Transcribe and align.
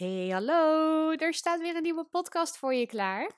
Hey, 0.00 0.28
hallo! 0.28 1.12
Er 1.12 1.34
staat 1.34 1.60
weer 1.60 1.76
een 1.76 1.82
nieuwe 1.82 2.04
podcast 2.04 2.58
voor 2.58 2.74
je 2.74 2.86
klaar. 2.86 3.34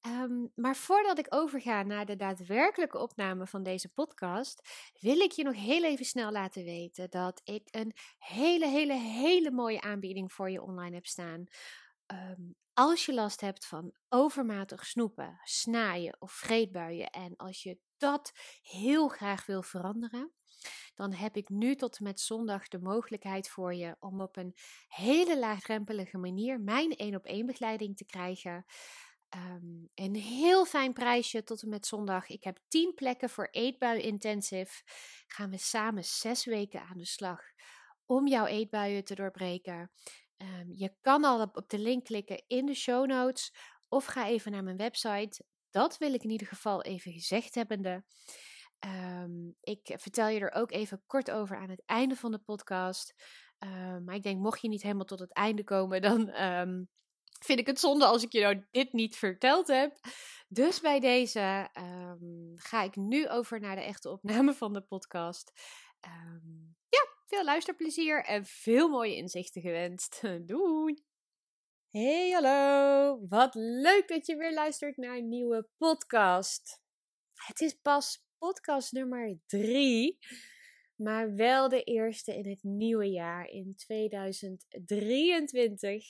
Ehm, 0.00 0.46
maar 0.54 0.76
voordat 0.76 1.18
ik 1.18 1.34
overga 1.34 1.82
naar 1.82 2.06
de 2.06 2.16
daadwerkelijke 2.16 2.98
opname 2.98 3.46
van 3.46 3.62
deze 3.62 3.88
podcast, 3.88 4.68
wil 5.00 5.20
ik 5.20 5.32
je 5.32 5.44
nog 5.44 5.54
heel 5.54 5.84
even 5.84 6.04
snel 6.04 6.30
laten 6.30 6.64
weten 6.64 7.10
dat 7.10 7.40
ik 7.44 7.68
een 7.70 7.92
hele, 8.18 8.66
hele, 8.68 8.92
hele 8.92 9.50
mooie 9.50 9.80
aanbieding 9.80 10.32
voor 10.32 10.50
je 10.50 10.62
online 10.62 10.94
heb 10.94 11.06
staan. 11.06 11.44
Ehm, 12.06 12.42
als 12.72 13.06
je 13.06 13.14
last 13.14 13.40
hebt 13.40 13.66
van 13.66 13.94
overmatig 14.08 14.86
snoepen, 14.86 15.40
snaaien 15.44 16.16
of 16.18 16.32
vreedbuien 16.32 17.10
en 17.10 17.36
als 17.36 17.62
je 17.62 17.78
dat 17.96 18.32
heel 18.62 19.08
graag 19.08 19.46
wil 19.46 19.62
veranderen, 19.62 20.32
dan 20.94 21.12
heb 21.12 21.36
ik 21.36 21.48
nu 21.48 21.74
tot 21.74 21.98
en 21.98 22.04
met 22.04 22.20
zondag 22.20 22.68
de 22.68 22.78
mogelijkheid 22.78 23.48
voor 23.48 23.74
je 23.74 23.96
om 24.00 24.20
op 24.20 24.36
een 24.36 24.54
hele 24.88 25.38
laagdrempelige 25.38 26.18
manier 26.18 26.60
mijn 26.60 26.96
één 26.96 27.14
op 27.14 27.24
één 27.24 27.46
begeleiding 27.46 27.96
te 27.96 28.04
krijgen. 28.04 28.64
Um, 29.36 29.88
een 29.94 30.14
heel 30.14 30.64
fijn 30.64 30.92
prijsje 30.92 31.42
tot 31.42 31.62
en 31.62 31.68
met 31.68 31.86
zondag. 31.86 32.28
Ik 32.28 32.44
heb 32.44 32.58
10 32.68 32.94
plekken 32.94 33.30
voor 33.30 33.48
eetbui 33.50 34.00
intensive. 34.00 34.82
Gaan 35.26 35.50
we 35.50 35.58
samen 35.58 36.04
zes 36.04 36.44
weken 36.44 36.80
aan 36.80 36.98
de 36.98 37.06
slag 37.06 37.40
om 38.06 38.26
jouw 38.26 38.46
eetbuien 38.46 39.04
te 39.04 39.14
doorbreken. 39.14 39.90
Um, 40.36 40.72
je 40.74 40.94
kan 41.00 41.24
al 41.24 41.40
op, 41.40 41.56
op 41.56 41.68
de 41.68 41.78
link 41.78 42.04
klikken 42.04 42.42
in 42.46 42.66
de 42.66 42.74
show 42.74 43.06
notes 43.06 43.54
of 43.88 44.04
ga 44.04 44.26
even 44.26 44.52
naar 44.52 44.62
mijn 44.62 44.76
website. 44.76 45.44
Dat 45.70 45.98
wil 45.98 46.14
ik 46.14 46.22
in 46.22 46.30
ieder 46.30 46.46
geval 46.46 46.82
even 46.82 47.12
gezegd 47.12 47.54
hebbende. 47.54 48.04
Um, 48.86 49.56
ik 49.60 49.94
vertel 49.96 50.28
je 50.28 50.40
er 50.40 50.52
ook 50.52 50.72
even 50.72 51.02
kort 51.06 51.30
over 51.30 51.56
aan 51.56 51.70
het 51.70 51.82
einde 51.86 52.16
van 52.16 52.30
de 52.30 52.38
podcast. 52.38 53.14
Um, 53.58 54.04
maar 54.04 54.14
ik 54.14 54.22
denk, 54.22 54.40
mocht 54.40 54.60
je 54.60 54.68
niet 54.68 54.82
helemaal 54.82 55.04
tot 55.04 55.18
het 55.18 55.32
einde 55.32 55.64
komen, 55.64 56.02
dan 56.02 56.42
um, 56.42 56.88
vind 57.40 57.58
ik 57.58 57.66
het 57.66 57.80
zonde 57.80 58.04
als 58.04 58.22
ik 58.22 58.32
je 58.32 58.40
nou 58.40 58.66
dit 58.70 58.92
niet 58.92 59.16
verteld 59.16 59.66
heb. 59.66 60.00
Dus 60.48 60.80
bij 60.80 61.00
deze 61.00 61.68
ga 62.54 62.82
ik 62.82 62.96
nu 62.96 63.28
over 63.28 63.60
naar 63.60 63.76
de 63.76 63.82
echte 63.82 64.10
opname 64.10 64.54
van 64.54 64.72
de 64.72 64.82
podcast. 64.82 65.52
ja, 66.88 67.06
veel 67.26 67.44
luisterplezier 67.44 68.24
en 68.24 68.44
veel 68.44 68.88
mooie 68.88 69.16
inzichten 69.16 69.62
gewenst. 69.62 70.20
Doei! 70.46 71.02
Hey, 71.90 72.30
hallo! 72.30 73.26
Wat 73.28 73.54
leuk 73.54 74.08
dat 74.08 74.26
je 74.26 74.36
weer 74.36 74.54
luistert 74.54 74.96
naar 74.96 75.16
een 75.16 75.28
nieuwe 75.28 75.68
podcast. 75.76 76.80
Het 77.34 77.60
is 77.60 77.74
pas 77.74 78.27
podcast 78.38 78.92
nummer 78.92 79.38
drie. 79.46 80.18
Maar 80.96 81.34
wel 81.34 81.68
de 81.68 81.82
eerste 81.82 82.36
in 82.36 82.48
het 82.48 82.62
nieuwe 82.62 83.10
jaar, 83.10 83.46
in 83.46 83.74
2023. 83.76 86.04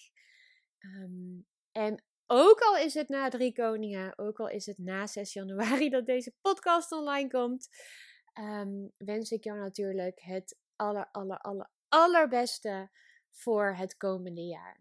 Um, 0.79 1.47
en 1.73 2.05
ook 2.27 2.61
al 2.61 2.77
is 2.77 2.95
het 2.95 3.09
na 3.09 3.29
drie 3.29 3.53
koningen, 3.53 4.19
ook 4.19 4.41
al 4.41 4.49
is 4.49 4.67
het 4.67 4.79
na 4.79 5.07
6 5.07 5.33
januari 5.33 5.89
dat 5.89 6.07
deze 6.07 6.35
podcast 6.41 6.93
online 6.93 7.29
komt, 7.29 7.69
um, 8.35 8.93
wens 8.97 9.31
ik 9.31 9.45
jou 9.45 9.59
natuurlijk 9.59 10.21
het 10.21 10.59
aller, 10.77 11.09
aller, 11.11 11.39
aller, 11.39 11.71
allerbeste 11.89 12.91
voor 13.31 13.75
het 13.75 13.97
komende 13.97 14.43
jaar. 14.43 14.81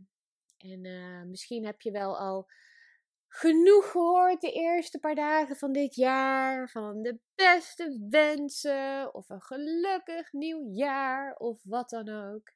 En 0.58 0.86
uh, 0.86 1.24
misschien 1.24 1.66
heb 1.66 1.82
je 1.82 1.92
wel 1.92 2.18
al 2.18 2.50
genoeg 3.28 3.92
gehoord 3.92 4.42
de 4.42 4.52
eerste 4.52 5.00
paar 5.00 5.16
dagen 5.16 5.56
van 5.56 5.72
dit 5.72 5.96
jaar. 5.96 6.70
Van 6.70 7.02
de 7.02 7.20
beste 7.36 8.08
wensen. 8.10 9.14
Of 9.14 9.30
een 9.30 9.42
gelukkig 9.42 10.32
nieuw 10.32 10.70
jaar. 10.74 11.36
Of 11.36 11.64
wat 11.64 11.90
dan 11.90 12.10
ook. 12.10 12.52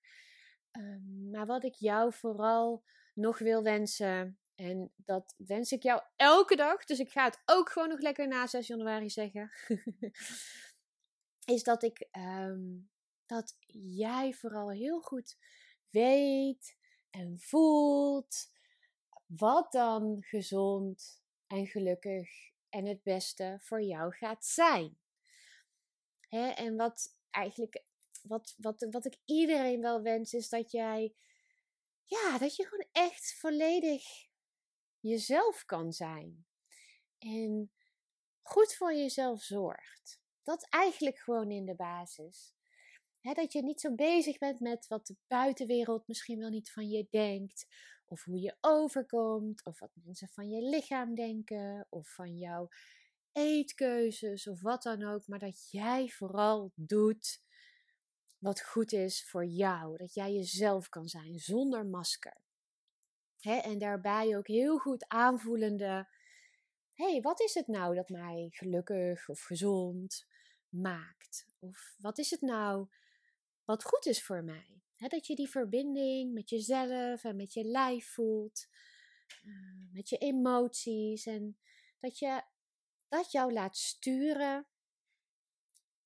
Um, 0.72 1.30
maar 1.32 1.46
wat 1.46 1.64
ik 1.64 1.76
jou 1.76 2.14
vooral 2.14 2.84
nog 3.14 3.40
wil 3.40 3.64
wensen. 3.64 4.40
En 4.56 4.92
dat 4.96 5.36
wens 5.38 5.72
ik 5.72 5.84
jou 5.84 6.02
elke 6.16 6.56
dag. 6.56 6.86
Dus 6.86 7.00
ik 7.00 7.12
ga 7.12 7.24
het 7.24 7.42
ook 7.46 7.70
gewoon 7.70 7.90
nog 7.90 8.00
lekker 8.00 8.28
na 8.28 8.48
6 8.48 8.68
januari 8.68 9.10
zeggen. 9.10 9.52
is 11.56 11.64
dat 11.64 11.84
ik. 11.84 12.08
Um, 12.12 12.90
dat 13.32 13.58
jij 13.68 14.34
vooral 14.34 14.72
heel 14.72 15.02
goed 15.02 15.38
weet 15.90 16.78
en 17.10 17.40
voelt 17.40 18.51
wat 19.36 19.72
dan 19.72 20.18
gezond 20.24 21.22
en 21.48 21.68
gelukkig 21.68 22.30
en 22.70 22.86
het 22.86 23.04
beste 23.04 23.58
voor 23.62 23.82
jou 23.82 24.14
gaat 24.14 24.46
zijn. 24.46 24.98
Hè? 26.28 26.50
En 26.50 26.76
wat 26.76 27.18
eigenlijk, 27.30 27.84
wat, 28.22 28.56
wat, 28.58 28.88
wat 28.90 29.06
ik 29.06 29.18
iedereen 29.26 29.82
wel 29.82 30.02
wens, 30.02 30.34
is 30.34 30.50
dat 30.50 30.72
jij, 30.72 31.16
ja, 32.04 32.38
dat 32.38 32.56
je 32.56 32.66
gewoon 32.66 32.88
echt 32.92 33.34
volledig 33.40 34.04
jezelf 35.00 35.66
kan 35.66 35.92
zijn. 35.92 36.46
En 37.18 37.72
goed 38.42 38.74
voor 38.74 38.94
jezelf 38.94 39.42
zorgt. 39.42 40.22
Dat 40.44 40.68
eigenlijk 40.70 41.18
gewoon 41.18 41.52
in 41.52 41.66
de 41.66 41.76
basis. 41.76 42.56
dat 43.22 43.54
je 43.54 43.64
niet 43.64 43.82
zo 43.82 43.96
bezig 43.96 44.38
bent 44.38 44.60
met 44.60 44.88
wat 44.88 45.08
de 45.08 45.16
buitenwereld 45.28 46.08
misschien 46.08 46.40
wel 46.40 46.50
niet 46.50 46.72
van 46.72 46.90
je 46.90 47.08
denkt. 47.10 47.68
Of 48.12 48.24
hoe 48.24 48.40
je 48.40 48.56
overkomt, 48.62 49.66
of 49.66 49.80
wat 49.80 49.92
mensen 49.94 50.28
van 50.28 50.50
je 50.50 50.62
lichaam 50.62 51.16
denken, 51.16 51.88
of 51.90 52.14
van 52.14 52.38
jouw 52.38 52.70
eetkeuzes, 53.32 54.48
of 54.48 54.62
wat 54.62 54.84
dan 54.84 55.04
ook. 55.04 55.28
Maar 55.28 55.40
dat 55.40 55.70
jij 55.70 56.10
vooral 56.10 56.72
doet 56.76 57.42
wat 58.38 58.62
goed 58.62 58.92
is 58.92 59.26
voor 59.30 59.46
jou. 59.46 59.98
Dat 59.98 60.14
jij 60.14 60.34
jezelf 60.34 60.90
kan 60.90 61.08
zijn 61.08 61.40
zonder 61.40 61.86
masker. 61.86 62.38
en 63.40 63.78
daarbij 63.78 64.38
ook 64.38 64.48
heel 64.48 64.78
goed 64.78 65.08
aanvoelende. 65.08 66.08
Hé, 66.94 67.12
hey, 67.12 67.22
wat 67.22 67.42
is 67.42 67.54
het 67.54 67.68
nou 67.68 67.96
dat 67.96 68.10
mij 68.10 68.48
gelukkig 68.52 69.30
of 69.30 69.42
gezond 69.42 70.28
maakt? 70.70 71.48
Of 71.60 71.96
wat 71.98 72.18
is 72.18 72.30
het 72.30 72.42
nou 72.42 72.88
wat 73.66 73.84
goed 73.84 74.06
is 74.06 74.24
voor 74.24 74.44
mij? 74.44 74.82
Dat 75.10 75.28
je 75.28 75.36
die 75.36 75.50
verbinding 75.50 76.34
met 76.34 76.50
jezelf 76.50 77.24
en 77.24 77.36
met 77.36 77.54
je 77.54 77.64
lijf 77.64 78.14
voelt, 78.14 78.68
uh, 79.46 79.94
met 79.94 80.10
je 80.10 80.18
emoties 80.18 81.26
en 81.26 81.58
dat 82.00 82.20
je 82.20 82.42
dat 83.08 83.32
jou 83.32 83.54
laat 83.54 83.78
sturen 83.78 84.68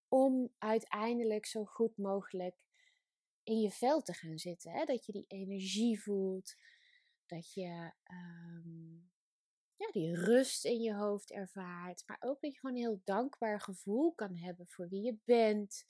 om 0.08 0.54
uiteindelijk 0.58 1.46
zo 1.46 1.66
goed 1.66 1.98
mogelijk 1.98 2.56
in 3.44 3.60
je 3.60 3.72
vel 3.72 4.02
te 4.02 4.14
gaan 4.14 4.38
zitten. 4.38 4.72
Hè? 4.72 4.86
Dat 4.86 5.06
je 5.06 5.12
die 5.12 5.26
energie 5.28 6.02
voelt, 6.02 6.56
dat 7.26 7.54
je 7.54 7.92
um, 8.12 9.12
ja, 9.76 9.92
die 9.92 10.16
rust 10.16 10.66
in 10.66 10.82
je 10.82 10.94
hoofd 10.94 11.32
ervaart, 11.32 12.04
maar 12.08 12.18
ook 12.20 12.42
dat 12.42 12.54
je 12.54 12.60
gewoon 12.60 12.76
een 12.76 12.82
heel 12.82 13.02
dankbaar 13.04 13.62
gevoel 13.62 14.14
kan 14.14 14.36
hebben 14.36 14.68
voor 14.68 14.90
wie 14.90 15.02
je 15.02 15.18
bent 15.26 15.86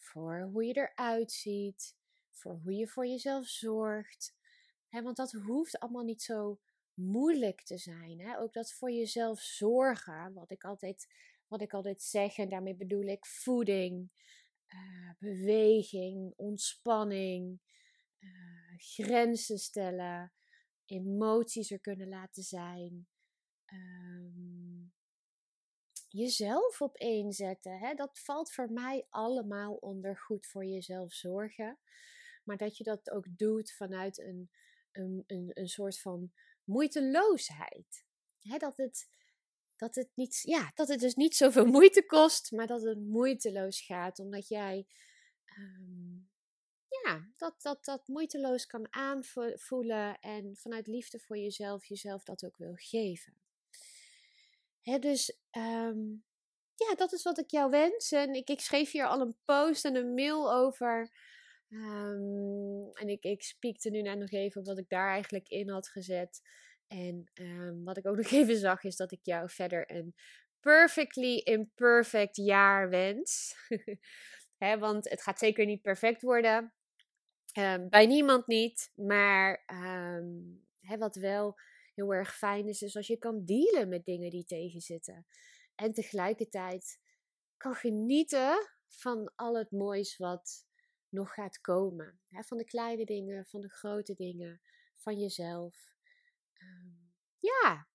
voor 0.00 0.48
hoe 0.52 0.64
je 0.64 0.76
eruit 0.76 1.32
ziet, 1.32 1.96
voor 2.30 2.60
hoe 2.62 2.74
je 2.74 2.86
voor 2.86 3.06
jezelf 3.06 3.46
zorgt. 3.46 4.34
want 4.90 5.16
dat 5.16 5.32
hoeft 5.32 5.78
allemaal 5.78 6.04
niet 6.04 6.22
zo 6.22 6.60
moeilijk 6.94 7.62
te 7.62 7.78
zijn. 7.78 8.36
Ook 8.38 8.52
dat 8.52 8.72
voor 8.72 8.90
jezelf 8.90 9.40
zorgen, 9.40 10.32
wat 10.32 10.50
ik 10.50 10.64
altijd, 10.64 11.14
wat 11.46 11.60
ik 11.60 11.74
altijd 11.74 12.02
zeg, 12.02 12.38
en 12.38 12.48
daarmee 12.48 12.76
bedoel 12.76 13.04
ik 13.04 13.26
voeding, 13.26 14.10
uh, 14.68 15.10
beweging, 15.18 16.32
ontspanning, 16.36 17.60
uh, 18.18 18.74
grenzen 18.76 19.58
stellen, 19.58 20.32
emoties 20.84 21.70
er 21.70 21.80
kunnen 21.80 22.08
laten 22.08 22.42
zijn. 22.42 23.06
Um, 23.72 24.92
jezelf 26.12 26.80
op 26.80 26.96
één 26.96 27.32
zetten. 27.32 27.78
Hè? 27.78 27.94
Dat 27.94 28.18
valt 28.18 28.52
voor 28.52 28.72
mij 28.72 29.06
allemaal 29.08 29.74
onder 29.74 30.18
goed 30.18 30.46
voor 30.46 30.64
jezelf 30.64 31.12
zorgen. 31.12 31.78
Maar 32.44 32.56
dat 32.56 32.76
je 32.76 32.84
dat 32.84 33.10
ook 33.10 33.26
doet 33.30 33.72
vanuit 33.72 34.18
een, 34.18 34.50
een, 34.92 35.24
een, 35.26 35.50
een 35.54 35.68
soort 35.68 36.00
van 36.00 36.32
moeiteloosheid. 36.64 38.04
Hè? 38.38 38.58
Dat, 38.58 38.76
het, 38.76 39.08
dat, 39.76 39.94
het 39.94 40.10
niet, 40.14 40.40
ja, 40.42 40.70
dat 40.74 40.88
het 40.88 41.00
dus 41.00 41.14
niet 41.14 41.36
zoveel 41.36 41.66
moeite 41.76 42.06
kost, 42.06 42.52
maar 42.52 42.66
dat 42.66 42.82
het 42.82 42.98
moeiteloos 42.98 43.80
gaat. 43.80 44.18
Omdat 44.18 44.48
jij 44.48 44.86
um, 45.58 46.30
ja, 47.04 47.32
dat, 47.36 47.62
dat, 47.62 47.84
dat 47.84 48.08
moeiteloos 48.08 48.66
kan 48.66 48.86
aanvoelen 48.92 50.18
en 50.20 50.56
vanuit 50.56 50.86
liefde 50.86 51.18
voor 51.18 51.38
jezelf 51.38 51.84
jezelf 51.84 52.24
dat 52.24 52.44
ook 52.44 52.56
wil 52.56 52.74
geven 52.74 53.40
dus 54.98 55.38
um, 55.56 56.24
ja, 56.74 56.94
dat 56.94 57.12
is 57.12 57.22
wat 57.22 57.38
ik 57.38 57.50
jou 57.50 57.70
wens. 57.70 58.12
En 58.12 58.34
ik, 58.34 58.48
ik 58.48 58.60
schreef 58.60 58.90
hier 58.90 59.06
al 59.06 59.20
een 59.20 59.36
post 59.44 59.84
en 59.84 59.96
een 59.96 60.14
mail 60.14 60.52
over. 60.52 61.10
Um, 61.68 62.90
en 62.92 63.08
ik, 63.08 63.24
ik 63.24 63.84
nu 63.90 64.02
net 64.02 64.18
nog 64.18 64.30
even 64.30 64.64
wat 64.64 64.78
ik 64.78 64.88
daar 64.88 65.08
eigenlijk 65.08 65.48
in 65.48 65.68
had 65.70 65.88
gezet. 65.88 66.40
En 66.86 67.30
um, 67.34 67.84
wat 67.84 67.96
ik 67.96 68.06
ook 68.06 68.16
nog 68.22 68.30
even 68.30 68.56
zag 68.56 68.84
is 68.84 68.96
dat 68.96 69.12
ik 69.12 69.20
jou 69.22 69.50
verder 69.50 69.90
een 69.90 70.14
perfectly 70.60 71.36
imperfect 71.36 72.36
jaar 72.36 72.88
wens. 72.88 73.56
Want 74.78 75.08
het 75.08 75.22
gaat 75.22 75.38
zeker 75.38 75.66
niet 75.66 75.82
perfect 75.82 76.22
worden. 76.22 76.72
Ehm, 77.52 77.88
bij 77.88 78.06
niemand 78.06 78.46
niet, 78.46 78.92
maar 78.94 79.64
wat 80.98 81.16
wel 81.16 81.58
heel 81.94 82.14
erg 82.14 82.36
fijn 82.36 82.68
is, 82.68 82.82
is 82.82 82.96
als 82.96 83.06
je 83.06 83.16
kan 83.18 83.44
dealen 83.44 83.88
met 83.88 84.04
dingen 84.04 84.30
die 84.30 84.44
tegenzitten. 84.44 85.26
En 85.74 85.92
tegelijkertijd 85.92 87.00
kan 87.56 87.74
genieten 87.74 88.68
van 88.88 89.32
al 89.36 89.58
het 89.58 89.70
moois 89.70 90.16
wat 90.16 90.66
nog 91.08 91.34
gaat 91.34 91.60
komen. 91.60 92.20
van 92.30 92.56
de 92.56 92.64
kleine 92.64 93.04
dingen, 93.04 93.46
van 93.46 93.60
de 93.60 93.68
grote 93.68 94.14
dingen, 94.14 94.60
van 94.96 95.18
jezelf. 95.18 95.94
Ehm, 96.52 96.88
ja, 97.38 97.88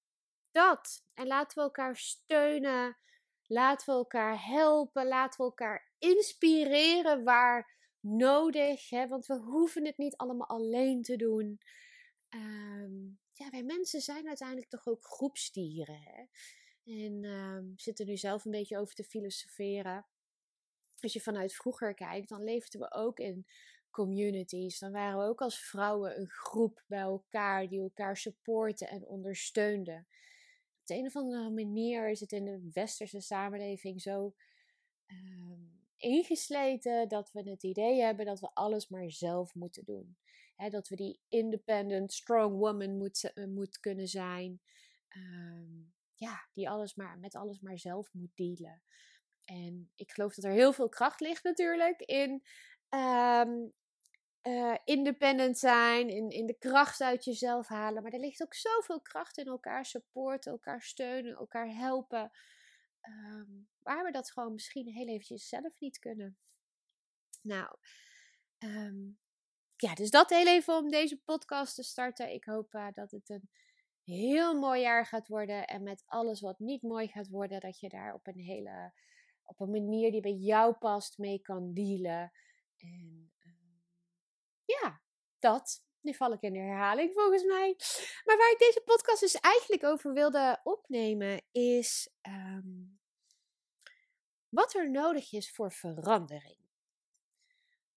dat. 0.51 1.05
En 1.13 1.27
laten 1.27 1.57
we 1.57 1.63
elkaar 1.63 1.97
steunen. 1.97 2.97
Laten 3.47 3.85
we 3.85 3.91
elkaar 3.91 4.45
helpen. 4.45 5.07
Laten 5.07 5.37
we 5.37 5.43
elkaar 5.43 5.91
inspireren 5.97 7.23
waar 7.23 7.73
nodig. 7.99 8.89
Want 8.89 9.25
we 9.25 9.37
hoeven 9.37 9.85
het 9.85 9.97
niet 9.97 10.17
allemaal 10.17 10.47
alleen 10.47 11.01
te 11.01 11.15
doen. 11.15 11.59
Ehm, 12.29 12.93
ja, 13.37 13.49
wij 13.49 13.63
mensen 13.63 14.01
zijn 14.01 14.27
uiteindelijk 14.27 14.69
toch 14.69 14.87
ook 14.87 15.05
groepsdieren. 15.05 16.01
Hè? 16.01 16.23
En 16.85 17.23
um, 17.23 17.73
zitten 17.75 18.05
nu 18.05 18.17
zelf 18.17 18.45
een 18.45 18.51
beetje 18.51 18.77
over 18.77 18.95
te 18.95 19.03
filosoferen. 19.03 20.05
Als 20.99 21.13
je 21.13 21.21
vanuit 21.21 21.53
vroeger 21.53 21.93
kijkt, 21.93 22.29
dan 22.29 22.43
leefden 22.43 22.79
we 22.79 22.93
ook 22.93 23.19
in 23.19 23.45
communities. 23.91 24.79
Dan 24.79 24.91
waren 24.91 25.19
we 25.19 25.25
ook 25.25 25.41
als 25.41 25.59
vrouwen 25.59 26.19
een 26.19 26.27
groep 26.27 26.83
bij 26.87 26.99
elkaar 26.99 27.67
die 27.67 27.81
elkaar 27.81 28.17
supporten 28.17 28.87
en 28.87 29.05
ondersteunden. 29.05 30.07
Op 30.79 30.85
de 30.85 30.95
een 30.95 31.05
of 31.05 31.15
andere 31.15 31.49
manier 31.49 32.09
is 32.09 32.19
het 32.19 32.31
in 32.31 32.45
de 32.45 32.69
westerse 32.73 33.19
samenleving 33.19 34.01
zo 34.01 34.33
ehm, 35.05 35.61
ingesleten 35.97 37.07
dat 37.07 37.31
we 37.31 37.49
het 37.49 37.63
idee 37.63 38.01
hebben 38.01 38.25
dat 38.25 38.39
we 38.39 38.49
alles 38.53 38.87
maar 38.87 39.11
zelf 39.11 39.55
moeten 39.55 39.85
doen. 39.85 40.17
Dat 40.55 40.87
we 40.87 40.95
die 40.95 41.19
independent, 41.27 42.13
strong 42.13 42.57
woman 42.57 42.97
moet, 42.97 43.31
uh, 43.33 43.45
moet 43.45 43.79
kunnen 43.79 44.07
zijn. 44.07 44.61
Ehm, 45.07 45.83
ja, 46.15 46.47
die 46.53 46.69
alles 46.69 46.95
maar, 46.95 47.19
met 47.19 47.35
alles 47.35 47.59
maar 47.59 47.79
zelf 47.79 48.13
moet 48.13 48.35
dealen. 48.35 48.81
En 49.43 49.91
ik 49.95 50.11
geloof 50.11 50.35
dat 50.35 50.45
er 50.45 50.51
heel 50.51 50.73
veel 50.73 50.89
kracht 50.89 51.19
ligt 51.19 51.43
natuurlijk 51.43 52.01
in 52.01 52.43
um, 52.89 53.73
uh, 54.43 54.77
independent 54.83 55.57
zijn, 55.57 56.09
in, 56.09 56.29
in 56.29 56.45
de 56.45 56.57
kracht 56.57 57.01
uit 57.01 57.23
jezelf 57.23 57.67
halen. 57.67 58.03
Maar 58.03 58.11
er 58.11 58.19
ligt 58.19 58.43
ook 58.43 58.53
zoveel 58.53 59.01
kracht 59.01 59.37
in 59.37 59.45
elkaar 59.45 59.85
supporten, 59.85 60.51
elkaar 60.51 60.81
steunen, 60.81 61.35
elkaar 61.35 61.67
helpen. 61.67 62.31
Um, 63.01 63.67
waar 63.83 64.03
we 64.03 64.11
dat 64.11 64.31
gewoon 64.31 64.53
misschien 64.53 64.87
heel 64.87 65.07
eventjes 65.07 65.47
zelf 65.47 65.79
niet 65.79 65.99
kunnen. 65.99 66.37
Nou, 67.41 67.77
ja, 69.75 69.93
dus 69.93 70.09
dat 70.09 70.29
heel 70.29 70.47
even 70.47 70.77
om 70.77 70.89
deze 70.89 71.17
podcast 71.17 71.75
te 71.75 71.83
starten. 71.83 72.33
Ik 72.33 72.43
hoop 72.43 72.73
uh, 72.73 72.87
dat 72.91 73.11
het 73.11 73.29
een 73.29 73.49
heel 74.03 74.59
mooi 74.59 74.81
jaar 74.81 75.05
gaat 75.05 75.27
worden. 75.27 75.67
En 75.67 75.83
met 75.83 76.03
alles 76.05 76.41
wat 76.41 76.59
niet 76.59 76.81
mooi 76.81 77.07
gaat 77.07 77.27
worden, 77.27 77.59
dat 77.59 77.79
je 77.79 77.89
daar 77.89 78.13
op 78.13 78.27
een 78.27 78.39
hele, 78.39 78.93
op 79.43 79.59
een 79.59 79.69
manier 79.69 80.11
die 80.11 80.21
bij 80.21 80.33
jou 80.33 80.73
past, 80.73 81.17
mee 81.17 81.41
kan 81.41 81.73
dealen. 81.73 82.31
En 82.77 83.31
ja, 84.65 85.01
dat. 85.39 85.83
Nu 86.01 86.13
val 86.13 86.33
ik 86.33 86.41
in 86.41 86.53
de 86.53 86.59
herhaling 86.59 87.13
volgens 87.13 87.43
mij. 87.43 87.75
Maar 88.23 88.37
waar 88.37 88.51
ik 88.51 88.59
deze 88.59 88.81
podcast 88.85 89.19
dus 89.19 89.39
eigenlijk 89.39 89.83
over 89.83 90.13
wilde 90.13 90.59
opnemen 90.63 91.41
is 91.51 92.09
ehm, 92.21 92.83
wat 94.49 94.73
er 94.73 94.91
nodig 94.91 95.31
is 95.31 95.51
voor 95.51 95.71
verandering. 95.71 96.57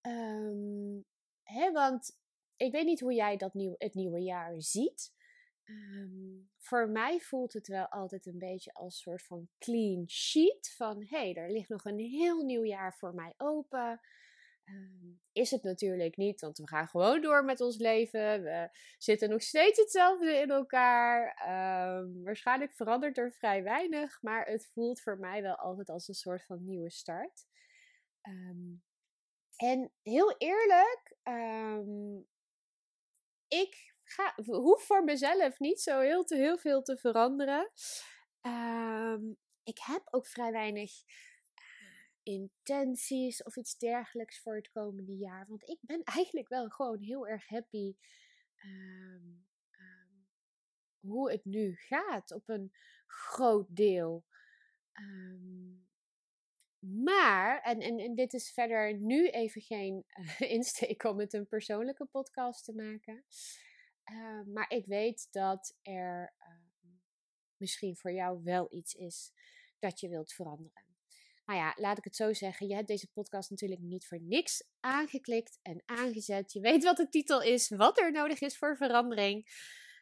Um, 0.02 1.06
hè, 1.50 1.72
want 1.72 2.18
ik 2.56 2.72
weet 2.72 2.84
niet 2.84 3.00
hoe 3.00 3.14
jij 3.14 3.36
dat 3.36 3.54
nieuw, 3.54 3.74
het 3.78 3.94
nieuwe 3.94 4.20
jaar 4.20 4.62
ziet. 4.62 5.16
Um, 5.64 6.50
voor 6.58 6.88
mij 6.88 7.20
voelt 7.20 7.52
het 7.52 7.66
wel 7.66 7.86
altijd 7.88 8.26
een 8.26 8.38
beetje 8.38 8.72
als 8.72 8.94
een 8.94 9.00
soort 9.00 9.22
van 9.22 9.48
clean 9.58 10.08
sheet. 10.08 10.74
Van 10.76 11.04
hé, 11.08 11.18
hey, 11.18 11.34
er 11.34 11.50
ligt 11.50 11.68
nog 11.68 11.84
een 11.84 11.98
heel 11.98 12.42
nieuw 12.42 12.64
jaar 12.64 12.96
voor 12.96 13.14
mij 13.14 13.34
open. 13.36 14.00
Ehm, 14.64 15.12
is 15.32 15.50
het 15.50 15.62
natuurlijk 15.62 16.16
niet, 16.16 16.40
want 16.40 16.58
we 16.58 16.68
gaan 16.68 16.88
gewoon 16.88 17.20
door 17.20 17.44
met 17.44 17.60
ons 17.60 17.76
leven. 17.76 18.42
We 18.42 18.68
zitten 18.98 19.30
nog 19.30 19.42
steeds 19.42 19.80
hetzelfde 19.80 20.32
in 20.32 20.50
elkaar. 20.50 21.26
Um, 21.98 22.22
waarschijnlijk 22.24 22.72
verandert 22.72 23.18
er 23.18 23.32
vrij 23.32 23.62
weinig, 23.62 24.22
maar 24.22 24.46
het 24.46 24.66
voelt 24.72 25.00
voor 25.00 25.18
mij 25.18 25.42
wel 25.42 25.56
altijd 25.56 25.88
als 25.88 26.08
een 26.08 26.14
soort 26.14 26.44
van 26.44 26.64
nieuwe 26.64 26.90
start. 26.90 27.46
Ehm, 28.20 28.74
en 29.58 29.92
heel 30.02 30.36
eerlijk, 30.36 31.16
ik 33.48 33.94
ga, 34.04 34.34
hoef 34.44 34.82
voor 34.82 35.04
mezelf 35.04 35.58
niet 35.58 35.80
zo 35.80 36.00
heel, 36.00 36.24
te, 36.24 36.36
heel 36.36 36.58
veel 36.58 36.82
te 36.82 36.96
veranderen. 36.96 37.70
ik 39.62 39.78
heb 39.78 40.02
ook 40.10 40.26
vrij 40.26 40.52
weinig 40.52 40.92
intenties 42.22 43.42
of 43.42 43.56
iets 43.56 43.78
dergelijks 43.78 44.40
voor 44.40 44.54
het 44.54 44.70
komende 44.70 45.16
jaar. 45.16 45.46
Want 45.48 45.68
ik 45.68 45.78
ben 45.80 46.02
eigenlijk 46.02 46.48
wel 46.48 46.68
gewoon 46.68 47.00
heel 47.00 47.28
erg 47.28 47.48
happy 47.48 47.96
ehm, 48.56 49.26
ehm, 49.70 50.14
hoe 51.00 51.30
het 51.30 51.44
nu 51.44 51.74
gaat 51.74 52.32
op 52.32 52.48
een 52.48 52.72
groot 53.06 53.76
deel. 53.76 54.24
Ehm, 54.92 55.87
maar, 56.78 57.60
en, 57.60 57.80
en, 57.80 57.98
en 57.98 58.14
dit 58.14 58.32
is 58.32 58.52
verder 58.52 58.94
nu 58.94 59.28
even 59.28 59.60
geen 59.60 60.04
uh, 60.20 60.40
insteek 60.56 61.04
om 61.04 61.18
het 61.18 61.32
een 61.32 61.48
persoonlijke 61.48 62.06
podcast 62.06 62.64
te 62.64 62.74
maken. 62.74 63.24
maar 64.52 64.70
ik 64.70 64.86
weet 64.86 65.28
dat 65.30 65.76
er 65.82 66.34
misschien 67.56 67.96
voor 67.96 68.12
jou 68.12 68.40
wel 68.44 68.66
iets 68.70 68.94
is 68.94 69.32
dat 69.78 70.00
je 70.00 70.08
wilt 70.08 70.32
veranderen. 70.32 70.86
Nou 71.44 71.60
ja, 71.60 71.74
laat 71.76 71.98
ik 71.98 72.04
het 72.04 72.16
zo 72.16 72.32
zeggen. 72.32 72.68
Je 72.68 72.74
hebt 72.74 72.88
deze 72.88 73.10
podcast 73.12 73.50
natuurlijk 73.50 73.80
niet 73.80 74.06
voor 74.06 74.20
niks 74.20 74.64
aangeklikt 74.80 75.58
en 75.62 75.82
aangezet. 75.84 76.52
Je 76.52 76.60
weet 76.60 76.84
wat 76.84 76.96
de 76.96 77.08
titel 77.08 77.42
is, 77.42 77.68
wat 77.68 77.98
er 77.98 78.12
nodig 78.12 78.40
is 78.40 78.56
voor 78.58 78.76
verandering. 78.76 79.46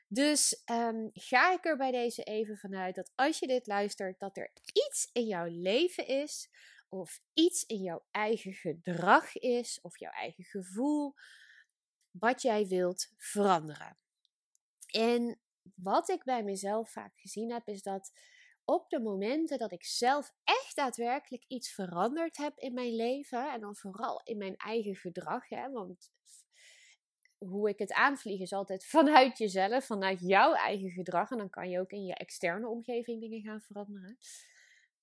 Dus 0.09 0.63
um, 0.71 1.11
ga 1.13 1.53
ik 1.53 1.65
er 1.65 1.77
bij 1.77 1.91
deze 1.91 2.23
even 2.23 2.57
vanuit 2.57 2.95
dat 2.95 3.13
als 3.15 3.39
je 3.39 3.47
dit 3.47 3.67
luistert, 3.67 4.19
dat 4.19 4.37
er 4.37 4.51
iets 4.97 5.11
in 5.13 5.27
jouw 5.27 5.47
leven 5.47 6.07
is, 6.07 6.51
of 6.89 7.21
iets 7.33 7.65
in 7.65 7.83
jouw 7.83 8.07
eigen 8.11 8.53
gedrag 8.53 9.37
is, 9.37 9.81
of 9.81 9.99
jouw 9.99 10.11
eigen 10.11 10.45
gevoel, 10.45 11.15
wat 12.11 12.43
jij 12.43 12.67
wilt 12.67 13.13
veranderen. 13.17 13.99
En 14.87 15.41
wat 15.75 16.09
ik 16.09 16.25
bij 16.25 16.43
mezelf 16.43 16.91
vaak 16.91 17.13
gezien 17.17 17.53
heb, 17.53 17.69
is 17.69 17.83
dat 17.83 18.13
op 18.65 18.91
de 18.91 19.01
momenten 19.01 19.59
dat 19.59 19.73
ik 19.73 19.85
zelf 19.85 20.33
echt 20.45 20.77
daadwerkelijk 20.77 21.45
iets 21.47 21.73
veranderd 21.73 22.37
heb 22.37 22.59
in 22.59 22.75
mijn 22.75 22.95
leven, 22.95 23.53
en 23.53 23.61
dan 23.61 23.77
vooral 23.77 24.21
in 24.25 24.39
mijn 24.39 24.57
eigen 24.57 24.95
gedrag, 24.95 25.49
hè, 25.49 25.71
want 25.71 26.11
hoe 27.39 27.69
ik 27.69 27.79
het 27.79 27.93
aanvlieg 27.93 28.41
is 28.41 28.53
altijd 28.53 28.87
vanuit 28.97 29.39
jezelf, 29.39 29.85
vanuit 29.85 30.21
jouw 30.21 30.55
eigen 30.55 30.91
gedrag, 30.91 31.31
en 31.31 31.39
dan 31.39 31.51
kan 31.51 31.71
je 31.71 31.81
ook 31.81 31.91
in 31.91 32.05
je 32.05 32.15
externe 32.15 32.69
omgeving 32.69 33.21
dingen 33.21 33.43
gaan 33.43 33.61
veranderen. 33.61 34.19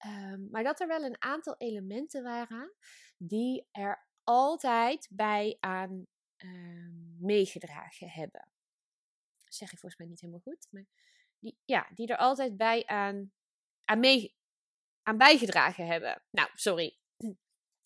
Ehm, 0.03 0.49
maar 0.49 0.63
dat 0.63 0.79
er 0.79 0.87
wel 0.87 1.03
een 1.03 1.21
aantal 1.21 1.55
elementen 1.57 2.23
waren 2.23 2.73
die 3.17 3.67
er 3.71 4.07
altijd 4.23 5.07
bij 5.11 5.57
aan 5.59 6.07
uh, 6.37 6.89
meegedragen 7.19 8.09
hebben. 8.09 8.49
Dat 9.43 9.55
zeg 9.55 9.71
ik 9.71 9.79
volgens 9.79 9.99
mij 10.01 10.09
niet 10.09 10.19
helemaal 10.21 10.41
goed, 10.41 10.67
maar 10.69 10.85
die, 11.39 11.57
ja, 11.65 11.87
die 11.93 12.07
er 12.07 12.17
altijd 12.17 12.57
bij 12.57 12.85
aan 12.85 13.31
aan, 13.85 13.99
mee, 13.99 14.35
aan 15.03 15.17
bijgedragen 15.17 15.87
hebben. 15.87 16.23
Nou, 16.31 16.49
sorry. 16.53 16.97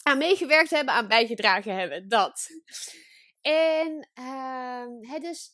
Aan 0.04 0.18
meegewerkt 0.18 0.70
hebben, 0.70 0.94
aan 0.94 1.08
bijgedragen 1.08 1.76
hebben. 1.76 2.08
Dat. 2.08 2.48
En 3.42 4.10
uh, 4.20 5.20
dus 5.20 5.52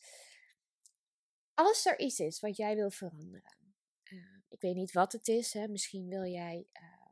als 1.54 1.86
er 1.86 1.98
iets 1.98 2.18
is 2.18 2.40
wat 2.40 2.56
jij 2.56 2.74
wil 2.74 2.90
veranderen. 2.90 3.63
Ik 4.54 4.60
weet 4.60 4.74
niet 4.74 4.92
wat 4.92 5.12
het 5.12 5.28
is. 5.28 5.52
Hè. 5.52 5.68
Misschien 5.68 6.08
wil 6.08 6.24
jij 6.24 6.66
uh, 6.72 7.08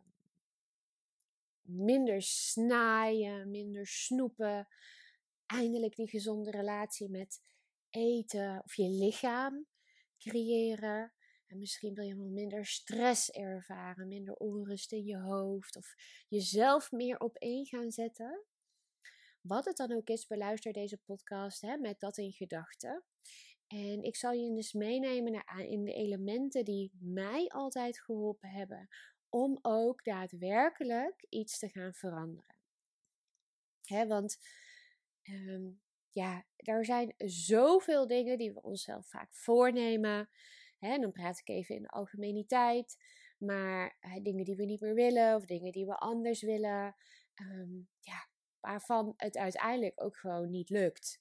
minder 1.63 2.23
snaaien, 2.23 3.51
minder 3.51 3.87
snoepen. 3.87 4.69
Eindelijk 5.47 5.97
die 5.97 6.09
gezonde 6.09 6.51
relatie 6.51 7.11
met 7.11 7.43
eten 7.91 8.63
of 8.65 8.75
je 8.75 8.89
lichaam 8.89 9.67
creëren. 10.19 11.13
En 11.47 11.59
misschien 11.59 11.95
wil 11.95 12.05
je 12.05 12.17
wel 12.17 12.31
minder 12.31 12.67
stress 12.67 13.31
ervaren, 13.31 14.09
minder 14.09 14.35
onrust 14.35 14.93
in 14.93 15.05
je 15.05 15.19
hoofd 15.19 15.77
of 15.77 15.95
jezelf 16.29 16.93
meer 16.93 17.19
op 17.19 17.37
één 17.37 17.67
gaan 17.67 17.91
zetten. 17.91 18.45
Wat 19.41 19.65
het 19.65 19.77
dan 19.77 19.93
ook 19.93 20.09
is, 20.09 20.27
beluister 20.27 20.73
deze 20.73 20.99
podcast 20.99 21.61
hè, 21.61 21.77
met 21.77 22.01
dat 22.01 22.17
in 22.17 22.33
gedachten. 22.33 23.05
En 23.73 24.03
ik 24.03 24.17
zal 24.17 24.33
je 24.33 24.55
dus 24.55 24.73
meenemen 24.73 25.33
naar, 25.33 25.61
in 25.61 25.85
de 25.85 25.93
elementen 25.93 26.65
die 26.65 26.93
mij 27.01 27.49
altijd 27.49 28.01
geholpen 28.01 28.49
hebben 28.49 28.89
om 29.29 29.59
ook 29.63 30.05
daadwerkelijk 30.05 31.25
iets 31.29 31.59
te 31.59 31.69
gaan 31.69 31.95
veranderen. 31.95 32.57
Hè, 33.85 34.07
want 34.07 34.39
um, 35.31 35.81
ja, 36.11 36.45
er 36.57 36.85
zijn 36.85 37.15
zoveel 37.27 38.07
dingen 38.07 38.39
die 38.39 38.53
we 38.53 38.63
onszelf 38.63 39.07
vaak 39.09 39.35
voornemen. 39.35 40.29
Hè, 40.79 40.99
dan 40.99 41.13
praat 41.13 41.39
ik 41.39 41.49
even 41.49 41.75
in 41.75 41.83
de 41.83 41.89
algemeniteit. 41.89 42.97
Maar 43.39 43.97
dingen 44.23 44.45
die 44.45 44.57
we 44.57 44.65
niet 44.65 44.81
meer 44.81 44.95
willen 44.95 45.37
of 45.37 45.45
dingen 45.45 45.73
die 45.73 45.87
we 45.87 45.97
anders 45.97 46.43
willen. 46.43 46.97
Ehm, 47.35 47.75
ja, 48.01 48.29
waarvan 48.61 49.15
het 49.17 49.37
uiteindelijk 49.37 50.03
ook 50.03 50.17
gewoon 50.17 50.51
niet 50.51 50.71
lukt. 50.71 51.21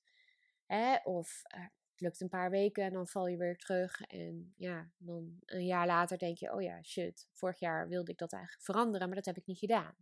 Hè? 0.65 0.96
Of 0.96 1.41
het 1.43 1.80
lukt 2.01 2.22
een 2.22 2.29
paar 2.29 2.50
weken 2.50 2.84
en 2.84 2.93
dan 2.93 3.08
val 3.08 3.27
je 3.27 3.38
weer 3.38 3.58
terug. 3.58 4.01
En 4.01 4.53
ja, 4.58 4.91
dan 4.98 5.39
een 5.46 5.65
jaar 5.65 5.86
later 5.86 6.17
denk 6.17 6.38
je: 6.38 6.53
oh 6.53 6.62
ja, 6.62 6.84
shit, 6.84 7.27
vorig 7.31 7.60
jaar 7.60 7.88
wilde 7.88 8.12
ik 8.12 8.17
dat 8.17 8.34
eigenlijk 8.34 8.63
veranderen, 8.63 9.08
maar 9.08 9.15
dat 9.15 9.25
heb 9.25 9.38
ik 9.38 9.46
niet 9.46 9.58
gedaan. 9.58 9.96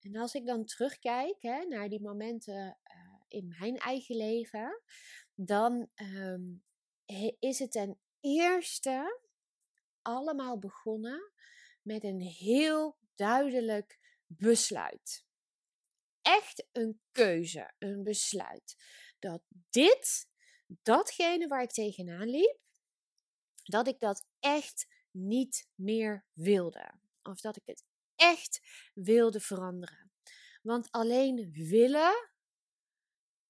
En 0.00 0.16
als 0.16 0.34
ik 0.34 0.46
dan 0.46 0.64
terugkijk 0.64 1.42
hè, 1.42 1.64
naar 1.64 1.88
die 1.88 2.00
momenten 2.00 2.78
uh, 2.94 3.20
in 3.28 3.54
mijn 3.58 3.76
eigen 3.76 4.16
leven, 4.16 4.82
dan 5.34 5.88
um, 6.16 6.64
is 7.38 7.58
het 7.58 7.72
ten 7.72 7.98
eerste 8.20 9.20
allemaal 10.02 10.58
begonnen 10.58 11.32
met 11.82 12.04
een 12.04 12.20
heel 12.20 12.96
duidelijk 13.14 13.98
besluit. 14.26 15.26
Echt 16.22 16.66
een 16.72 17.00
keuze, 17.12 17.72
een 17.78 18.02
besluit. 18.02 18.76
Dat 19.22 19.42
dit, 19.70 20.28
datgene 20.66 21.46
waar 21.46 21.62
ik 21.62 21.70
tegenaan 21.70 22.28
liep, 22.28 22.58
dat 23.62 23.88
ik 23.88 24.00
dat 24.00 24.26
echt 24.40 24.86
niet 25.10 25.68
meer 25.74 26.24
wilde. 26.32 26.94
Of 27.22 27.40
dat 27.40 27.56
ik 27.56 27.62
het 27.64 27.84
echt 28.16 28.60
wilde 28.94 29.40
veranderen. 29.40 30.12
Want 30.62 30.90
alleen 30.90 31.52
willen 31.52 32.30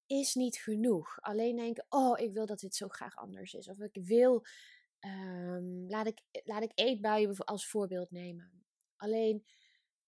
is 0.05 0.33
niet 0.33 0.57
genoeg. 0.57 1.21
Alleen 1.21 1.55
denken, 1.55 1.85
oh, 1.89 2.19
ik 2.19 2.33
wil 2.33 2.45
dat 2.45 2.59
dit 2.59 2.75
zo 2.75 2.87
graag 2.87 3.15
anders 3.15 3.53
is. 3.53 3.67
Of 3.67 3.79
ik 3.79 4.03
wil, 4.05 4.45
um, 4.99 5.89
laat, 5.89 6.07
ik, 6.07 6.21
laat 6.43 6.63
ik 6.63 6.71
eetbuien 6.75 7.37
als 7.37 7.67
voorbeeld 7.67 8.11
nemen. 8.11 8.65
Alleen, 8.95 9.45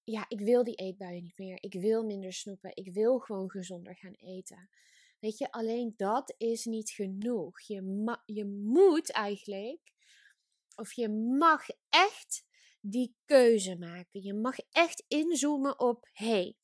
ja, 0.04 0.26
ik 0.28 0.40
wil 0.40 0.64
die 0.64 0.76
eetbuien 0.76 1.24
niet 1.24 1.38
meer. 1.38 1.64
Ik 1.64 1.74
wil 1.74 2.04
minder 2.04 2.34
snoepen. 2.34 2.76
Ik 2.76 2.94
wil 2.94 3.20
gewoon 3.20 3.52
gezonder 3.52 3.96
gaan 3.96 4.14
eten. 4.14 4.70
Weet 5.26 5.38
je, 5.38 5.52
alleen 5.52 5.94
dat 5.96 6.34
is 6.38 6.66
niet 6.66 6.90
genoeg. 6.90 7.62
Je, 7.62 8.20
je 8.26 8.46
moet 8.46 9.12
eigenlijk, 9.12 9.94
of 10.76 10.94
je 10.94 11.10
mag 11.10 11.66
echt 11.90 12.46
die 12.80 13.16
keuze 13.26 13.78
maken. 13.78 14.22
Je 14.22 14.34
mag 14.34 14.56
echt 14.70 15.04
inzoomen 15.08 15.80
op, 15.80 16.10
hey, 16.12 16.58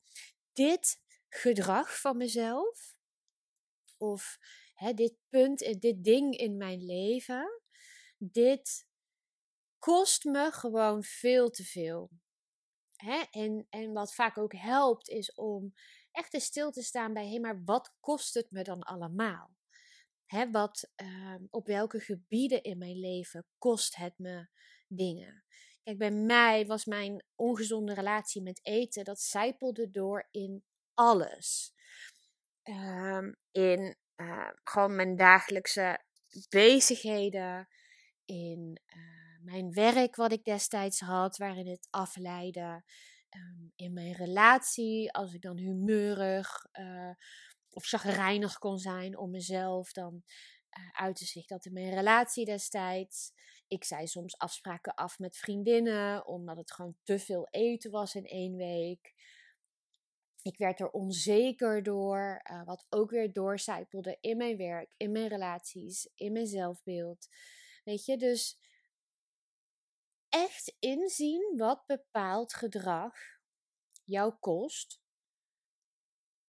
dit 0.52 1.00
gedrag 1.28 2.00
van 2.00 2.16
mezelf, 2.16 2.96
of 3.96 4.38
hè, 4.74 4.94
dit 4.94 5.16
punt, 5.28 5.62
eh, 5.62 5.78
dit 5.78 6.04
ding 6.04 6.36
in 6.36 6.56
mijn 6.56 6.84
leven, 6.84 7.62
dit 8.18 8.86
kost 9.78 10.24
me 10.24 10.52
gewoon 10.52 11.02
veel 11.02 11.50
te 11.50 11.64
veel. 11.64 12.10
Hè? 12.96 13.22
En, 13.30 13.66
en 13.70 13.92
wat 13.92 14.14
vaak 14.14 14.38
ook 14.38 14.54
helpt, 14.54 15.08
is 15.08 15.34
om 15.34 15.74
echt 16.12 16.34
eens 16.34 16.44
stil 16.44 16.70
te 16.70 16.82
staan 16.82 17.12
bij, 17.12 17.28
hé, 17.28 17.38
maar 17.38 17.64
wat 17.64 17.94
kost 18.00 18.34
het 18.34 18.50
me 18.50 18.62
dan 18.62 18.82
allemaal? 18.82 19.50
Hè, 20.26 20.50
wat, 20.50 20.90
uh, 21.02 21.34
op 21.50 21.66
welke 21.66 22.00
gebieden 22.00 22.62
in 22.62 22.78
mijn 22.78 22.98
leven 22.98 23.46
kost 23.58 23.96
het 23.96 24.18
me 24.18 24.48
dingen? 24.88 25.44
Kijk, 25.82 25.98
bij 25.98 26.10
mij 26.10 26.66
was 26.66 26.84
mijn 26.84 27.24
ongezonde 27.34 27.94
relatie 27.94 28.42
met 28.42 28.60
eten, 28.62 29.04
dat 29.04 29.20
zijpelde 29.20 29.90
door 29.90 30.28
in 30.30 30.64
alles. 30.94 31.74
Um, 32.62 33.36
in 33.50 33.96
uh, 34.16 34.50
gewoon 34.64 34.96
mijn 34.96 35.16
dagelijkse 35.16 36.04
bezigheden, 36.48 37.68
in 38.24 38.80
uh, 38.86 39.44
mijn 39.44 39.72
werk 39.72 40.16
wat 40.16 40.32
ik 40.32 40.44
destijds 40.44 41.00
had, 41.00 41.36
waarin 41.36 41.66
het 41.66 41.88
afleidde, 41.90 42.84
um, 43.34 43.72
in 43.76 43.92
mijn 43.92 44.12
relatie, 44.12 45.12
als 45.12 45.34
ik 45.34 45.42
dan 45.42 45.56
humeurig 45.56 46.66
uh, 46.72 47.10
of 47.70 47.86
chagrijnig 47.86 48.58
kon 48.58 48.78
zijn 48.78 49.18
om 49.18 49.30
mezelf, 49.30 49.92
dan 49.92 50.22
uitte 50.92 51.24
zich 51.24 51.46
dat 51.46 51.66
in 51.66 51.72
mijn 51.72 51.94
relatie 51.94 52.44
destijds. 52.44 53.32
Ik 53.66 53.84
zei 53.84 54.06
soms 54.06 54.38
afspraken 54.38 54.94
af 54.94 55.18
met 55.18 55.36
vriendinnen, 55.36 56.26
omdat 56.26 56.56
het 56.56 56.72
gewoon 56.72 56.96
te 57.02 57.18
veel 57.18 57.48
eten 57.50 57.90
was 57.90 58.14
in 58.14 58.26
één 58.26 58.56
week. 58.56 59.14
Ik 60.42 60.58
werd 60.58 60.80
er 60.80 60.90
onzeker 60.90 61.82
door, 61.82 62.40
uh, 62.50 62.64
wat 62.64 62.86
ook 62.88 63.10
weer 63.10 63.32
doorcijpelde 63.32 64.18
in 64.20 64.36
mijn 64.36 64.56
werk, 64.56 64.94
in 64.96 65.12
mijn 65.12 65.28
relaties, 65.28 66.10
in 66.14 66.32
mijn 66.32 66.46
zelfbeeld. 66.46 67.28
Weet 67.84 68.04
je, 68.04 68.16
dus 68.16 68.58
echt 70.32 70.76
inzien 70.78 71.56
wat 71.56 71.86
bepaald 71.86 72.54
gedrag 72.54 73.14
jou 74.04 74.34
kost 74.34 75.00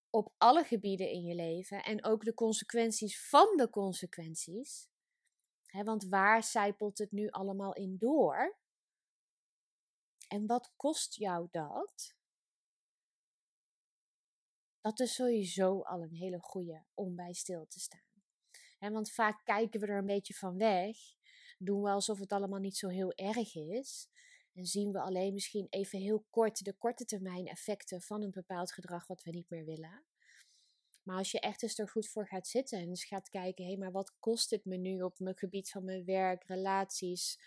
op 0.10 0.34
alle 0.38 0.64
gebieden 0.64 1.10
in 1.10 1.24
je 1.24 1.36
leven 1.36 1.84
en 1.84 2.04
ook 2.04 2.24
de 2.24 2.34
consequenties 2.34 3.28
van 3.30 3.58
de 3.58 3.70
consequenties. 3.70 4.88
want 5.72 6.04
waar 6.04 6.44
zijpelt 6.44 6.98
het 6.98 7.12
nu 7.12 7.30
allemaal 7.30 7.74
in 7.74 7.98
door? 7.98 8.58
En 10.28 10.46
wat 10.46 10.74
kost 10.76 11.16
jou 11.16 11.48
dat? 11.52 12.16
dat 14.84 15.00
is 15.00 15.14
sowieso 15.14 15.82
al 15.82 16.02
een 16.02 16.14
hele 16.14 16.40
goede 16.40 16.86
om 16.94 17.16
bij 17.16 17.34
stil 17.34 17.68
te 17.68 17.80
staan. 17.80 18.94
want 18.94 19.12
vaak 19.12 19.46
kijken 19.46 19.80
we 19.80 19.88
er 19.88 19.98
een 19.98 20.06
beetje 20.06 20.34
van 20.34 20.58
weg, 20.58 20.98
doen 21.66 21.82
we 21.82 21.90
alsof 21.90 22.20
het 22.20 22.32
allemaal 22.32 22.60
niet 22.60 22.78
zo 22.78 22.88
heel 22.88 23.14
erg 23.14 23.56
is. 23.56 24.08
En 24.54 24.66
zien 24.66 24.92
we 24.92 25.00
alleen 25.00 25.34
misschien 25.34 25.68
even 25.70 26.00
heel 26.00 26.26
kort 26.30 26.64
de 26.66 26.74
korte 26.74 27.06
termijn 27.06 27.48
effecten 27.48 28.02
van 28.02 28.22
een 28.22 28.32
bepaald 28.32 28.74
gedrag 28.74 29.08
wat 29.08 29.24
we 29.24 29.32
niet 29.32 29.50
meer 29.50 29.66
willen. 29.66 30.06
Maar 31.04 31.18
als 31.18 31.32
je 31.32 31.40
echt 31.40 31.64
eens 31.64 31.80
er 31.80 31.90
goed 31.90 32.08
voor 32.10 32.28
gaat 32.28 32.48
zitten 32.48 32.80
en 32.80 32.88
eens 32.88 33.06
gaat 33.06 33.30
kijken, 33.30 33.66
hé, 33.66 33.78
maar 33.78 33.92
wat 33.92 34.16
kost 34.20 34.50
het 34.50 34.66
me 34.66 34.78
nu 34.78 35.02
op 35.02 35.20
mijn 35.20 35.38
gebied 35.38 35.70
van 35.70 35.84
mijn 35.84 36.06
werk, 36.06 36.44
relaties, 36.44 37.40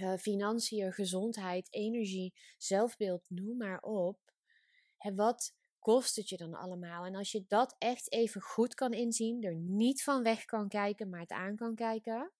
uh, 0.00 0.16
financiën, 0.16 0.92
gezondheid, 0.92 1.72
energie, 1.72 2.34
zelfbeeld, 2.58 3.22
noem 3.28 3.56
maar 3.56 3.80
op. 3.80 4.32
Hè, 4.96 5.14
wat, 5.14 5.54
kost 5.78 6.16
het 6.16 6.28
je 6.28 6.36
dan 6.36 6.54
allemaal? 6.54 7.04
En 7.04 7.14
als 7.14 7.32
je 7.32 7.44
dat 7.48 7.76
echt 7.78 8.12
even 8.12 8.40
goed 8.40 8.74
kan 8.74 8.92
inzien, 8.92 9.42
er 9.42 9.54
niet 9.54 10.02
van 10.02 10.22
weg 10.22 10.44
kan 10.44 10.68
kijken, 10.68 11.08
maar 11.08 11.20
het 11.20 11.30
aan 11.30 11.56
kan 11.56 11.74
kijken, 11.74 12.32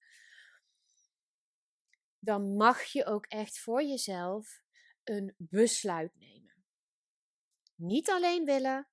dan 2.27 2.57
mag 2.57 2.83
je 2.83 3.05
ook 3.05 3.27
echt 3.27 3.59
voor 3.59 3.83
jezelf 3.83 4.63
een 5.05 5.35
besluit 5.37 6.15
nemen. 6.15 6.65
Niet 7.75 8.11
alleen 8.11 8.45
willen, 8.45 8.89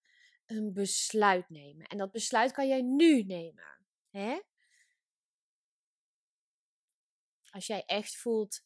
een 0.45 0.73
besluit 0.73 1.49
nemen. 1.49 1.87
En 1.87 1.97
dat 1.97 2.11
besluit 2.11 2.51
kan 2.51 2.67
jij 2.67 2.81
nu 2.81 3.23
nemen. 3.23 3.85
Hè? 4.09 4.39
Als 7.49 7.67
jij 7.67 7.83
echt 7.85 8.17
voelt, 8.17 8.63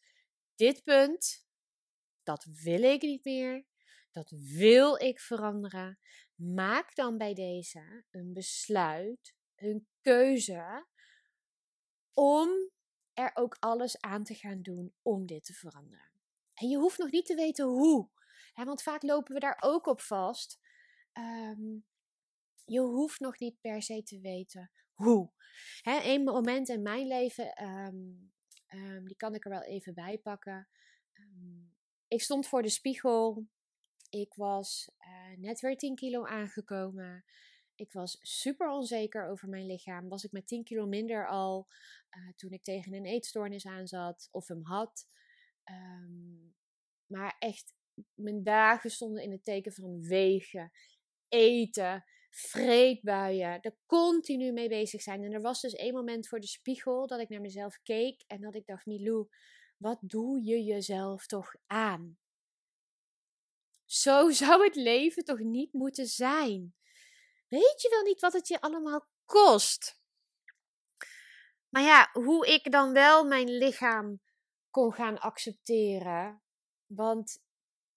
dit 0.56 0.84
punt, 0.84 1.46
dat 2.24 2.44
wil 2.44 2.84
ik 2.84 3.02
niet 3.02 3.24
meer 3.24 3.66
dat 4.12 4.30
wil 4.30 5.02
ik 5.02 5.20
veranderen. 5.20 6.00
Maak 6.36 6.96
dan 6.96 7.18
bij 7.18 7.34
deze 7.34 8.06
een 8.12 8.34
besluit, 8.34 9.36
een 9.56 9.88
keuze 10.02 10.88
om 12.14 12.72
er 13.18 13.32
ook 13.34 13.58
alles 13.60 14.02
aan 14.02 14.24
te 14.24 14.34
gaan 14.34 14.62
doen 14.62 14.94
om 15.02 15.26
dit 15.26 15.44
te 15.46 15.54
veranderen. 15.54 16.12
En 16.54 16.68
je 16.68 16.78
hoeft 16.78 16.98
nog 16.98 17.12
niet 17.12 17.26
te 17.26 17.36
weten 17.36 17.66
hoe, 17.66 18.10
hè, 18.54 18.64
want 18.64 18.82
vaak 18.82 19.04
lopen 19.04 19.34
we 19.34 19.40
daar 19.40 19.58
ook 19.60 19.88
op 19.88 20.02
vast. 20.02 20.60
Um, 21.14 21.86
je 22.66 22.80
hoeft 22.80 23.20
nog 23.20 23.40
niet 23.40 23.62
per 23.62 23.82
se 23.82 24.04
te 24.04 24.20
weten 24.20 24.72
hoe. 24.94 25.32
Hè, 25.82 26.00
een 26.04 26.24
moment 26.24 26.70
in 26.70 26.82
mijn 26.82 27.08
leven, 27.08 27.64
um, 27.64 28.32
um, 28.68 29.06
die 29.06 29.16
kan 29.16 29.36
ik 29.36 29.46
er 29.46 29.52
wel 29.52 29.64
even 29.64 29.94
bij 29.94 30.18
pakken. 30.18 30.70
ik 32.08 32.22
stond 32.22 32.48
voor 32.48 32.62
de 32.62 32.70
spiegel 32.70 33.48
ik 34.10 34.34
was 34.34 34.92
uh, 35.00 35.38
net 35.38 35.60
weer 35.60 35.78
10 35.78 35.96
kilo 35.96 36.26
aangekomen. 36.26 37.26
Ik 37.80 37.92
was 37.92 38.18
super 38.22 38.70
onzeker 38.70 39.28
over 39.28 39.50
mijn 39.50 39.66
lichaam. 39.66 40.10
Was 40.10 40.24
ik 40.24 40.32
met 40.32 40.48
10 40.48 40.64
kilo 40.64 40.86
minder 40.86 41.28
al 41.28 41.68
uh, 42.18 42.34
toen 42.36 42.52
ik 42.52 42.64
tegen 42.64 42.94
een 42.94 43.06
eetstoornis 43.06 43.66
aan 43.66 43.88
zat 43.88 44.28
of 44.32 44.48
hem 44.48 44.64
had. 44.64 45.08
Um, 45.70 46.56
maar 47.06 47.36
echt, 47.40 47.74
mijn 48.14 48.44
dagen 48.44 48.90
stonden 48.90 49.24
in 49.24 49.32
het 49.32 49.44
teken 49.44 49.74
van 49.74 50.02
wegen, 50.02 50.72
eten, 51.28 52.06
vreedbuien. 52.30 53.62
Er 53.62 53.78
continu 53.86 54.52
mee 54.52 54.70
bezig 54.70 55.02
zijn. 55.02 55.24
En 55.24 55.32
er 55.32 55.42
was 55.42 55.62
dus 55.62 55.74
één 55.74 55.94
moment 55.94 56.28
voor 56.28 56.40
de 56.40 56.48
spiegel 56.48 57.08
dat 57.08 57.20
ik 57.20 57.30
naar 57.30 57.42
mezelf 57.42 57.80
keek 57.84 58.24
en 58.28 58.42
dat 58.42 58.56
ik 58.56 58.66
dacht: 58.66 58.86
Milou, 58.86 59.28
wat 59.78 60.00
doe 60.02 60.44
je 60.44 60.64
jezelf 60.64 61.26
toch 61.26 61.56
aan? 61.68 62.18
Zo 63.86 64.30
zou 64.42 64.64
het 64.64 64.76
leven 64.76 65.24
toch 65.24 65.40
niet 65.40 65.74
moeten 65.74 66.06
zijn? 66.06 66.76
Weet 67.48 67.82
je 67.82 67.90
wel 67.90 68.02
niet 68.02 68.20
wat 68.20 68.34
het 68.34 68.48
je 68.48 68.62
allemaal 68.62 69.08
kost? 69.26 70.00
Maar 71.70 71.84
ja, 71.84 72.10
hoe 72.14 72.48
ik 72.48 72.72
dan 72.72 72.94
wel 72.94 73.26
mijn 73.26 73.50
lichaam 73.50 74.22
kon 74.70 74.94
gaan 74.94 75.20
accepteren. 75.20 76.42
Want, 76.86 77.40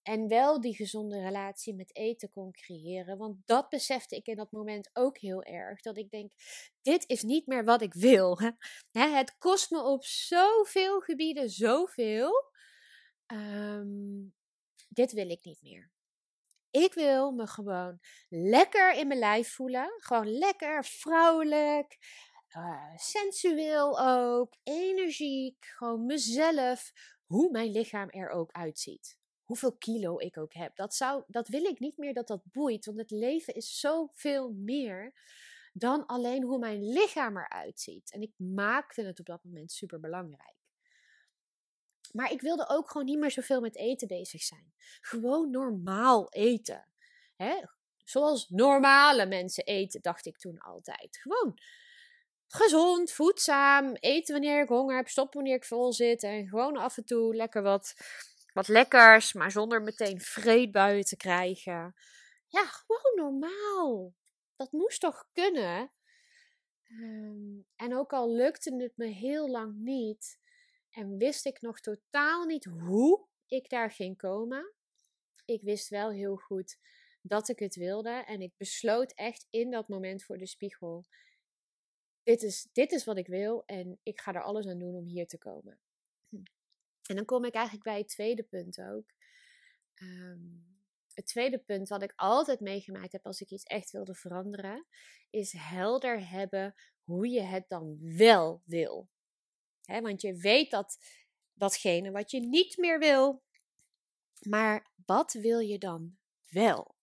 en 0.01 0.27
wel 0.27 0.61
die 0.61 0.75
gezonde 0.75 1.21
relatie 1.21 1.75
met 1.75 1.95
eten 1.95 2.31
kon 2.31 2.51
creëren. 2.51 3.17
Want 3.17 3.37
dat 3.45 3.69
besefte 3.69 4.15
ik 4.15 4.27
in 4.27 4.35
dat 4.35 4.51
moment 4.51 4.89
ook 4.93 5.17
heel 5.17 5.43
erg. 5.43 5.81
Dat 5.81 5.97
ik 5.97 6.09
denk, 6.09 6.31
dit 6.81 7.09
is 7.09 7.21
niet 7.21 7.47
meer 7.47 7.65
wat 7.65 7.81
ik 7.81 7.93
wil. 7.93 8.39
het 8.91 9.37
kost 9.37 9.71
me 9.71 9.83
op 9.83 10.03
zoveel 10.05 10.99
gebieden 10.99 11.49
zoveel. 11.49 12.31
Um, 13.27 14.33
dit 14.89 15.11
wil 15.11 15.29
ik 15.29 15.43
niet 15.43 15.61
meer. 15.61 15.91
Ik 16.71 16.93
wil 16.93 17.31
me 17.31 17.47
gewoon 17.47 17.99
lekker 18.29 18.93
in 18.93 19.07
mijn 19.07 19.19
lijf 19.19 19.53
voelen. 19.53 19.93
Gewoon 19.97 20.37
lekker 20.37 20.85
vrouwelijk, 20.85 21.97
uh, 22.57 22.95
sensueel 22.95 23.99
ook, 23.99 24.53
energiek. 24.63 25.65
Gewoon 25.65 26.05
mezelf, 26.05 26.91
hoe 27.25 27.51
mijn 27.51 27.71
lichaam 27.71 28.09
er 28.09 28.29
ook 28.29 28.51
uitziet. 28.51 29.17
Hoeveel 29.43 29.77
kilo 29.77 30.19
ik 30.19 30.37
ook 30.37 30.53
heb. 30.53 30.75
Dat, 30.75 30.95
zou, 30.95 31.23
dat 31.27 31.47
wil 31.47 31.63
ik 31.63 31.79
niet 31.79 31.97
meer 31.97 32.13
dat 32.13 32.27
dat 32.27 32.41
boeit. 32.51 32.85
Want 32.85 32.97
het 32.97 33.11
leven 33.11 33.53
is 33.53 33.79
zoveel 33.79 34.51
meer 34.51 35.13
dan 35.73 36.05
alleen 36.05 36.43
hoe 36.43 36.59
mijn 36.59 36.83
lichaam 36.83 37.37
eruit 37.37 37.79
ziet. 37.79 38.11
En 38.11 38.21
ik 38.21 38.33
maakte 38.37 39.01
het 39.01 39.19
op 39.19 39.25
dat 39.25 39.43
moment 39.43 39.71
super 39.71 39.99
belangrijk. 39.99 40.60
Maar 42.11 42.31
ik 42.31 42.41
wilde 42.41 42.69
ook 42.69 42.89
gewoon 42.91 43.05
niet 43.07 43.19
meer 43.19 43.31
zoveel 43.31 43.61
met 43.61 43.75
eten 43.75 44.07
bezig 44.07 44.41
zijn. 44.41 44.73
Gewoon 45.01 45.49
normaal 45.49 46.29
eten. 46.29 46.87
Hè? 47.35 47.63
Zoals 48.03 48.49
normale 48.49 49.25
mensen 49.25 49.63
eten, 49.63 50.01
dacht 50.01 50.25
ik 50.25 50.37
toen 50.37 50.59
altijd. 50.59 51.17
Gewoon 51.17 51.59
gezond, 52.47 53.11
voedzaam, 53.11 53.93
eten 53.93 54.33
wanneer 54.33 54.61
ik 54.61 54.67
honger 54.69 54.95
heb, 54.95 55.07
stoppen 55.07 55.39
wanneer 55.39 55.57
ik 55.57 55.65
vol 55.65 55.93
zit. 55.93 56.23
En 56.23 56.47
gewoon 56.47 56.77
af 56.77 56.97
en 56.97 57.05
toe 57.05 57.35
lekker 57.35 57.61
wat, 57.61 57.93
wat 58.53 58.67
lekkers, 58.67 59.33
maar 59.33 59.51
zonder 59.51 59.81
meteen 59.81 60.21
vreedbuien 60.21 61.03
te 61.03 61.17
krijgen. 61.17 61.95
Ja, 62.47 62.65
gewoon 62.65 63.15
normaal. 63.15 64.13
Dat 64.55 64.71
moest 64.71 64.99
toch 64.99 65.27
kunnen? 65.33 65.91
Ehm, 66.83 67.61
en 67.75 67.97
ook 67.97 68.13
al 68.13 68.31
lukte 68.31 68.75
het 68.75 68.97
me 68.97 69.05
heel 69.05 69.49
lang 69.49 69.75
niet, 69.75 70.39
en 70.91 71.17
wist 71.17 71.45
ik 71.45 71.61
nog 71.61 71.79
totaal 71.79 72.45
niet 72.45 72.65
hoe 72.65 73.27
ik 73.47 73.69
daar 73.69 73.91
ging 73.91 74.17
komen. 74.17 74.73
Ik 75.45 75.61
wist 75.61 75.89
wel 75.89 76.11
heel 76.11 76.35
goed 76.35 76.77
dat 77.21 77.49
ik 77.49 77.59
het 77.59 77.75
wilde. 77.75 78.09
En 78.09 78.41
ik 78.41 78.57
besloot 78.57 79.11
echt 79.13 79.47
in 79.49 79.71
dat 79.71 79.87
moment 79.87 80.23
voor 80.23 80.37
de 80.37 80.47
spiegel. 80.47 81.05
Dit 82.23 82.43
is, 82.43 82.67
dit 82.71 82.91
is 82.91 83.03
wat 83.03 83.17
ik 83.17 83.27
wil 83.27 83.65
en 83.65 83.99
ik 84.03 84.21
ga 84.21 84.33
er 84.33 84.43
alles 84.43 84.67
aan 84.67 84.79
doen 84.79 84.95
om 84.95 85.05
hier 85.05 85.27
te 85.27 85.37
komen. 85.37 85.79
En 87.01 87.15
dan 87.15 87.25
kom 87.25 87.45
ik 87.45 87.53
eigenlijk 87.53 87.85
bij 87.85 87.97
het 87.97 88.07
tweede 88.07 88.43
punt 88.43 88.81
ook. 88.81 89.13
Ehm, 89.93 90.39
het 91.13 91.25
tweede 91.25 91.59
punt 91.59 91.89
wat 91.89 92.03
ik 92.03 92.13
altijd 92.15 92.59
meegemaakt 92.59 93.11
heb 93.11 93.25
als 93.25 93.41
ik 93.41 93.49
iets 93.49 93.63
echt 93.63 93.91
wilde 93.91 94.15
veranderen, 94.15 94.85
is 95.29 95.51
helder 95.51 96.29
hebben 96.29 96.75
hoe 97.03 97.27
je 97.27 97.41
het 97.41 97.65
dan 97.69 97.97
wel 98.17 98.61
wil 98.65 99.09
want 99.85 100.21
je 100.21 100.35
weet 100.35 100.71
dat 100.71 100.97
datgene 101.53 102.11
wat 102.11 102.31
je 102.31 102.39
niet 102.39 102.77
meer 102.77 102.99
wil. 102.99 103.43
Maar 104.39 104.91
wat 105.05 105.33
wil 105.33 105.59
je 105.59 105.77
dan 105.77 106.17
wel? 106.49 106.99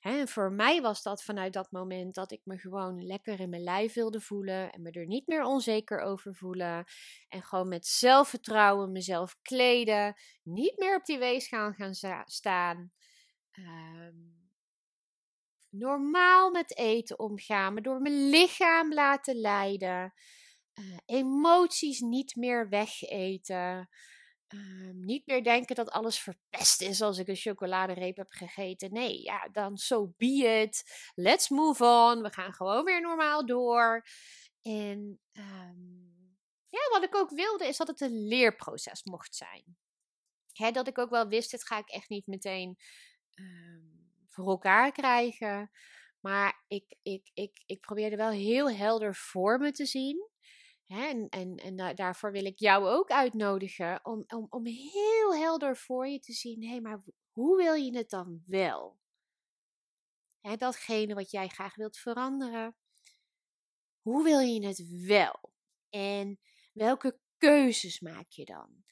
en 0.00 0.28
voor 0.28 0.52
mij 0.52 0.80
was 0.80 1.02
dat 1.02 1.22
vanuit 1.22 1.52
dat 1.52 1.70
moment 1.70 2.14
dat 2.14 2.32
ik 2.32 2.40
me 2.44 2.58
gewoon 2.58 3.06
lekker 3.06 3.40
in 3.40 3.50
mijn 3.50 3.62
lijf 3.62 3.94
wilde 3.94 4.20
voelen 4.20 4.72
en 4.72 4.82
me 4.82 4.90
er 4.90 5.06
niet 5.06 5.26
meer 5.26 5.42
onzeker 5.42 6.00
over 6.00 6.34
voelen. 6.34 6.84
En 7.28 7.42
gewoon 7.42 7.68
met 7.68 7.86
zelfvertrouwen 7.86 8.92
mezelf 8.92 9.36
kleden, 9.42 10.14
niet 10.42 10.78
meer 10.78 10.96
op 10.96 11.04
die 11.04 11.18
weegschaal 11.18 11.72
gaan 11.72 11.94
staan. 12.24 12.92
Ehm, 13.50 14.16
normaal 15.70 16.50
met 16.50 16.76
eten 16.76 17.18
omgaan, 17.18 17.74
me 17.74 17.80
door 17.80 18.00
mijn 18.00 18.28
lichaam 18.28 18.94
laten 18.94 19.36
leiden. 19.36 20.12
Eh, 20.78 20.96
emoties 21.06 22.00
niet 22.00 22.36
meer 22.36 22.68
wegeten. 22.68 23.88
Ehm, 24.46 25.04
niet 25.04 25.26
meer 25.26 25.44
denken 25.44 25.74
dat 25.74 25.90
alles 25.90 26.18
verpest 26.18 26.82
is 26.82 27.00
als 27.00 27.18
ik 27.18 27.28
een 27.28 27.36
chocoladereep 27.36 28.16
heb 28.16 28.30
gegeten. 28.30 28.92
Nee, 28.92 29.22
ja, 29.22 29.48
dan 29.52 29.76
so 29.76 30.14
be 30.16 30.60
it. 30.62 30.84
Let's 31.14 31.48
move 31.48 31.84
on. 31.84 32.22
We 32.22 32.32
gaan 32.32 32.52
gewoon 32.52 32.84
weer 32.84 33.00
normaal 33.00 33.46
door. 33.46 34.06
En 34.62 35.20
um, 35.32 36.36
ja, 36.68 36.88
wat 36.90 37.02
ik 37.02 37.14
ook 37.14 37.30
wilde 37.30 37.66
is 37.66 37.76
dat 37.76 37.88
het 37.88 38.00
een 38.00 38.26
leerproces 38.26 39.04
mocht 39.04 39.34
zijn. 39.34 39.76
Hè, 40.52 40.70
dat 40.70 40.88
ik 40.88 40.98
ook 40.98 41.10
wel 41.10 41.28
wist, 41.28 41.50
dit 41.50 41.66
ga 41.66 41.78
ik 41.78 41.88
echt 41.88 42.08
niet 42.08 42.26
meteen 42.26 42.78
um, 43.34 44.12
voor 44.28 44.48
elkaar 44.48 44.92
krijgen. 44.92 45.70
Maar 46.20 46.64
ik, 46.68 46.96
ik, 47.02 47.30
ik, 47.34 47.62
ik 47.66 47.80
probeerde 47.80 48.16
wel 48.16 48.30
heel 48.30 48.70
helder 48.70 49.14
voor 49.14 49.58
me 49.58 49.72
te 49.72 49.86
zien 49.86 50.36
en 50.88 51.28
en, 51.28 51.56
en 51.56 51.94
daarvoor 51.94 52.32
wil 52.32 52.44
ik 52.44 52.58
jou 52.58 52.86
ook 52.86 53.10
uitnodigen 53.10 54.04
om, 54.04 54.24
om, 54.26 54.46
om 54.48 54.66
heel 54.66 55.34
helder 55.34 55.76
voor 55.76 56.06
je 56.06 56.18
te 56.18 56.32
zien: 56.32 56.64
hé, 56.64 56.80
maar 56.80 57.02
hoe 57.30 57.56
wil 57.56 57.74
je 57.74 57.96
het 57.96 58.10
dan 58.10 58.42
wel? 58.46 58.98
Hè, 60.40 60.56
datgene 60.56 61.14
wat 61.14 61.30
jij 61.30 61.48
graag 61.48 61.74
wilt 61.74 61.96
veranderen, 61.96 62.76
hoe 64.02 64.24
wil 64.24 64.40
je 64.40 64.66
het 64.66 65.06
wel? 65.06 65.52
En 65.88 66.38
welke 66.72 67.18
keuzes 67.36 68.00
maak 68.00 68.30
je 68.30 68.44
dan? 68.44 68.84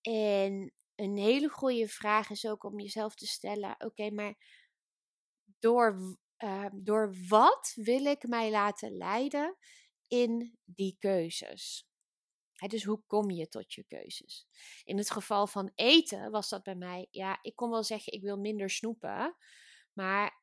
En 0.00 0.72
een 0.94 1.16
hele 1.16 1.48
goede 1.48 1.88
vraag 1.88 2.30
is 2.30 2.46
ook 2.46 2.64
om 2.64 2.80
jezelf 2.80 3.14
te 3.14 3.26
stellen: 3.26 3.74
oké, 3.78 4.10
maar 4.10 4.34
door, 5.58 6.16
uh, 6.38 6.66
door 6.72 7.14
wat 7.28 7.72
wil 7.74 8.04
ik 8.04 8.28
mij 8.28 8.50
laten 8.50 8.96
leiden? 8.96 9.56
In 10.10 10.58
die 10.64 10.96
keuzes. 10.98 11.88
dus 12.66 12.84
hoe 12.84 13.02
kom 13.06 13.30
je 13.30 13.48
tot 13.48 13.74
je 13.74 13.84
keuzes? 13.84 14.46
In 14.84 14.98
het 14.98 15.10
geval 15.10 15.46
van 15.46 15.72
eten 15.74 16.30
was 16.30 16.48
dat 16.48 16.62
bij 16.62 16.74
mij, 16.74 17.06
ja, 17.10 17.38
ik 17.42 17.56
kon 17.56 17.70
wel 17.70 17.84
zeggen 17.84 18.12
ik 18.12 18.22
wil 18.22 18.38
minder 18.38 18.70
snoepen, 18.70 19.36
maar 19.92 20.42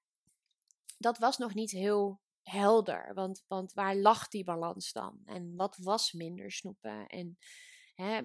dat 0.98 1.18
was 1.18 1.38
nog 1.38 1.54
niet 1.54 1.72
heel 1.72 2.22
helder. 2.44 3.14
Want, 3.14 3.44
want 3.48 3.74
waar 3.74 3.96
lag 3.96 4.28
die 4.28 4.44
balans 4.44 4.92
dan? 4.92 5.22
En 5.26 5.56
wat 5.56 5.78
was 5.78 6.12
minder 6.12 6.52
snoepen? 6.52 7.08
En 7.08 7.38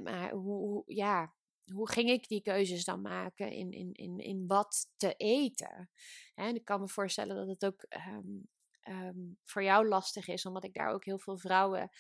maar 0.03 0.33
hoe, 0.33 0.57
hoe, 0.57 0.83
ja, 0.87 1.35
hoe 1.73 1.91
ging 1.91 2.11
ik 2.11 2.29
die 2.29 2.43
keuzes 2.43 2.85
dan 2.85 3.01
maken 3.01 3.53
in, 3.53 3.73
in, 3.73 3.93
in, 3.93 4.19
in 4.19 4.47
wat 4.47 4.93
te 4.97 5.15
eten? 5.17 5.91
En 6.35 6.55
ik 6.55 6.65
kan 6.65 6.81
me 6.81 6.89
voorstellen 6.89 7.37
dat 7.37 7.49
het 7.49 7.65
ook 7.65 7.83
ehm, 7.83 8.41
Ehm, 8.83 9.19
voor 9.45 9.63
jou 9.63 9.89
lastig 9.89 10.29
is, 10.29 10.47
omdat 10.47 10.65
ik 10.65 10.75
daar 10.75 10.93
ook 10.93 11.05
heel 11.05 11.19
veel 11.19 11.39
vrouwen 11.39 11.91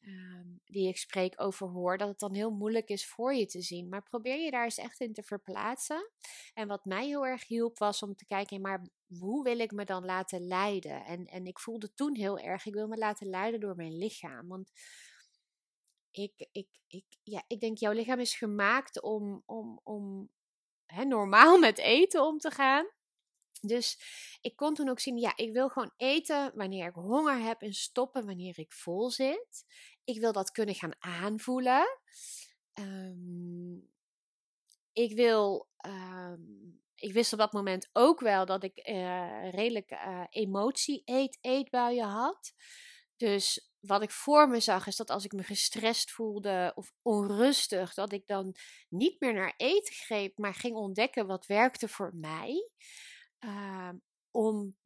ehm, 0.00 0.46
die 0.64 0.88
ik 0.88 0.96
spreek 0.96 1.40
over 1.40 1.68
hoor, 1.68 1.98
dat 1.98 2.08
het 2.08 2.18
dan 2.18 2.34
heel 2.34 2.50
moeilijk 2.50 2.88
is 2.88 3.06
voor 3.06 3.34
je 3.34 3.46
te 3.46 3.62
zien. 3.62 3.88
Maar 3.88 4.02
probeer 4.02 4.38
je 4.44 4.50
daar 4.50 4.64
eens 4.64 4.78
echt 4.78 5.00
in 5.00 5.12
te 5.12 5.22
verplaatsen. 5.22 6.10
En 6.54 6.68
wat 6.68 6.84
mij 6.84 7.06
heel 7.06 7.26
erg 7.26 7.46
hielp 7.46 7.78
was 7.78 8.02
om 8.02 8.14
te 8.14 8.26
kijken, 8.26 8.60
maar 8.60 8.88
hoe 9.18 9.44
wil 9.44 9.58
ik 9.58 9.72
me 9.72 9.84
dan 9.84 10.04
laten 10.04 10.46
leiden? 10.46 11.04
En, 11.04 11.26
en 11.26 11.46
ik 11.46 11.58
voelde 11.58 11.94
toen 11.94 12.16
heel 12.16 12.38
erg, 12.38 12.66
ik 12.66 12.74
wil 12.74 12.88
me 12.88 12.96
laten 12.96 13.26
leiden 13.26 13.60
door 13.60 13.76
mijn 13.76 13.96
lichaam. 13.98 14.48
Want 14.48 14.70
ik, 16.10 16.48
ik, 16.52 16.68
ik, 16.86 17.04
ja, 17.22 17.42
ik 17.46 17.60
denk, 17.60 17.78
jouw 17.78 17.92
lichaam 17.92 18.18
is 18.18 18.34
gemaakt 18.34 19.02
om, 19.02 19.42
om, 19.46 19.80
om 19.84 20.30
normaal 21.06 21.58
met 21.68 21.78
eten 21.78 22.22
om 22.22 22.38
te 22.38 22.50
gaan. 22.50 22.86
Dus 23.60 23.98
ik 24.40 24.56
kon 24.56 24.74
toen 24.74 24.88
ook 24.88 25.00
zien, 25.00 25.16
ja, 25.16 25.32
ik 25.36 25.52
wil 25.52 25.68
gewoon 25.68 25.92
eten 25.96 26.52
wanneer 26.54 26.88
ik 26.88 26.94
honger 26.94 27.38
heb 27.38 27.62
en 27.62 27.72
stoppen 27.72 28.26
wanneer 28.26 28.58
ik 28.58 28.72
vol 28.72 29.10
zit. 29.10 29.64
Ik 30.04 30.20
wil 30.20 30.32
dat 30.32 30.50
kunnen 30.50 30.74
gaan 30.74 30.94
aanvoelen. 30.98 31.98
Ehm, 32.72 33.76
ik 34.92 35.14
wil, 35.14 35.68
ehm, 35.76 36.40
ik 36.94 37.12
wist 37.12 37.32
op 37.32 37.38
dat 37.38 37.52
moment 37.52 37.90
ook 37.92 38.20
wel 38.20 38.46
dat 38.46 38.62
ik 38.62 38.88
uh, 38.88 39.50
redelijk 39.50 39.90
uh, 39.90 40.24
emotie-eetbuien 40.30 42.08
had. 42.08 42.52
Dus 43.16 43.70
wat 43.80 44.02
ik 44.02 44.10
voor 44.10 44.48
me 44.48 44.60
zag 44.60 44.86
is 44.86 44.96
dat 44.96 45.10
als 45.10 45.24
ik 45.24 45.32
me 45.32 45.42
gestrest 45.42 46.10
voelde 46.10 46.72
of 46.74 46.92
onrustig, 47.02 47.94
dat 47.94 48.12
ik 48.12 48.26
dan 48.26 48.54
niet 48.88 49.20
meer 49.20 49.34
naar 49.34 49.54
eten 49.56 49.94
greep, 49.94 50.38
maar 50.38 50.54
ging 50.54 50.74
ontdekken 50.76 51.26
wat 51.26 51.46
werkte 51.46 51.88
voor 51.88 52.14
mij. 52.14 52.70
Ehm, 53.38 53.96
om, 54.30 54.76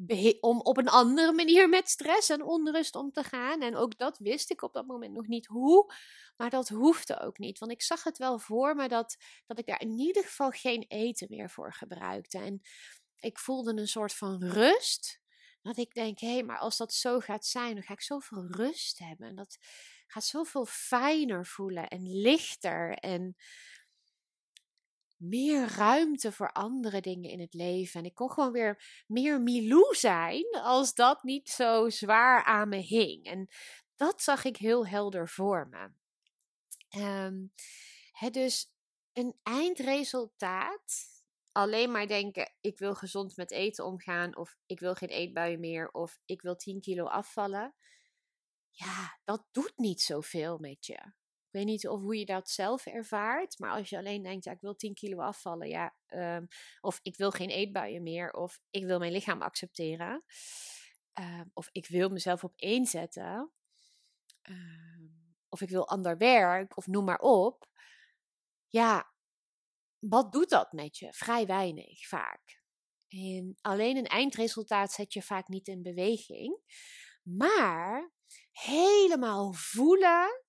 om 0.41 0.61
op 0.61 0.77
een 0.77 0.89
andere 0.89 1.33
manier 1.33 1.69
met 1.69 1.89
stress 1.89 2.29
en 2.29 2.43
onrust 2.43 2.95
om 2.95 3.11
te 3.11 3.23
gaan. 3.23 3.61
En 3.63 3.77
ook 3.77 3.99
dat 3.99 4.19
wist 4.19 4.51
ik 4.51 4.63
op 4.63 4.73
dat 4.73 4.87
moment 4.87 5.15
nog 5.15 5.27
niet 5.27 5.47
hoe, 5.47 5.95
maar 6.37 6.51
dat 6.51 6.69
hoefde 6.69 7.21
ook 7.21 7.39
niet. 7.39 7.59
Want 7.59 7.73
ik 7.73 7.83
zag 7.83 8.05
het 8.05 8.19
wel 8.19 8.39
voor 8.39 8.75
me 8.75 8.89
dat, 8.89 9.17
dat 9.47 9.59
ik 9.59 9.67
daar 9.67 9.81
in 9.81 9.99
ieder 9.99 10.23
geval 10.23 10.51
geen 10.51 10.85
eten 10.89 11.27
meer 11.31 11.51
voor 11.51 11.75
gebruikte. 11.75 12.39
En 12.39 12.61
ik 13.19 13.39
voelde 13.39 13.81
een 13.81 13.89
soort 13.89 14.15
van 14.15 14.45
rust. 14.45 15.21
Want 15.63 15.79
ik 15.79 15.95
denk, 15.95 16.19
hé, 16.19 16.43
maar 16.43 16.59
als 16.59 16.77
dat 16.77 16.93
zo 16.93 17.21
gaat 17.21 17.47
zijn, 17.47 17.75
dan 17.75 17.83
ga 17.83 17.93
ik 17.93 18.03
zoveel 18.03 18.47
rust 18.47 18.99
hebben. 18.99 19.29
En 19.29 19.37
dat 19.37 19.59
gaat 20.07 20.25
zoveel 20.25 20.67
fijner 20.67 21.47
voelen 21.47 21.89
en 21.89 22.21
lichter 22.21 22.95
en 22.95 23.37
meer 25.23 25.69
ruimte 25.69 26.33
voor 26.33 26.53
andere 26.53 27.01
dingen 27.01 27.31
in 27.31 27.41
het 27.41 27.55
leven. 27.55 28.01
En 28.01 28.07
ik 28.07 28.15
kon 28.15 28.31
gewoon 28.31 28.53
weer 28.53 29.03
meer 29.07 29.41
Milou 29.41 29.95
zijn 29.95 30.47
als 30.63 30.95
dat 30.95 31.23
niet 31.23 31.49
zo 31.49 31.89
zwaar 31.89 32.45
aan 32.45 32.69
me 32.69 32.77
hing. 32.77 33.25
En 33.25 33.49
dat 33.97 34.23
zag 34.23 34.45
ik 34.45 34.57
heel 34.57 34.87
helder 34.87 35.29
voor 35.29 35.69
me. 35.69 35.91
Um, 37.01 37.53
dus 38.31 38.73
een 39.13 39.39
eindresultaat. 39.43 41.11
Alleen 41.53 41.91
maar 41.91 42.07
denken, 42.07 42.53
ik 42.61 42.79
wil 42.79 42.95
gezond 42.95 43.37
met 43.37 43.51
eten 43.51 43.85
omgaan. 43.85 44.37
Of 44.37 44.57
ik 44.67 44.81
wil 44.81 44.95
geen 44.95 45.09
eetbuien 45.09 45.61
meer. 45.61 45.91
Of 45.91 46.19
ik 46.25 46.43
wil 46.43 46.57
10 46.57 46.81
kilo 46.81 47.05
afvallen. 47.05 47.75
Ja, 48.71 49.19
dat 49.25 49.47
doet 49.51 49.73
niet 49.77 50.01
zoveel 50.01 50.59
met 50.59 50.87
je. 50.87 51.13
Ik 51.53 51.59
weet 51.59 51.67
niet 51.67 51.89
of 51.89 52.01
hoe 52.01 52.19
je 52.19 52.25
dat 52.25 52.51
zelf 52.51 52.87
ervaart. 52.87 53.59
Maar 53.59 53.71
als 53.71 53.89
je 53.89 53.99
alleen 53.99 54.23
denkt, 54.23 54.45
ja, 54.45 54.53
ik 54.53 54.61
wil 54.61 54.77
10 54.77 54.95
kilo 54.95 55.21
afvallen. 55.21 55.69
Ja, 55.69 55.95
um, 56.09 56.47
of 56.81 56.99
ik 57.03 57.17
wil 57.17 57.31
geen 57.31 57.51
eetbuien 57.51 58.03
meer. 58.03 58.33
Of 58.33 58.61
ik 58.71 58.85
wil 58.85 58.99
mijn 58.99 59.13
lichaam 59.13 59.43
accepteren. 59.43 60.25
Um, 61.21 61.51
of 61.53 61.69
ik 61.73 61.87
wil 61.87 62.09
mezelf 62.09 62.45
op 62.45 62.53
één 62.57 62.87
zetten. 62.87 63.53
Um, 64.43 65.35
of 65.49 65.61
ik 65.61 65.69
wil 65.69 65.89
ander 65.89 66.17
werk. 66.17 66.77
Of 66.77 66.87
noem 66.87 67.05
maar 67.05 67.21
op. 67.21 67.69
Ja, 68.69 69.13
wat 69.99 70.33
doet 70.33 70.49
dat 70.49 70.73
met 70.73 70.99
je? 70.99 71.13
Vrij 71.13 71.47
weinig 71.47 72.09
vaak. 72.09 72.63
En 73.09 73.55
alleen 73.61 73.97
een 73.97 74.07
eindresultaat 74.07 74.93
zet 74.93 75.13
je 75.13 75.23
vaak 75.23 75.49
niet 75.49 75.69
in 75.69 75.83
beweging. 75.83 76.61
Maar 77.23 78.13
helemaal 78.51 79.53
voelen 79.53 80.42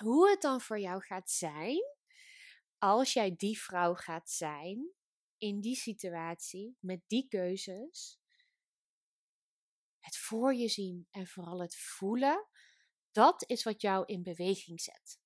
hoe 0.00 0.30
het 0.30 0.40
dan 0.40 0.60
voor 0.60 0.78
jou 0.78 1.02
gaat 1.02 1.30
zijn 1.30 1.82
als 2.78 3.12
jij 3.12 3.36
die 3.36 3.60
vrouw 3.60 3.94
gaat 3.94 4.30
zijn 4.30 4.94
in 5.38 5.60
die 5.60 5.76
situatie 5.76 6.76
met 6.80 7.00
die 7.06 7.28
keuzes. 7.28 8.20
Het 9.98 10.16
voor 10.16 10.54
je 10.54 10.68
zien 10.68 11.08
en 11.10 11.26
vooral 11.26 11.60
het 11.60 11.76
voelen, 11.76 12.46
dat 13.10 13.44
is 13.46 13.62
wat 13.62 13.80
jou 13.80 14.04
in 14.06 14.22
beweging 14.22 14.80
zet. 14.80 15.20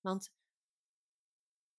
Want 0.00 0.32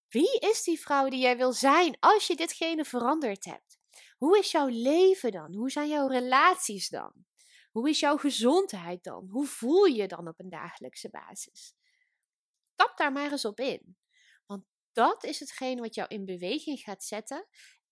wie 0.07 0.39
is 0.39 0.63
die 0.63 0.79
vrouw 0.79 1.09
die 1.09 1.19
jij 1.19 1.37
wil 1.37 1.53
zijn 1.53 1.97
als 1.99 2.27
je 2.27 2.35
ditgene 2.35 2.85
veranderd 2.85 3.45
hebt? 3.45 3.79
Hoe 4.17 4.37
is 4.37 4.51
jouw 4.51 4.67
leven 4.67 5.31
dan? 5.31 5.53
Hoe 5.53 5.71
zijn 5.71 5.87
jouw 5.87 6.07
relaties 6.07 6.89
dan? 6.89 7.25
Hoe 7.77 7.89
is 7.89 7.99
jouw 7.99 8.17
gezondheid 8.17 9.03
dan? 9.03 9.27
Hoe 9.29 9.45
voel 9.45 9.85
je 9.85 9.95
je 9.95 10.07
dan 10.07 10.27
op 10.27 10.39
een 10.39 10.49
dagelijkse 10.49 11.09
basis? 11.09 11.75
Tap 12.75 12.97
daar 12.97 13.11
maar 13.11 13.31
eens 13.31 13.45
op 13.45 13.59
in. 13.59 13.97
Want 14.45 14.65
dat 14.91 15.23
is 15.23 15.39
hetgene 15.39 15.81
wat 15.81 15.95
jou 15.95 16.07
in 16.07 16.25
beweging 16.25 16.79
gaat 16.79 17.03
zetten 17.03 17.47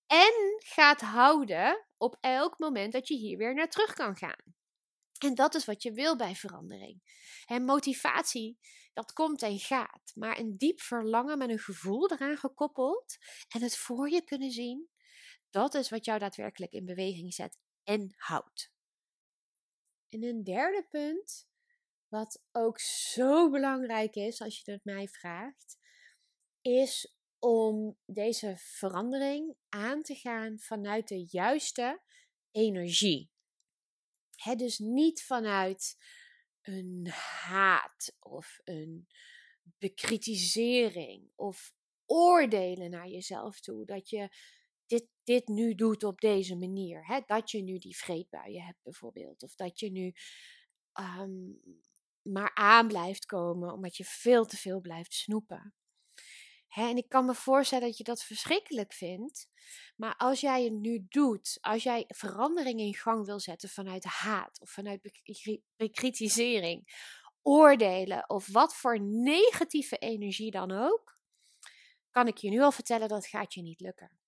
en 0.05 0.33
gaat 0.57 1.01
houden 1.01 1.87
op 1.97 2.17
elk 2.19 2.59
moment 2.59 2.93
dat 2.93 3.07
je 3.07 3.15
hier 3.15 3.37
weer 3.37 3.53
naar 3.53 3.69
terug 3.69 3.93
kan 3.93 4.15
gaan. 4.15 4.55
En 5.17 5.35
dat 5.35 5.55
is 5.55 5.65
wat 5.65 5.83
je 5.83 5.91
wil 5.91 6.15
bij 6.15 6.35
verandering. 6.35 7.01
En 7.45 7.65
motivatie, 7.65 8.59
dat 8.93 9.13
komt 9.13 9.41
en 9.41 9.59
gaat. 9.59 10.11
Maar 10.15 10.39
een 10.39 10.57
diep 10.57 10.81
verlangen 10.81 11.37
met 11.37 11.49
een 11.49 11.59
gevoel 11.59 12.11
eraan 12.11 12.37
gekoppeld 12.37 13.17
en 13.47 13.61
het 13.61 13.77
voor 13.77 14.09
je 14.09 14.23
kunnen 14.23 14.51
zien, 14.51 14.89
dat 15.49 15.73
is 15.73 15.89
wat 15.89 16.05
jou 16.05 16.19
daadwerkelijk 16.19 16.71
in 16.71 16.85
beweging 16.85 17.33
zet 17.33 17.57
en 17.83 18.13
houdt. 18.17 18.73
En 20.09 20.23
een 20.23 20.43
derde 20.43 20.85
punt, 20.89 21.47
wat 22.07 22.43
ook 22.51 22.79
zo 22.79 23.49
belangrijk 23.49 24.15
is 24.15 24.41
als 24.41 24.61
je 24.61 24.71
het 24.71 24.83
mij 24.83 25.07
vraagt, 25.07 25.77
is 26.61 27.15
om 27.39 27.97
deze 28.05 28.53
verandering 28.57 29.55
aan 29.69 30.01
te 30.01 30.15
gaan 30.15 30.59
vanuit 30.59 31.07
de 31.07 31.25
juiste 31.29 32.01
energie. 32.51 33.29
He, 34.35 34.55
dus 34.55 34.77
niet 34.77 35.23
vanuit 35.23 35.97
een 36.61 37.07
haat 37.41 38.15
of 38.19 38.59
een 38.63 39.07
bekritisering 39.77 41.31
of 41.35 41.73
oordelen 42.05 42.89
naar 42.89 43.07
jezelf 43.07 43.59
toe. 43.59 43.85
Dat 43.85 44.09
je 44.09 44.29
dit, 44.87 45.07
dit 45.23 45.47
nu 45.47 45.75
doet 45.75 46.03
op 46.03 46.19
deze 46.19 46.55
manier. 46.55 47.05
Hè? 47.05 47.19
Dat 47.25 47.51
je 47.51 47.61
nu 47.61 47.77
die 47.77 47.97
vreedbuien 47.97 48.63
hebt 48.63 48.83
bijvoorbeeld. 48.83 49.43
Of 49.43 49.55
dat 49.55 49.79
je 49.79 49.91
nu 49.91 50.13
um, 50.99 51.61
maar 52.21 52.51
aan 52.53 52.87
blijft 52.87 53.25
komen 53.25 53.73
omdat 53.73 53.97
je 53.97 54.03
veel 54.05 54.45
te 54.45 54.57
veel 54.57 54.81
blijft 54.81 55.13
snoepen. 55.13 55.73
En 56.75 56.97
ik 56.97 57.09
kan 57.09 57.25
me 57.25 57.33
voorstellen 57.33 57.87
dat 57.87 57.97
je 57.97 58.03
dat 58.03 58.23
verschrikkelijk 58.23 58.93
vindt. 58.93 59.47
Maar 59.95 60.15
als 60.15 60.39
jij 60.39 60.63
het 60.63 60.73
nu 60.73 61.05
doet, 61.09 61.57
als 61.61 61.83
jij 61.83 62.03
verandering 62.07 62.79
in 62.79 62.93
gang 62.93 63.25
wil 63.25 63.39
zetten 63.39 63.69
vanuit 63.69 64.03
haat 64.03 64.61
of 64.61 64.69
vanuit 64.69 65.01
bekritisering, 65.75 66.83
oordelen 67.41 68.29
of 68.29 68.47
wat 68.47 68.75
voor 68.75 68.99
negatieve 69.01 69.97
energie 69.97 70.51
dan 70.51 70.71
ook, 70.71 71.17
kan 72.11 72.27
ik 72.27 72.37
je 72.37 72.49
nu 72.49 72.61
al 72.61 72.71
vertellen 72.71 73.07
dat 73.07 73.27
gaat 73.27 73.53
je 73.53 73.61
niet 73.61 73.79
lukken. 73.79 74.24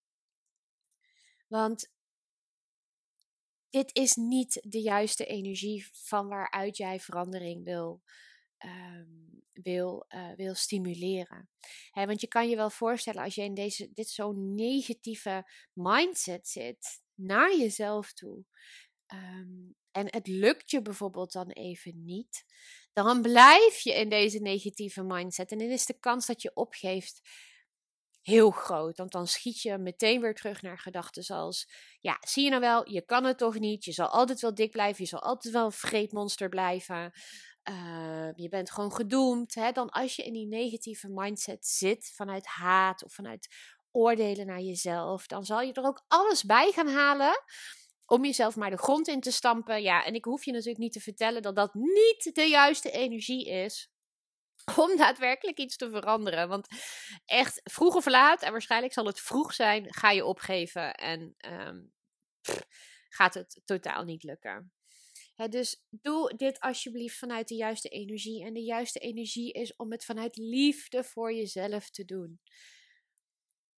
Want 1.47 1.89
dit 3.69 3.95
is 3.95 4.15
niet 4.15 4.61
de 4.63 4.81
juiste 4.81 5.25
energie 5.25 5.87
van 5.91 6.27
waaruit 6.27 6.77
jij 6.77 6.99
verandering 6.99 7.63
wil, 7.63 8.01
um, 8.65 9.43
wil, 9.53 10.05
uh, 10.09 10.35
wil 10.35 10.55
stimuleren. 10.55 11.49
want 11.91 12.21
je 12.21 12.27
kan 12.27 12.49
je 12.49 12.55
wel 12.55 12.69
voorstellen 12.69 13.23
als 13.23 13.35
je 13.35 13.43
in 13.43 13.53
deze, 13.53 13.91
dit 13.93 14.09
zo'n 14.09 14.55
negatieve 14.55 15.51
mindset 15.73 16.47
zit 16.47 17.01
naar 17.13 17.57
jezelf 17.57 18.13
toe. 18.13 18.45
Um, 19.13 19.75
en 19.91 20.05
het 20.09 20.27
lukt 20.27 20.71
je 20.71 20.81
bijvoorbeeld 20.81 21.31
dan 21.31 21.49
even 21.49 22.03
niet, 22.05 22.45
dan 22.93 23.21
blijf 23.21 23.79
je 23.79 23.93
in 23.93 24.09
deze 24.09 24.39
negatieve 24.39 25.03
mindset. 25.03 25.51
En 25.51 25.57
dan 25.57 25.69
is 25.69 25.85
de 25.85 25.99
kans 25.99 26.25
dat 26.25 26.41
je 26.41 26.55
opgeeft 26.55 27.21
heel 28.27 28.51
groot. 28.51 28.97
Want 28.97 29.11
dan 29.11 29.27
schiet 29.27 29.61
je 29.61 29.77
meteen 29.77 30.21
weer 30.21 30.35
terug 30.35 30.61
naar 30.61 30.79
gedachten 30.79 31.23
zoals: 31.23 31.69
ja, 31.99 32.17
zie 32.21 32.43
je 32.43 32.49
nou 32.49 32.61
wel, 32.61 32.89
je 32.89 33.05
kan 33.05 33.23
het 33.23 33.37
toch 33.37 33.59
niet. 33.59 33.85
Je 33.85 33.91
zal 33.91 34.07
altijd 34.07 34.39
wel 34.39 34.53
dik 34.53 34.71
blijven. 34.71 35.03
Je 35.03 35.09
zal 35.09 35.21
altijd 35.21 35.53
wel 35.53 35.65
een 35.65 35.71
vreedmonster 35.71 36.49
blijven. 36.49 37.11
Uh, 37.69 38.29
je 38.35 38.49
bent 38.49 38.71
gewoon 38.71 38.93
gedoemd. 38.93 39.55
Hè? 39.55 39.71
Dan 39.71 39.89
als 39.89 40.15
je 40.15 40.23
in 40.23 40.33
die 40.33 40.47
negatieve 40.47 41.07
mindset 41.09 41.67
zit, 41.67 42.11
vanuit 42.15 42.45
haat 42.45 43.03
of 43.03 43.13
vanuit 43.13 43.47
oordelen 43.91 44.45
naar 44.45 44.61
jezelf, 44.61 45.27
dan 45.27 45.45
zal 45.45 45.61
je 45.61 45.73
er 45.73 45.85
ook 45.85 46.03
alles 46.07 46.43
bij 46.43 46.71
gaan 46.71 46.87
halen 46.89 47.43
om 48.05 48.25
jezelf 48.25 48.55
maar 48.55 48.69
de 48.69 48.77
grond 48.77 49.07
in 49.07 49.21
te 49.21 49.31
stampen. 49.31 49.81
Ja, 49.81 50.05
en 50.05 50.13
ik 50.13 50.25
hoef 50.25 50.45
je 50.45 50.51
natuurlijk 50.51 50.79
niet 50.79 50.93
te 50.93 50.99
vertellen 50.99 51.41
dat 51.41 51.55
dat 51.55 51.73
niet 51.73 52.29
de 52.33 52.47
juiste 52.47 52.91
energie 52.91 53.49
is 53.49 53.91
om 54.83 54.97
daadwerkelijk 54.97 55.57
iets 55.57 55.77
te 55.77 55.89
veranderen. 55.89 56.47
Want 56.47 56.67
echt, 57.25 57.61
vroeg 57.63 57.95
of 57.95 58.05
laat, 58.05 58.41
en 58.41 58.51
waarschijnlijk 58.51 58.93
zal 58.93 59.05
het 59.05 59.19
vroeg 59.19 59.53
zijn, 59.53 59.93
ga 59.93 60.11
je 60.11 60.25
opgeven 60.25 60.93
en 60.93 61.35
um, 61.49 61.93
gaat 63.09 63.33
het 63.33 63.61
totaal 63.65 64.03
niet 64.03 64.23
lukken. 64.23 64.73
dus 65.49 65.83
doe 65.89 66.35
dit 66.35 66.59
alsjeblieft 66.59 67.17
vanuit 67.17 67.47
de 67.47 67.55
juiste 67.55 67.89
energie. 67.89 68.45
En 68.45 68.53
de 68.53 68.63
juiste 68.63 68.99
energie 68.99 69.51
is 69.51 69.75
om 69.75 69.91
het 69.91 70.05
vanuit 70.05 70.37
liefde 70.37 71.03
voor 71.03 71.33
jezelf 71.33 71.89
te 71.89 72.05
doen. 72.05 72.41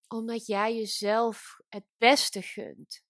Omdat 0.08 0.45
jij 0.45 0.75
jezelf 0.75 1.60
het 1.69 1.86
beste 1.97 2.41
gunt. 2.41 3.04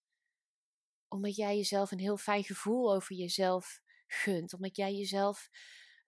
Omdat 1.07 1.35
jij 1.35 1.55
jezelf 1.55 1.91
een 1.91 1.99
heel 1.99 2.17
fijn 2.17 2.43
gevoel 2.43 2.93
over 2.93 3.15
jezelf 3.15 3.81
gunt. 4.07 4.53
Omdat 4.53 4.75
jij 4.75 4.93
jezelf 4.93 5.49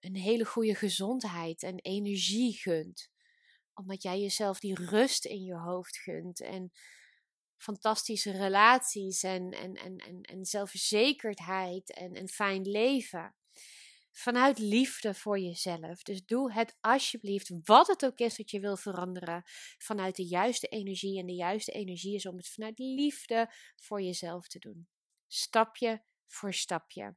een 0.02 0.16
hele 0.16 0.44
goede 0.44 0.74
gezondheid 0.74 1.62
en 1.62 1.78
energie 1.78 2.54
gunt. 2.54 3.10
Omdat 3.74 4.02
jij 4.02 4.20
jezelf 4.20 4.58
die 4.58 4.74
rust 4.74 5.24
in 5.24 5.42
je 5.44 5.54
hoofd 5.54 5.96
gunt 5.96 6.40
en 6.40 6.72
fantastische 7.56 8.30
relaties 8.30 9.22
en, 9.22 9.50
en, 9.50 9.74
en, 9.74 9.96
en, 9.96 10.22
en 10.22 10.44
zelfverzekerdheid 10.44 11.92
en 11.92 12.16
een 12.16 12.28
fijn 12.28 12.68
leven. 12.68 13.34
Vanuit 14.10 14.58
liefde 14.58 15.14
voor 15.14 15.38
jezelf. 15.38 16.02
Dus 16.02 16.24
doe 16.24 16.52
het 16.52 16.76
alsjeblieft, 16.80 17.50
wat 17.64 17.86
het 17.86 18.04
ook 18.04 18.18
is 18.18 18.36
dat 18.36 18.50
je 18.50 18.60
wil 18.60 18.76
veranderen, 18.76 19.42
vanuit 19.78 20.16
de 20.16 20.26
juiste 20.26 20.66
energie. 20.66 21.18
En 21.18 21.26
de 21.26 21.34
juiste 21.34 21.72
energie 21.72 22.14
is 22.14 22.26
om 22.26 22.36
het 22.36 22.48
vanuit 22.48 22.78
liefde 22.78 23.52
voor 23.76 24.02
jezelf 24.02 24.48
te 24.48 24.58
doen. 24.58 24.88
Stapje 25.26 26.02
voor 26.26 26.54
stapje. 26.54 27.14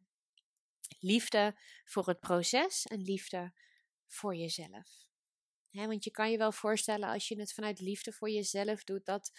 Liefde 0.99 1.59
voor 1.85 2.07
het 2.07 2.19
proces 2.19 2.85
en 2.85 3.01
liefde 3.01 3.53
voor 4.07 4.35
jezelf. 4.35 5.03
want 5.71 6.03
je 6.03 6.11
kan 6.11 6.31
je 6.31 6.37
wel 6.37 6.51
voorstellen 6.51 7.09
als 7.09 7.27
je 7.27 7.39
het 7.39 7.53
vanuit 7.53 7.79
liefde 7.79 8.11
voor 8.11 8.29
jezelf 8.29 8.83
doet, 8.83 9.05
dat 9.05 9.31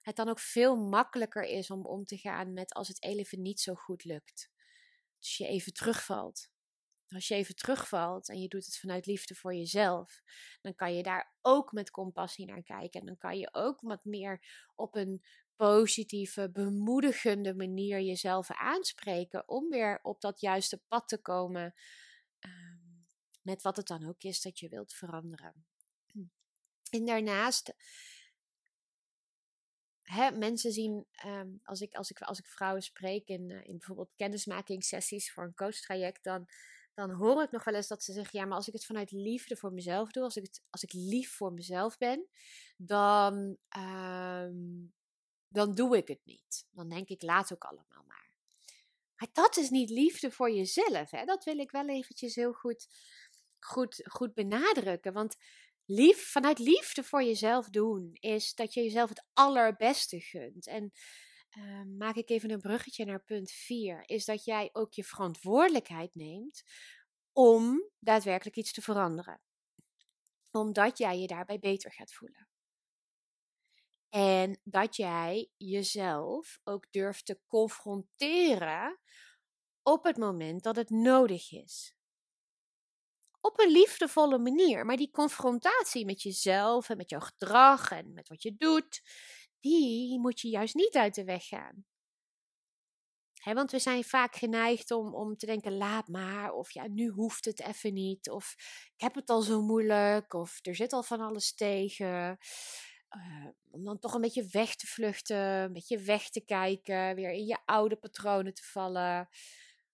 het 0.00 0.16
dan 0.16 0.28
ook 0.28 0.40
veel 0.40 0.76
makkelijker 0.76 1.42
is 1.42 1.70
om 1.70 1.86
om 1.86 2.04
te 2.04 2.16
gaan 2.16 2.52
met 2.52 2.72
als 2.72 2.88
het 2.88 3.02
even 3.02 3.42
niet 3.42 3.60
zo 3.60 3.74
goed 3.74 4.04
lukt. 4.04 4.50
Als 5.18 5.36
je 5.36 5.46
even 5.46 5.72
terugvalt. 5.72 6.50
Als 7.08 7.28
je 7.28 7.34
even 7.34 7.54
terugvalt 7.54 8.28
en 8.28 8.40
je 8.40 8.48
doet 8.48 8.64
het 8.64 8.78
vanuit 8.78 9.06
liefde 9.06 9.34
voor 9.34 9.54
jezelf, 9.54 10.22
dan 10.60 10.74
kan 10.74 10.94
je 10.94 11.02
daar 11.02 11.34
ook 11.40 11.72
met 11.72 11.90
compassie 11.90 12.46
naar 12.46 12.62
kijken. 12.62 13.00
En 13.00 13.06
dan 13.06 13.18
kan 13.18 13.38
je 13.38 13.48
ook 13.52 13.80
wat 13.80 14.04
meer 14.04 14.44
op 14.74 14.94
een 14.94 15.24
positieve, 15.60 16.50
bemoedigende 16.50 17.54
manier 17.54 18.00
jezelf 18.00 18.50
aanspreken 18.50 19.48
om 19.48 19.68
weer 19.68 19.98
op 20.02 20.20
dat 20.20 20.40
juiste 20.40 20.82
pad 20.88 21.08
te 21.08 21.18
komen 21.18 21.74
um, 22.40 23.06
met 23.42 23.62
wat 23.62 23.76
het 23.76 23.86
dan 23.86 24.08
ook 24.08 24.22
is 24.22 24.40
dat 24.40 24.58
je 24.58 24.68
wilt 24.68 24.92
veranderen. 24.92 25.66
En 26.90 27.04
daarnaast, 27.04 27.74
hè, 30.02 30.30
mensen 30.30 30.72
zien, 30.72 31.06
um, 31.26 31.60
als, 31.62 31.80
ik, 31.80 31.94
als, 31.94 32.10
ik, 32.10 32.20
als 32.20 32.38
ik 32.38 32.46
vrouwen 32.46 32.82
spreek 32.82 33.28
in, 33.28 33.50
uh, 33.50 33.64
in 33.64 33.78
bijvoorbeeld 33.78 34.12
kennismakingssessies 34.16 35.32
voor 35.32 35.44
een 35.44 35.54
coachtraject, 35.54 36.24
dan, 36.24 36.46
dan 36.94 37.10
hoor 37.10 37.42
ik 37.42 37.50
nog 37.50 37.64
wel 37.64 37.74
eens 37.74 37.88
dat 37.88 38.02
ze 38.02 38.12
zeggen: 38.12 38.38
Ja, 38.38 38.44
maar 38.44 38.56
als 38.56 38.68
ik 38.68 38.72
het 38.72 38.84
vanuit 38.84 39.10
liefde 39.10 39.56
voor 39.56 39.72
mezelf 39.72 40.10
doe, 40.10 40.22
als 40.22 40.36
ik, 40.36 40.42
het, 40.42 40.62
als 40.70 40.82
ik 40.82 40.92
lief 40.92 41.36
voor 41.36 41.52
mezelf 41.52 41.98
ben, 41.98 42.28
dan, 42.76 43.56
um, 43.76 44.92
dan 45.52 45.74
doe 45.74 45.96
ik 45.96 46.08
het 46.08 46.20
niet. 46.24 46.66
Dan 46.70 46.88
denk 46.88 47.08
ik, 47.08 47.22
laat 47.22 47.52
ook 47.52 47.64
allemaal 47.64 48.04
maar. 48.06 48.30
Maar 49.16 49.28
dat 49.32 49.56
is 49.56 49.70
niet 49.70 49.90
liefde 49.90 50.30
voor 50.30 50.50
jezelf. 50.50 51.10
Hè? 51.10 51.24
Dat 51.24 51.44
wil 51.44 51.58
ik 51.58 51.70
wel 51.70 51.88
eventjes 51.88 52.34
heel 52.34 52.52
goed, 52.52 52.88
goed, 53.58 54.08
goed 54.08 54.34
benadrukken. 54.34 55.12
Want 55.12 55.36
lief, 55.84 56.30
vanuit 56.30 56.58
liefde 56.58 57.02
voor 57.04 57.22
jezelf 57.22 57.68
doen 57.68 58.10
is 58.12 58.54
dat 58.54 58.74
je 58.74 58.82
jezelf 58.82 59.08
het 59.08 59.24
allerbeste 59.32 60.20
gunt. 60.20 60.66
En 60.66 60.92
uh, 61.58 61.82
maak 61.98 62.14
ik 62.14 62.30
even 62.30 62.50
een 62.50 62.60
bruggetje 62.60 63.04
naar 63.04 63.24
punt 63.24 63.50
4. 63.50 64.02
Is 64.08 64.24
dat 64.24 64.44
jij 64.44 64.70
ook 64.72 64.92
je 64.92 65.04
verantwoordelijkheid 65.04 66.14
neemt 66.14 66.62
om 67.32 67.90
daadwerkelijk 67.98 68.56
iets 68.56 68.72
te 68.72 68.82
veranderen. 68.82 69.40
Omdat 70.50 70.98
jij 70.98 71.18
je 71.18 71.26
daarbij 71.26 71.58
beter 71.58 71.92
gaat 71.92 72.12
voelen. 72.12 72.49
En 74.10 74.60
dat 74.64 74.96
jij 74.96 75.50
jezelf 75.56 76.58
ook 76.64 76.86
durft 76.90 77.26
te 77.26 77.40
confronteren 77.46 79.00
op 79.82 80.04
het 80.04 80.16
moment 80.16 80.62
dat 80.62 80.76
het 80.76 80.90
nodig 80.90 81.52
is. 81.52 81.94
Op 83.40 83.60
een 83.60 83.70
liefdevolle 83.70 84.38
manier. 84.38 84.84
Maar 84.86 84.96
die 84.96 85.10
confrontatie 85.10 86.04
met 86.04 86.22
jezelf 86.22 86.88
en 86.88 86.96
met 86.96 87.10
jouw 87.10 87.20
gedrag 87.20 87.90
en 87.90 88.12
met 88.12 88.28
wat 88.28 88.42
je 88.42 88.56
doet, 88.56 89.02
die 89.60 90.18
moet 90.18 90.40
je 90.40 90.48
juist 90.48 90.74
niet 90.74 90.96
uit 90.96 91.14
de 91.14 91.24
weg 91.24 91.46
gaan. 91.46 91.84
want 93.42 93.70
we 93.70 93.78
zijn 93.78 94.04
vaak 94.04 94.36
geneigd 94.36 94.90
om, 94.90 95.14
om 95.14 95.36
te 95.36 95.46
denken, 95.46 95.76
laat 95.76 96.08
maar, 96.08 96.52
of 96.52 96.72
ja, 96.72 96.88
nu 96.88 97.08
hoeft 97.08 97.44
het 97.44 97.60
even 97.60 97.92
niet, 97.92 98.30
of 98.30 98.54
ik 98.94 99.00
heb 99.00 99.14
het 99.14 99.30
al 99.30 99.42
zo 99.42 99.62
moeilijk, 99.62 100.32
of 100.34 100.58
er 100.62 100.74
zit 100.74 100.92
al 100.92 101.02
van 101.02 101.20
alles 101.20 101.54
tegen. 101.54 102.38
Uh, 103.16 103.46
om 103.70 103.84
dan 103.84 103.98
toch 103.98 104.14
een 104.14 104.20
beetje 104.20 104.48
weg 104.50 104.76
te 104.76 104.86
vluchten, 104.86 105.36
een 105.36 105.72
beetje 105.72 105.98
weg 105.98 106.30
te 106.30 106.40
kijken, 106.40 107.14
weer 107.14 107.30
in 107.30 107.46
je 107.46 107.58
oude 107.64 107.96
patronen 107.96 108.54
te 108.54 108.64
vallen. 108.64 109.28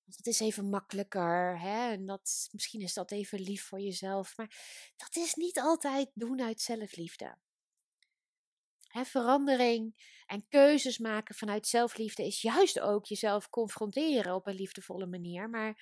Want 0.04 0.16
het 0.16 0.26
is 0.26 0.40
even 0.40 0.70
makkelijker. 0.70 1.60
Hè? 1.60 1.90
En 1.90 2.06
dat, 2.06 2.48
misschien 2.52 2.80
is 2.80 2.94
dat 2.94 3.10
even 3.10 3.40
lief 3.40 3.64
voor 3.64 3.80
jezelf. 3.80 4.36
Maar 4.36 4.50
dat 4.96 5.16
is 5.16 5.34
niet 5.34 5.60
altijd 5.60 6.10
doen 6.14 6.42
uit 6.42 6.60
zelfliefde. 6.60 7.36
Hè, 8.86 9.04
verandering 9.04 10.12
en 10.26 10.48
keuzes 10.48 10.98
maken 10.98 11.34
vanuit 11.34 11.66
zelfliefde 11.66 12.26
is 12.26 12.42
juist 12.42 12.80
ook 12.80 13.06
jezelf 13.06 13.50
confronteren 13.50 14.34
op 14.34 14.46
een 14.46 14.54
liefdevolle 14.54 15.06
manier. 15.06 15.50
Maar 15.50 15.78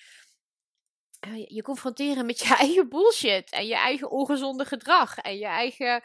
uh, 1.26 1.46
je 1.46 1.62
confronteren 1.62 2.26
met 2.26 2.38
je 2.38 2.54
eigen 2.64 2.88
bullshit 2.88 3.50
en 3.50 3.66
je 3.66 3.74
eigen 3.74 4.10
ongezonde 4.10 4.64
gedrag 4.64 5.18
en 5.18 5.38
je 5.38 5.46
eigen 5.46 6.02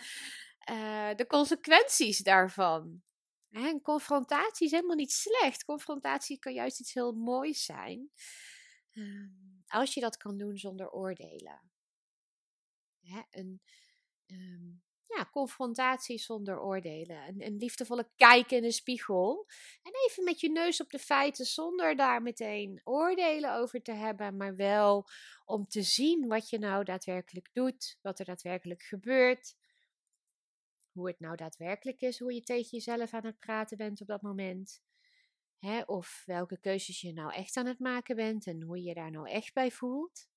uh, 0.70 1.16
de 1.16 1.26
consequenties 1.28 2.18
daarvan. 2.18 3.02
Een 3.50 3.82
confrontatie 3.82 4.66
is 4.66 4.72
helemaal 4.72 4.96
niet 4.96 5.12
slecht. 5.12 5.64
Confrontatie 5.64 6.40
kan 6.40 6.54
juist 6.54 6.80
iets 6.80 6.94
heel 6.94 7.12
moois 7.12 7.66
zijn. 7.66 8.12
Uh, 8.94 9.30
als 9.68 9.94
je 9.94 10.02
dat 10.02 10.18
kan 10.18 10.38
doen 10.38 10.58
zonder 10.58 10.92
oordelen. 10.92 11.72
Een, 13.30 13.62
um, 14.26 14.84
ja, 15.06 15.30
confrontatie 15.32 16.18
zonder 16.18 16.62
oordelen. 16.62 17.28
Een, 17.28 17.46
een 17.46 17.58
liefdevolle 17.58 18.10
kijk 18.16 18.52
in 18.52 18.62
de 18.62 18.72
spiegel. 18.72 19.48
En 19.84 19.92
even 20.08 20.24
met 20.24 20.40
je 20.40 20.52
neus 20.52 20.82
op 20.82 20.90
de 20.90 21.00
feiten 21.00 21.46
zonder 21.46 21.96
daar 21.96 22.22
meteen 22.22 22.82
oordelen 22.84 23.56
over 23.56 23.82
te 23.82 23.94
hebben. 23.94 24.38
Maar 24.38 24.56
wel 24.56 25.08
om 25.46 25.68
te 25.68 25.82
zien 25.82 26.28
wat 26.28 26.50
je 26.50 26.60
nou 26.60 26.84
daadwerkelijk 26.84 27.50
doet. 27.54 27.98
Wat 28.02 28.20
er 28.20 28.26
daadwerkelijk 28.26 28.82
gebeurt 28.82 29.56
hoe 31.00 31.08
het 31.08 31.20
nou 31.20 31.36
daadwerkelijk 31.36 32.02
is, 32.02 32.20
hoe 32.20 32.34
je 32.34 32.42
tegen 32.42 32.70
jezelf 32.70 33.14
aan 33.14 33.26
het 33.26 33.40
praten 33.40 33.78
bent 33.78 34.02
op 34.02 34.08
dat 34.08 34.22
moment. 34.22 34.82
Hè, 35.58 35.82
of 35.82 36.24
welke 36.26 36.60
keuzes 36.60 37.02
je 37.02 37.14
nou 37.14 37.34
echt 37.34 37.58
aan 37.58 37.66
het 37.66 37.80
maken 37.80 38.16
bent 38.16 38.48
en 38.48 38.62
hoe 38.62 38.78
je 38.78 38.84
je 38.84 38.94
daar 38.94 39.12
nou 39.12 39.30
echt 39.30 39.54
bij 39.54 39.72
voelt. 39.72 40.28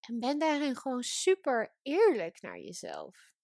En 0.00 0.20
ben 0.20 0.38
daarin 0.38 0.76
gewoon 0.76 1.02
super 1.02 1.76
eerlijk 1.82 2.40
naar 2.40 2.58
jezelf. 2.58 3.34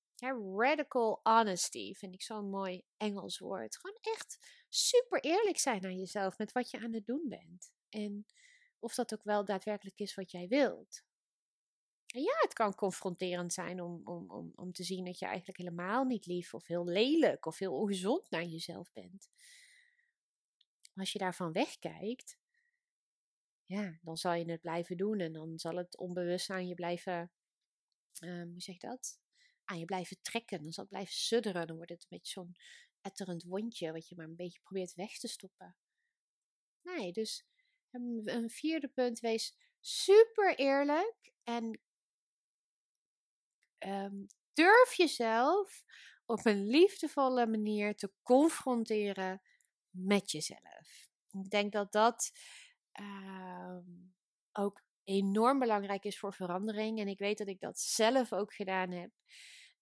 radical 0.57 1.20
honesty 1.22 1.94
vind 1.94 2.14
ik 2.14 2.22
zo'n 2.22 2.51
mooi 2.51 2.83
Engels 2.96 3.38
woord. 3.38 3.77
Gewoon 3.77 3.98
echt 4.01 4.64
super 4.68 5.20
eerlijk 5.20 5.59
zijn 5.59 5.81
naar 5.81 5.92
jezelf 5.92 6.38
met 6.38 6.53
wat 6.53 6.70
je 6.70 6.81
aan 6.81 6.92
het 6.92 7.07
doen 7.07 7.29
bent. 7.29 7.72
En 7.88 8.27
of 8.79 8.94
dat 8.94 9.12
ook 9.14 9.25
wel 9.25 9.44
daadwerkelijk 9.44 9.98
is 9.98 10.14
wat 10.14 10.31
jij 10.31 10.48
wilt 10.48 11.05
ja, 12.20 12.35
het 12.40 12.53
kan 12.53 12.75
confronterend 12.75 13.53
zijn 13.53 13.81
om, 13.81 14.01
om, 14.05 14.31
om, 14.31 14.53
om 14.55 14.72
te 14.72 14.85
zien 14.85 15.05
dat 15.05 15.18
je 15.18 15.27
eigenlijk 15.27 15.59
helemaal 15.59 16.05
niet 16.05 16.27
lief 16.27 16.55
of 16.55 16.66
heel 16.66 16.85
lelijk 16.85 17.46
of 17.46 17.59
heel 17.59 17.75
ongezond 17.75 18.31
naar 18.31 18.44
jezelf 18.44 18.92
bent. 18.92 19.31
Als 20.94 21.12
je 21.12 21.18
daarvan 21.18 21.53
wegkijkt, 21.53 22.38
ja, 23.64 23.98
dan 24.03 24.16
zal 24.16 24.33
je 24.33 24.51
het 24.51 24.61
blijven 24.61 24.96
doen 24.96 25.20
en 25.20 25.33
dan 25.33 25.59
zal 25.59 25.77
het 25.77 25.96
onbewust 25.96 26.51
aan 26.51 26.68
je 26.68 26.75
blijven, 26.75 27.33
um, 28.20 28.51
hoe 28.51 28.61
zeg 28.61 28.75
je 28.81 28.87
dat? 28.87 29.20
Aan 29.64 29.79
je 29.79 29.85
blijven 29.85 30.20
trekken, 30.22 30.62
dan 30.62 30.72
zal 30.72 30.85
het 30.85 30.92
blijven 30.92 31.14
sudderen, 31.14 31.66
dan 31.66 31.77
wordt 31.77 31.90
het 31.90 32.03
een 32.03 32.09
beetje 32.09 32.33
zo'n 32.33 32.57
etterend 33.01 33.42
wondje 33.42 33.92
wat 33.92 34.09
je 34.09 34.16
maar 34.16 34.27
een 34.27 34.37
beetje 34.37 34.61
probeert 34.61 34.94
weg 34.94 35.18
te 35.18 35.29
stoppen. 35.29 35.77
Nee, 36.83 37.12
dus 37.12 37.46
een, 37.90 38.22
een 38.25 38.51
vierde 38.51 38.88
punt, 38.88 39.20
wees 39.20 39.57
super 39.81 40.59
eerlijk 40.59 41.33
en 41.42 41.81
um, 43.87 44.27
durf 44.53 44.95
jezelf 44.95 45.85
op 46.27 46.47
een 46.47 46.66
liefdevolle 46.66 47.47
manier 47.47 47.97
te 47.97 48.12
confronteren 48.23 49.42
met 49.90 50.31
jezelf. 50.31 51.11
Ik 51.31 51.51
denk 51.51 51.73
dat 51.73 51.92
dat 51.92 52.33
uh, 53.01 53.79
ook 54.53 54.83
enorm 55.05 55.59
belangrijk 55.59 56.05
is 56.05 56.18
voor 56.18 56.35
verandering. 56.35 56.99
En 56.99 57.09
ik 57.09 57.18
weet 57.18 57.38
dat 57.38 57.49
ik 57.49 57.61
dat 57.61 57.81
zelf 57.81 58.33
ook 58.33 58.55
gedaan 58.55 58.90
heb. 58.90 59.11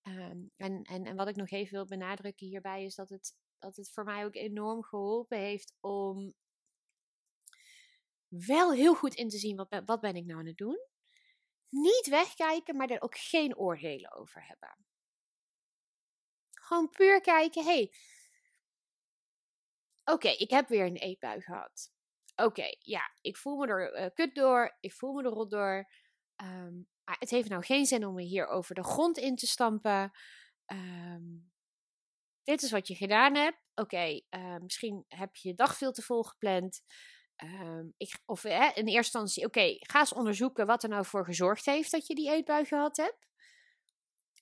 Um, 0.02 0.50
en, 0.56 0.82
en, 0.82 1.04
en 1.04 1.16
wat 1.16 1.28
ik 1.28 1.36
nog 1.36 1.50
even 1.50 1.72
wil 1.72 1.86
benadrukken 1.86 2.46
hierbij 2.46 2.84
is 2.84 2.94
dat 2.94 3.08
het, 3.08 3.36
dat 3.58 3.76
het 3.76 3.90
voor 3.90 4.04
mij 4.04 4.24
ook 4.24 4.34
enorm 4.34 4.82
geholpen 4.82 5.38
heeft 5.38 5.74
om 5.80 6.34
wel 8.28 8.72
heel 8.72 8.94
goed 8.94 9.14
in 9.14 9.28
te 9.28 9.38
zien 9.38 9.56
wat, 9.56 9.82
wat 9.84 10.00
ben 10.00 10.16
ik 10.16 10.24
nou 10.24 10.38
aan 10.38 10.46
het 10.46 10.56
doen 10.56 10.78
niet 11.70 12.06
wegkijken, 12.08 12.76
maar 12.76 12.90
er 12.90 13.02
ook 13.02 13.18
geen 13.18 13.56
oordelen 13.56 14.12
over 14.12 14.46
hebben. 14.46 14.76
Gewoon 16.50 16.90
puur 16.90 17.20
kijken, 17.20 17.64
hey, 17.64 17.94
oké, 20.04 20.28
ik 20.28 20.50
heb 20.50 20.68
weer 20.68 20.86
een 20.86 20.96
eetbui 20.96 21.40
gehad. 21.40 21.92
Oké, 22.36 22.76
ja, 22.78 23.12
ik 23.20 23.36
voel 23.36 23.56
me 23.56 23.66
er 23.66 24.00
uh, 24.00 24.06
kut 24.14 24.34
door, 24.34 24.76
ik 24.80 24.92
voel 24.92 25.12
me 25.12 25.22
er 25.22 25.30
rot 25.30 25.50
door. 25.50 25.90
Um, 26.42 26.88
maar 27.04 27.18
het 27.18 27.30
heeft 27.30 27.48
nou 27.48 27.64
geen 27.64 27.86
zin 27.86 28.06
om 28.06 28.14
me 28.14 28.22
hier 28.22 28.46
over 28.46 28.74
de 28.74 28.84
grond 28.84 29.18
in 29.18 29.36
te 29.36 29.46
stampen. 29.46 30.10
Um, 30.66 31.52
dit 32.42 32.62
is 32.62 32.70
wat 32.70 32.88
je 32.88 32.94
gedaan 32.94 33.34
hebt. 33.34 33.58
Oké, 33.74 34.20
uh, 34.30 34.56
misschien 34.56 35.04
heb 35.08 35.36
je 35.36 35.48
je 35.48 35.54
dag 35.54 35.76
veel 35.76 35.92
te 35.92 36.02
vol 36.02 36.22
gepland. 36.22 36.82
Um, 37.42 37.94
ik, 37.96 38.20
of 38.24 38.44
in 38.44 38.52
eerste 38.52 38.92
instantie, 38.92 39.44
oké, 39.44 39.76
ga 39.78 39.98
eens 39.98 40.12
onderzoeken 40.12 40.66
wat 40.66 40.82
er 40.82 40.88
nou 40.88 41.04
voor 41.04 41.24
gezorgd 41.24 41.66
heeft 41.66 41.90
dat 41.90 42.06
je 42.06 42.14
die 42.14 42.30
eetbui 42.30 42.64
gehad 42.64 42.96
hebt. 42.96 43.28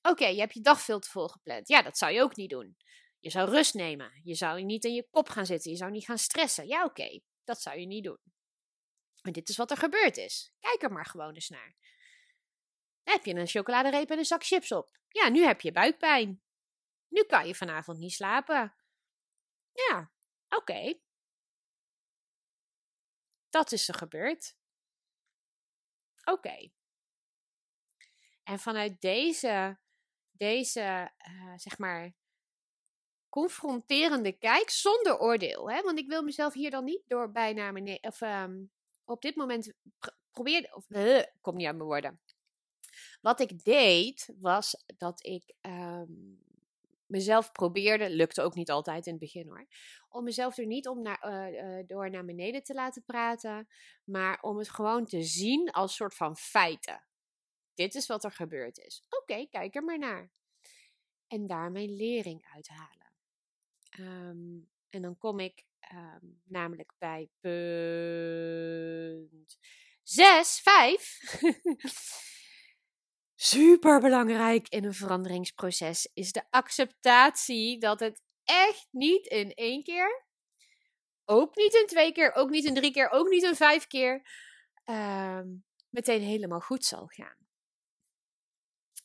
Oké, 0.02 0.26
je 0.26 0.40
hebt 0.40 0.54
je 0.54 0.60
dag 0.60 0.80
veel 0.80 0.98
te 0.98 1.10
vol 1.10 1.28
gepland. 1.28 1.68
Ja, 1.68 1.82
dat 1.82 1.98
zou 1.98 2.12
je 2.12 2.22
ook 2.22 2.36
niet 2.36 2.50
doen. 2.50 2.76
Je 3.20 3.30
zou 3.30 3.50
rust 3.50 3.74
nemen. 3.74 4.20
Je 4.22 4.34
zou 4.34 4.62
niet 4.62 4.84
in 4.84 4.94
je 4.94 5.08
kop 5.10 5.28
gaan 5.28 5.46
zitten. 5.46 5.70
Je 5.70 5.76
zou 5.76 5.90
niet 5.90 6.04
gaan 6.04 6.18
stressen. 6.18 6.66
Ja, 6.66 6.84
oké, 6.84 7.20
dat 7.44 7.60
zou 7.60 7.78
je 7.78 7.86
niet 7.86 8.04
doen. 8.04 8.18
Maar 9.22 9.32
dit 9.32 9.48
is 9.48 9.56
wat 9.56 9.70
er 9.70 9.76
gebeurd 9.76 10.16
is. 10.16 10.52
Kijk 10.60 10.82
er 10.82 10.92
maar 10.92 11.06
gewoon 11.06 11.34
eens 11.34 11.48
naar. 11.48 11.76
heb 13.02 13.24
je 13.24 13.34
een 13.34 13.46
chocoladereep 13.46 14.10
en 14.10 14.18
een 14.18 14.24
zak 14.24 14.44
chips 14.44 14.72
op. 14.72 14.98
Ja, 15.08 15.28
nu 15.28 15.44
heb 15.44 15.60
je 15.60 15.72
buikpijn. 15.72 16.42
nu 17.08 17.22
kan 17.22 17.46
je 17.46 17.54
vanavond 17.54 17.98
niet 17.98 18.12
slapen. 18.12 18.74
Ja, 19.72 20.12
oké. 20.48 20.98
Dat 23.50 23.72
is 23.72 23.88
er 23.88 23.94
gebeurd. 23.94 24.56
Oké. 26.24 26.70
En 28.42 28.58
vanuit 28.58 29.00
deze, 29.00 29.78
deze 30.30 31.12
uh, 31.28 31.52
zeg 31.56 31.78
maar, 31.78 32.14
confronterende 33.28 34.32
kijk, 34.32 34.70
zonder 34.70 35.18
oordeel. 35.18 35.70
Hè? 35.70 35.82
Want 35.82 35.98
ik 35.98 36.08
wil 36.08 36.22
mezelf 36.22 36.54
hier 36.54 36.70
dan 36.70 36.84
niet 36.84 37.02
door 37.06 37.30
bijna 37.30 37.70
mijn, 37.70 37.98
of 38.00 38.20
um, 38.20 38.70
op 39.04 39.22
dit 39.22 39.36
moment 39.36 39.72
probeer, 40.30 40.74
of 40.74 40.84
uh, 40.88 41.22
kom 41.40 41.56
niet 41.56 41.66
aan 41.66 41.76
mijn 41.76 41.88
woorden. 41.88 42.20
Wat 43.20 43.40
ik 43.40 43.64
deed, 43.64 44.34
was 44.40 44.84
dat 44.96 45.24
ik 45.26 45.54
um, 45.60 46.46
mezelf 47.08 47.52
probeerde, 47.52 48.10
lukte 48.10 48.42
ook 48.42 48.54
niet 48.54 48.70
altijd 48.70 49.06
in 49.06 49.12
het 49.12 49.20
begin 49.20 49.48
hoor, 49.48 49.66
om 50.08 50.24
mezelf 50.24 50.58
er 50.58 50.66
niet 50.66 50.88
om 50.88 51.02
naar, 51.02 51.50
uh, 51.52 51.78
uh, 51.78 51.86
door 51.86 52.10
naar 52.10 52.24
beneden 52.24 52.62
te 52.62 52.74
laten 52.74 53.04
praten, 53.04 53.68
maar 54.04 54.40
om 54.40 54.58
het 54.58 54.70
gewoon 54.70 55.04
te 55.04 55.22
zien 55.22 55.70
als 55.70 55.94
soort 55.94 56.14
van 56.14 56.36
feiten. 56.36 57.06
Dit 57.74 57.94
is 57.94 58.06
wat 58.06 58.24
er 58.24 58.32
gebeurd 58.32 58.78
is. 58.78 59.04
Oké, 59.08 59.46
kijk 59.50 59.74
er 59.74 59.84
maar 59.84 59.98
naar. 59.98 60.30
En 61.26 61.46
daar 61.46 61.72
mijn 61.72 61.96
lering 61.96 62.46
uithalen. 62.54 63.12
Um, 64.00 64.70
en 64.90 65.02
dan 65.02 65.18
kom 65.18 65.38
ik 65.38 65.64
um, 65.92 66.40
namelijk 66.44 66.94
bij 66.98 67.30
punt 67.40 68.68
6, 70.02 70.60
5. 70.60 71.18
super 73.40 74.00
belangrijk 74.00 74.68
in 74.68 74.84
een 74.84 74.94
veranderingsproces 74.94 76.10
is 76.14 76.32
de 76.32 76.44
acceptatie 76.50 77.78
dat 77.80 78.00
het 78.00 78.22
echt 78.44 78.88
niet 78.90 79.26
in 79.26 79.54
één 79.54 79.82
keer, 79.82 80.26
ook 81.24 81.56
niet 81.56 81.74
in 81.74 81.86
twee 81.86 82.12
keer, 82.12 82.34
ook 82.34 82.50
niet 82.50 82.64
in 82.64 82.74
drie 82.74 82.92
keer, 82.92 83.10
ook 83.10 83.28
niet 83.28 83.42
in 83.42 83.54
vijf 83.54 83.86
keer, 83.86 84.22
uh, 84.84 85.40
meteen 85.88 86.22
helemaal 86.22 86.60
goed 86.60 86.84
zal 86.84 87.06
gaan. 87.06 87.36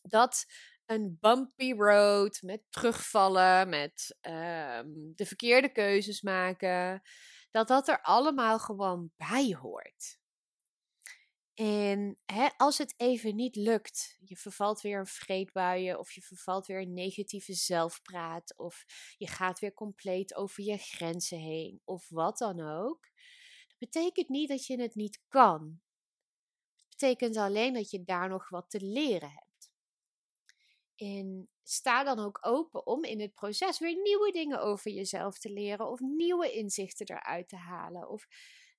Dat 0.01 0.45
een 0.85 1.17
bumpy 1.19 1.73
road 1.73 2.41
met 2.41 2.61
terugvallen, 2.69 3.69
met 3.69 4.17
uh, 4.27 4.81
de 5.15 5.25
verkeerde 5.25 5.71
keuzes 5.71 6.21
maken, 6.21 7.01
dat 7.51 7.67
dat 7.67 7.87
er 7.87 8.01
allemaal 8.01 8.59
gewoon 8.59 9.11
bij 9.15 9.57
hoort. 9.59 10.21
En 11.53 12.17
hè, 12.25 12.47
als 12.57 12.77
het 12.77 12.93
even 12.97 13.35
niet 13.35 13.55
lukt, 13.55 14.17
je 14.19 14.37
vervalt 14.37 14.81
weer 14.81 14.99
een 14.99 15.05
vreedbuien 15.05 15.99
of 15.99 16.11
je 16.11 16.21
vervalt 16.21 16.65
weer 16.65 16.81
een 16.81 16.93
negatieve 16.93 17.53
zelfpraat 17.53 18.57
of 18.57 18.85
je 19.17 19.27
gaat 19.27 19.59
weer 19.59 19.73
compleet 19.73 20.35
over 20.35 20.63
je 20.63 20.77
grenzen 20.77 21.37
heen 21.37 21.81
of 21.83 22.09
wat 22.09 22.37
dan 22.37 22.59
ook. 22.59 23.01
Dat 23.67 23.77
betekent 23.77 24.29
niet 24.29 24.49
dat 24.49 24.65
je 24.65 24.81
het 24.81 24.95
niet 24.95 25.21
kan. 25.27 25.81
Het 26.75 26.89
betekent 26.89 27.37
alleen 27.37 27.73
dat 27.73 27.89
je 27.89 28.03
daar 28.03 28.29
nog 28.29 28.49
wat 28.49 28.69
te 28.69 28.81
leren 28.81 29.29
hebt. 29.29 29.71
En 30.95 31.49
sta 31.63 32.03
dan 32.03 32.19
ook 32.19 32.37
open 32.41 32.85
om 32.85 33.03
in 33.03 33.21
het 33.21 33.33
proces 33.33 33.79
weer 33.79 34.01
nieuwe 34.01 34.31
dingen 34.31 34.61
over 34.61 34.91
jezelf 34.91 35.39
te 35.39 35.49
leren 35.49 35.89
of 35.89 35.99
nieuwe 35.99 36.51
inzichten 36.51 37.05
eruit 37.07 37.49
te 37.49 37.55
halen 37.55 38.09
of 38.09 38.27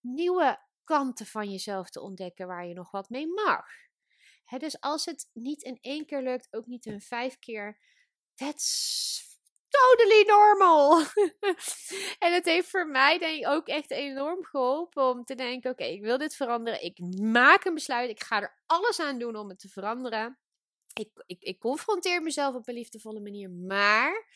nieuwe 0.00 0.58
kanten 0.84 1.26
van 1.26 1.50
jezelf 1.50 1.90
te 1.90 2.00
ontdekken 2.00 2.46
waar 2.46 2.66
je 2.66 2.74
nog 2.74 2.90
wat 2.90 3.08
mee 3.08 3.26
mag. 3.26 3.66
dus 4.58 4.80
als 4.80 5.04
het 5.04 5.30
niet 5.32 5.62
in 5.62 5.78
één 5.80 6.06
keer 6.06 6.22
lukt, 6.22 6.48
ook 6.50 6.66
niet 6.66 6.86
in 6.86 7.00
vijf 7.00 7.38
keer, 7.38 7.78
that's 8.34 9.34
totally 9.68 10.24
normal. 10.26 10.98
en 12.24 12.32
het 12.32 12.44
heeft 12.44 12.68
voor 12.68 12.88
mij 12.88 13.18
denk 13.18 13.38
ik 13.38 13.48
ook 13.48 13.68
echt 13.68 13.90
enorm 13.90 14.44
geholpen 14.44 15.08
om 15.08 15.24
te 15.24 15.34
denken: 15.34 15.70
oké, 15.70 15.84
ik 15.84 16.00
wil 16.00 16.18
dit 16.18 16.36
veranderen. 16.36 16.82
Ik 16.82 16.98
maak 17.18 17.64
een 17.64 17.74
besluit. 17.74 18.10
Ik 18.10 18.22
ga 18.22 18.40
er 18.40 18.62
alles 18.66 19.00
aan 19.00 19.18
doen 19.18 19.36
om 19.36 19.48
het 19.48 19.58
te 19.58 19.68
veranderen. 19.68 20.38
Ik, 20.92 21.10
ik, 21.26 21.42
ik 21.42 21.58
confronteer 21.58 22.22
mezelf 22.22 22.54
op 22.54 22.68
een 22.68 22.74
liefdevolle 22.74 23.20
manier, 23.20 23.50
maar 23.50 24.26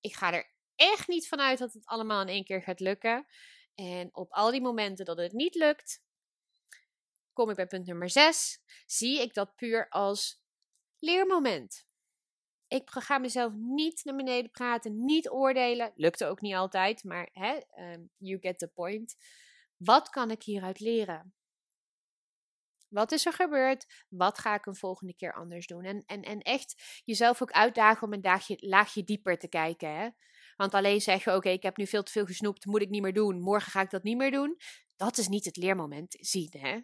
ik 0.00 0.14
ga 0.14 0.32
er 0.32 0.50
echt 0.76 1.08
niet 1.08 1.28
vanuit 1.28 1.58
dat 1.58 1.72
het 1.72 1.86
allemaal 1.86 2.20
in 2.20 2.28
één 2.28 2.44
keer 2.44 2.62
gaat 2.62 2.80
lukken. 2.80 3.26
En 3.74 4.08
op 4.12 4.32
al 4.32 4.50
die 4.50 4.60
momenten 4.60 5.04
dat 5.04 5.18
het 5.18 5.32
niet 5.32 5.54
lukt, 5.54 6.02
kom 7.32 7.50
ik 7.50 7.56
bij 7.56 7.66
punt 7.66 7.86
nummer 7.86 8.10
6. 8.10 8.60
Zie 8.86 9.20
ik 9.20 9.34
dat 9.34 9.56
puur 9.56 9.88
als 9.88 10.42
leermoment. 10.98 11.88
Ik 12.68 12.90
ga 12.90 13.18
mezelf 13.18 13.52
niet 13.54 14.04
naar 14.04 14.16
beneden 14.16 14.50
praten, 14.50 15.04
niet 15.04 15.30
oordelen. 15.30 15.92
Lukte 15.94 16.26
ook 16.26 16.40
niet 16.40 16.54
altijd, 16.54 17.04
maar 17.04 17.28
hè, 17.32 17.60
um, 17.92 18.10
you 18.16 18.38
get 18.40 18.58
the 18.58 18.68
point. 18.68 19.16
Wat 19.76 20.08
kan 20.08 20.30
ik 20.30 20.42
hieruit 20.42 20.80
leren? 20.80 21.34
Wat 22.88 23.12
is 23.12 23.26
er 23.26 23.32
gebeurd? 23.32 24.04
Wat 24.08 24.38
ga 24.38 24.54
ik 24.54 24.66
een 24.66 24.76
volgende 24.76 25.14
keer 25.14 25.34
anders 25.34 25.66
doen? 25.66 25.84
En, 25.84 26.02
en, 26.06 26.22
en 26.22 26.40
echt 26.40 27.00
jezelf 27.04 27.42
ook 27.42 27.52
uitdagen 27.52 28.06
om 28.06 28.12
een 28.12 28.22
laagje, 28.22 28.56
laagje 28.60 29.04
dieper 29.04 29.38
te 29.38 29.48
kijken. 29.48 29.96
Hè? 29.96 30.08
Want 30.60 30.74
alleen 30.74 31.00
zeggen, 31.00 31.36
oké, 31.36 31.48
ik 31.48 31.62
heb 31.62 31.76
nu 31.76 31.86
veel 31.86 32.02
te 32.02 32.12
veel 32.12 32.24
gesnoept, 32.24 32.64
moet 32.64 32.80
ik 32.80 32.88
niet 32.88 33.02
meer 33.02 33.12
doen, 33.12 33.40
morgen 33.40 33.72
ga 33.72 33.80
ik 33.80 33.90
dat 33.90 34.02
niet 34.02 34.16
meer 34.16 34.30
doen. 34.30 34.56
Dat 34.96 35.18
is 35.18 35.28
niet 35.28 35.44
het 35.44 35.56
leermoment 35.56 36.16
zien, 36.20 36.54
hè? 36.58 36.80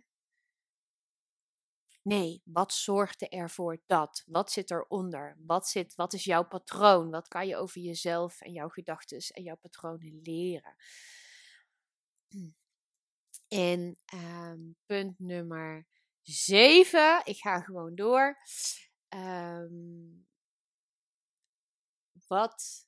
Nee, 2.03 2.43
wat 2.45 2.73
zorgde 2.73 3.29
ervoor 3.29 3.83
dat? 3.87 4.23
Wat 4.27 4.53
zit 4.53 4.71
eronder? 4.71 5.37
Wat, 5.47 5.69
zit, 5.69 5.95
wat 5.95 6.13
is 6.13 6.25
jouw 6.25 6.45
patroon? 6.45 7.11
Wat 7.11 7.29
kan 7.29 7.47
je 7.47 7.57
over 7.57 7.81
jezelf 7.81 8.41
en 8.41 8.53
jouw 8.53 8.69
gedachten 8.69 9.19
en 9.19 9.43
jouw 9.43 9.57
patronen 9.57 10.21
leren? 10.23 10.77
En 13.49 13.99
um, 14.15 14.77
punt 14.87 15.19
nummer 15.19 15.87
zeven, 16.23 17.21
ik 17.25 17.37
ga 17.37 17.61
gewoon 17.61 17.95
door. 17.95 18.39
Um, 19.09 20.27
wat 22.27 22.86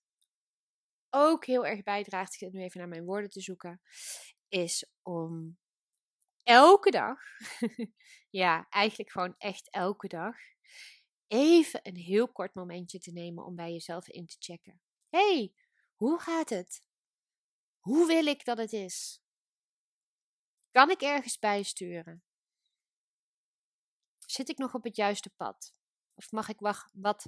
ook 1.11 1.47
heel 1.47 1.67
erg 1.67 1.83
bijdraagt, 1.83 2.33
ik 2.33 2.39
zit 2.39 2.53
nu 2.53 2.63
even 2.63 2.79
naar 2.79 2.89
mijn 2.89 3.05
woorden 3.05 3.31
te 3.31 3.41
zoeken, 3.41 3.81
is 4.49 4.91
om 5.03 5.59
elke 6.43 6.91
dag, 6.91 7.19
ja, 8.43 8.67
eigenlijk 8.69 9.11
gewoon 9.11 9.35
echt 9.39 9.71
elke 9.71 10.09
dag, 10.09 10.37
even 11.27 11.81
een 11.83 11.97
heel 11.97 12.33
kort 12.33 12.55
momentje 12.55 12.99
te 12.99 13.13
nemen 13.13 13.45
om 13.45 13.55
bij 13.55 13.73
jezelf 13.73 14.09
in 14.09 14.27
te 14.27 14.37
checken. 14.39 14.81
hey, 15.09 15.53
hoe 15.95 16.21
gaat 16.21 16.49
het? 16.49 16.83
Hoe 17.79 18.07
wil 18.07 18.27
ik 18.27 18.45
dat 18.45 18.59
het 18.59 18.73
is? 18.73 19.23
Kan 20.71 20.91
ik 20.91 21.01
ergens 21.01 21.39
bijsturen? 21.39 22.23
Zit 24.19 24.49
ik 24.49 24.59
nog 24.59 24.75
op 24.75 24.85
het 24.85 24.97
juiste 24.97 25.31
pad? 25.31 25.75
Of 26.15 26.31
mag 26.31 26.49
ik 26.49 26.61
wat 26.93 27.27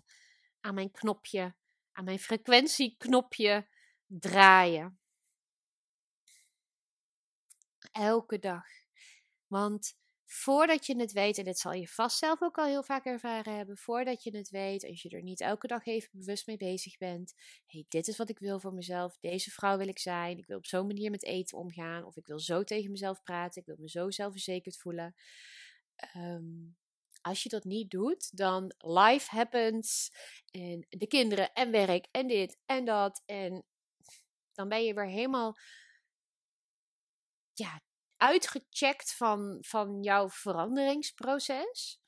aan 0.61 0.75
mijn 0.75 0.91
knopje 0.91 1.57
aan 1.93 2.05
mijn 2.05 2.19
frequentieknopje 2.19 3.69
draaien. 4.07 4.99
Elke 7.93 8.39
dag. 8.39 8.65
Want 9.47 9.99
voordat 10.25 10.87
je 10.87 10.97
het 10.97 11.13
weet, 11.13 11.39
en 11.39 11.45
dit 11.45 11.59
zal 11.59 11.73
je 11.73 11.89
vast 11.89 12.19
zelf 12.19 12.43
ook 12.43 12.59
al 12.59 12.67
heel 12.67 12.83
vaak 12.83 13.05
ervaren 13.05 13.57
hebben, 13.57 13.77
voordat 13.77 14.23
je 14.23 14.37
het 14.37 14.51
weet, 14.51 14.85
als 14.85 15.03
je 15.03 15.09
er 15.09 15.23
niet 15.23 15.41
elke 15.41 15.67
dag 15.67 15.87
even 15.87 16.09
bewust 16.13 16.47
mee 16.47 16.57
bezig 16.57 16.99
bent, 16.99 17.35
hey, 17.67 17.85
dit 17.89 18.09
is 18.09 18.17
wat 18.17 18.29
ik 18.29 18.39
wil 18.39 18.61
voor 18.61 18.75
mezelf, 18.75 19.19
deze 19.21 19.51
vrouw 19.51 19.77
wil 19.77 19.89
ik 19.89 19.99
zijn, 19.99 20.39
ik 20.39 20.47
wil 20.47 20.57
op 20.57 20.67
zo'n 20.67 20.87
manier 20.87 21.11
met 21.11 21.25
eten 21.25 21.59
omgaan, 21.59 22.05
of 22.05 22.17
ik 22.17 22.27
wil 22.27 22.39
zo 22.39 22.65
tegen 22.65 22.91
mezelf 22.91 23.23
praten, 23.23 23.61
ik 23.61 23.67
wil 23.67 23.77
me 23.79 23.89
zo 23.89 24.11
zelfverzekerd 24.11 24.79
voelen. 24.79 25.15
Um, 26.17 26.77
als 27.21 27.43
je 27.43 27.49
dat 27.49 27.65
niet 27.65 27.91
doet, 27.91 28.37
dan 28.37 28.75
life 28.79 29.31
happens. 29.31 30.11
En 30.51 30.87
de 30.89 31.07
kinderen 31.07 31.53
en 31.53 31.71
werk 31.71 32.07
en 32.11 32.27
dit 32.27 32.59
en 32.67 32.85
dat. 32.85 33.23
En 33.27 33.65
dan 34.53 34.69
ben 34.69 34.85
je 34.85 34.95
weer 34.95 35.09
helemaal 35.09 35.57
ja, 37.53 37.81
uitgecheckt 38.17 39.15
van, 39.15 39.59
van 39.61 40.03
jouw 40.03 40.29
veranderingsproces. 40.29 42.01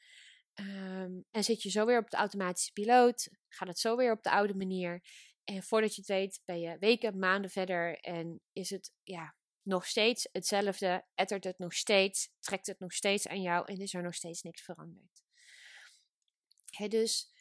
Ehm, 0.52 1.20
en 1.30 1.44
zit 1.44 1.62
je 1.62 1.70
zo 1.70 1.86
weer 1.86 1.98
op 1.98 2.10
de 2.10 2.16
automatische 2.16 2.72
piloot. 2.72 3.28
Gaat 3.48 3.68
het 3.68 3.78
zo 3.78 3.96
weer 3.96 4.12
op 4.12 4.22
de 4.22 4.30
oude 4.30 4.54
manier. 4.54 5.02
En 5.44 5.62
voordat 5.62 5.94
je 5.94 6.00
het 6.00 6.10
weet, 6.10 6.40
ben 6.44 6.60
je 6.60 6.78
weken, 6.78 7.18
maanden 7.18 7.50
verder. 7.50 7.98
En 8.00 8.40
is 8.52 8.70
het 8.70 8.92
ja, 9.02 9.34
nog 9.62 9.86
steeds 9.86 10.28
hetzelfde, 10.32 11.04
ettert 11.14 11.44
het 11.44 11.58
nog 11.58 11.74
steeds, 11.74 12.30
trekt 12.40 12.66
het 12.66 12.78
nog 12.78 12.92
steeds 12.92 13.28
aan 13.28 13.42
jou 13.42 13.66
en 13.66 13.80
is 13.80 13.94
er 13.94 14.02
nog 14.02 14.14
steeds 14.14 14.42
niks 14.42 14.62
veranderd. 14.62 15.22
Dus 16.88 17.32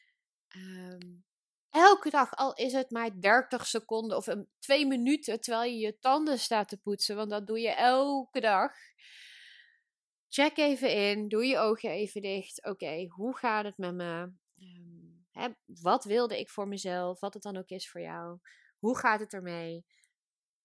um, 0.55 1.25
elke 1.69 2.09
dag, 2.09 2.35
al 2.35 2.53
is 2.53 2.73
het 2.73 2.91
maar 2.91 3.19
30 3.19 3.67
seconden 3.67 4.17
of 4.17 4.27
een, 4.27 4.49
twee 4.59 4.87
minuten 4.87 5.41
terwijl 5.41 5.71
je 5.71 5.77
je 5.77 5.99
tanden 5.99 6.39
staat 6.39 6.69
te 6.69 6.77
poetsen, 6.77 7.15
want 7.15 7.29
dat 7.29 7.47
doe 7.47 7.59
je 7.59 7.71
elke 7.71 8.39
dag. 8.39 8.71
Check 10.29 10.57
even 10.57 10.93
in, 10.95 11.27
doe 11.27 11.45
je 11.45 11.57
ogen 11.57 11.89
even 11.89 12.21
dicht. 12.21 12.65
Oké, 12.65 13.05
hoe 13.07 13.37
gaat 13.37 13.65
het 13.65 13.77
met 13.77 13.93
me? 13.93 14.31
Hè, 15.31 15.49
wat 15.65 16.03
wilde 16.03 16.39
ik 16.39 16.49
voor 16.49 16.67
mezelf? 16.67 17.19
Wat 17.19 17.33
het 17.33 17.43
dan 17.43 17.57
ook 17.57 17.69
is 17.69 17.89
voor 17.89 18.01
jou. 18.01 18.39
Hoe 18.79 18.97
gaat 18.97 19.19
het 19.19 19.33
ermee? 19.33 19.85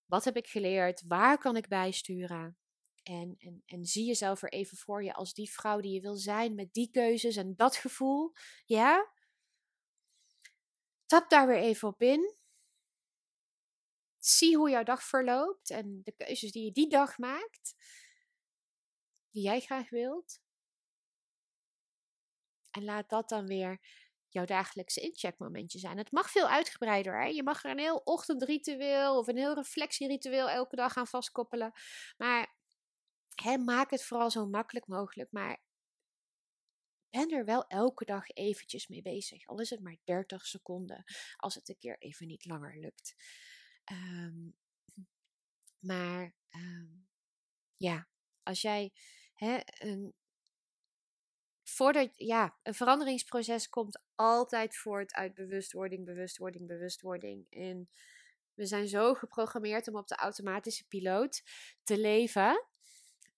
Wat 0.06 0.24
heb 0.24 0.36
ik 0.36 0.46
geleerd? 0.46 1.02
Waar 1.06 1.38
kan 1.38 1.56
ik 1.56 1.68
bijsturen? 1.68 2.58
En, 3.02 3.34
en, 3.38 3.62
en 3.66 3.84
zie 3.84 4.04
jezelf 4.04 4.42
er 4.42 4.52
even 4.52 4.76
voor 4.76 5.04
je 5.04 5.14
als 5.14 5.34
die 5.34 5.50
vrouw 5.50 5.80
die 5.80 5.92
je 5.92 6.00
wil 6.00 6.16
zijn 6.16 6.54
met 6.54 6.72
die 6.72 6.90
keuzes 6.90 7.36
en 7.36 7.54
dat 7.56 7.76
gevoel. 7.76 8.32
Ja? 8.64 9.12
Tap 11.06 11.30
daar 11.30 11.46
weer 11.46 11.58
even 11.58 11.88
op 11.88 12.02
in. 12.02 12.34
Zie 14.18 14.56
hoe 14.56 14.70
jouw 14.70 14.82
dag 14.82 15.02
verloopt 15.02 15.70
en 15.70 16.00
de 16.02 16.12
keuzes 16.12 16.52
die 16.52 16.64
je 16.64 16.72
die 16.72 16.88
dag 16.88 17.18
maakt, 17.18 17.74
die 19.30 19.42
jij 19.42 19.60
graag 19.60 19.90
wilt. 19.90 20.40
En 22.70 22.84
laat 22.84 23.08
dat 23.08 23.28
dan 23.28 23.46
weer 23.46 23.80
jouw 24.36 24.44
dagelijkse 24.44 25.00
incheckmomentje 25.00 25.78
zijn. 25.78 25.98
Het 25.98 26.12
mag 26.12 26.30
veel 26.30 26.48
uitgebreider. 26.48 27.20
Hè? 27.20 27.26
Je 27.26 27.42
mag 27.42 27.64
er 27.64 27.70
een 27.70 27.78
heel 27.78 28.00
ochtendritueel 28.04 29.18
of 29.18 29.26
een 29.26 29.36
heel 29.36 29.54
reflectieritueel 29.54 30.50
elke 30.50 30.76
dag 30.76 30.96
aan 30.96 31.06
vastkoppelen. 31.06 31.72
Maar 32.16 32.56
hè, 33.34 33.58
maak 33.58 33.90
het 33.90 34.04
vooral 34.04 34.30
zo 34.30 34.46
makkelijk 34.46 34.86
mogelijk. 34.86 35.32
Maar 35.32 35.62
ben 37.10 37.30
er 37.30 37.44
wel 37.44 37.66
elke 37.66 38.04
dag 38.04 38.28
eventjes 38.28 38.88
mee 38.88 39.02
bezig. 39.02 39.46
Al 39.46 39.60
is 39.60 39.70
het 39.70 39.80
maar 39.80 39.96
30 40.04 40.46
seconden. 40.46 41.04
Als 41.36 41.54
het 41.54 41.68
een 41.68 41.78
keer 41.78 41.98
even 41.98 42.26
niet 42.26 42.44
langer 42.44 42.78
lukt. 42.78 43.14
Um, 43.92 44.56
maar 45.78 46.34
um, 46.50 47.08
ja, 47.76 48.08
als 48.42 48.60
jij 48.60 48.92
hè, 49.34 49.58
een, 49.64 50.14
voordat, 51.76 52.10
ja, 52.16 52.56
een 52.62 52.74
veranderingsproces 52.74 53.68
komt 53.68 54.00
altijd 54.14 54.76
voort 54.76 55.14
uit 55.14 55.34
bewustwording, 55.34 56.04
bewustwording, 56.04 56.66
bewustwording. 56.66 57.46
En 57.50 57.88
we 58.54 58.66
zijn 58.66 58.88
zo 58.88 59.14
geprogrammeerd 59.14 59.88
om 59.88 59.96
op 59.96 60.08
de 60.08 60.16
automatische 60.16 60.86
piloot 60.86 61.42
te 61.82 61.98
leven. 61.98 62.66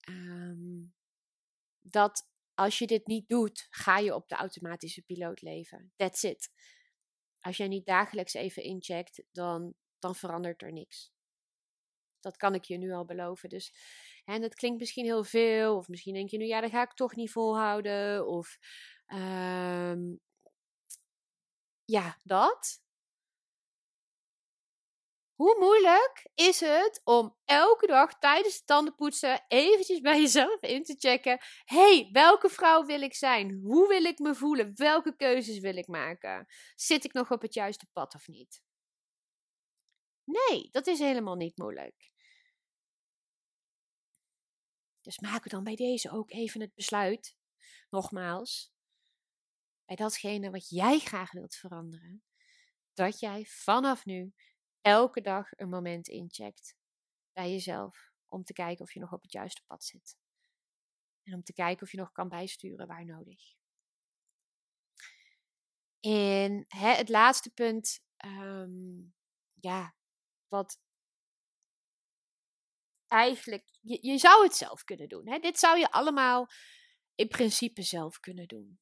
Um, 0.08 0.94
dat 1.80 2.28
als 2.54 2.78
je 2.78 2.86
dit 2.86 3.06
niet 3.06 3.28
doet, 3.28 3.66
ga 3.70 3.98
je 3.98 4.14
op 4.14 4.28
de 4.28 4.34
automatische 4.34 5.02
piloot 5.02 5.42
leven. 5.42 5.92
That's 5.96 6.22
it. 6.22 6.50
Als 7.40 7.56
jij 7.56 7.68
niet 7.68 7.86
dagelijks 7.86 8.34
even 8.34 8.62
incheckt, 8.62 9.22
dan, 9.30 9.74
dan 9.98 10.14
verandert 10.14 10.62
er 10.62 10.72
niks. 10.72 11.12
Dat 12.28 12.36
kan 12.36 12.54
ik 12.54 12.64
je 12.64 12.76
nu 12.76 12.92
al 12.92 13.04
beloven. 13.04 13.48
Dus 13.48 13.72
en 14.24 14.40
dat 14.40 14.54
klinkt 14.54 14.78
misschien 14.78 15.04
heel 15.04 15.24
veel, 15.24 15.76
of 15.76 15.88
misschien 15.88 16.14
denk 16.14 16.30
je 16.30 16.38
nu, 16.38 16.44
ja, 16.44 16.60
dat 16.60 16.70
ga 16.70 16.82
ik 16.82 16.92
toch 16.92 17.14
niet 17.14 17.30
volhouden. 17.30 18.26
Of 18.26 18.58
um, 19.06 20.20
ja, 21.84 22.18
dat. 22.22 22.82
Hoe 25.34 25.56
moeilijk 25.58 26.30
is 26.34 26.60
het 26.60 27.00
om 27.04 27.36
elke 27.44 27.86
dag 27.86 28.18
tijdens 28.18 28.54
het 28.54 28.66
tandenpoetsen 28.66 29.44
eventjes 29.48 30.00
bij 30.00 30.20
jezelf 30.20 30.60
in 30.60 30.84
te 30.84 30.94
checken: 30.98 31.38
hey, 31.64 32.08
welke 32.12 32.48
vrouw 32.48 32.84
wil 32.84 33.02
ik 33.02 33.14
zijn? 33.14 33.60
Hoe 33.62 33.88
wil 33.88 34.04
ik 34.04 34.18
me 34.18 34.34
voelen? 34.34 34.72
Welke 34.74 35.16
keuzes 35.16 35.58
wil 35.58 35.76
ik 35.76 35.86
maken? 35.86 36.46
Zit 36.74 37.04
ik 37.04 37.12
nog 37.12 37.30
op 37.30 37.42
het 37.42 37.54
juiste 37.54 37.86
pad 37.92 38.14
of 38.14 38.28
niet? 38.28 38.62
Nee, 40.24 40.68
dat 40.70 40.86
is 40.86 40.98
helemaal 40.98 41.36
niet 41.36 41.56
moeilijk. 41.56 42.12
Dus 45.08 45.18
maak 45.18 45.48
dan 45.48 45.64
bij 45.64 45.76
deze 45.76 46.10
ook 46.10 46.30
even 46.30 46.60
het 46.60 46.74
besluit, 46.74 47.36
nogmaals, 47.90 48.72
bij 49.84 49.96
datgene 49.96 50.50
wat 50.50 50.68
jij 50.68 50.98
graag 50.98 51.32
wilt 51.32 51.54
veranderen, 51.54 52.22
dat 52.92 53.18
jij 53.18 53.44
vanaf 53.44 54.04
nu 54.04 54.32
elke 54.80 55.20
dag 55.20 55.48
een 55.50 55.68
moment 55.68 56.08
incheckt 56.08 56.76
bij 57.32 57.50
jezelf 57.50 58.12
om 58.26 58.44
te 58.44 58.52
kijken 58.52 58.84
of 58.84 58.92
je 58.92 59.00
nog 59.00 59.12
op 59.12 59.22
het 59.22 59.32
juiste 59.32 59.62
pad 59.66 59.84
zit. 59.84 60.18
En 61.22 61.34
om 61.34 61.42
te 61.42 61.52
kijken 61.52 61.82
of 61.82 61.90
je 61.90 61.98
nog 61.98 62.12
kan 62.12 62.28
bijsturen 62.28 62.86
waar 62.86 63.04
nodig. 63.04 63.54
En 66.00 66.64
hè, 66.68 66.90
het 66.94 67.08
laatste 67.08 67.50
punt, 67.50 68.04
um, 68.24 69.14
ja, 69.54 69.94
wat 70.48 70.80
eigenlijk, 73.08 73.64
je, 73.80 73.98
je 74.00 74.18
zou 74.18 74.42
het 74.42 74.54
zelf 74.54 74.84
kunnen 74.84 75.08
doen. 75.08 75.28
Hè? 75.28 75.38
Dit 75.38 75.58
zou 75.58 75.78
je 75.78 75.90
allemaal 75.90 76.50
in 77.14 77.28
principe 77.28 77.82
zelf 77.82 78.20
kunnen 78.20 78.46
doen. 78.46 78.80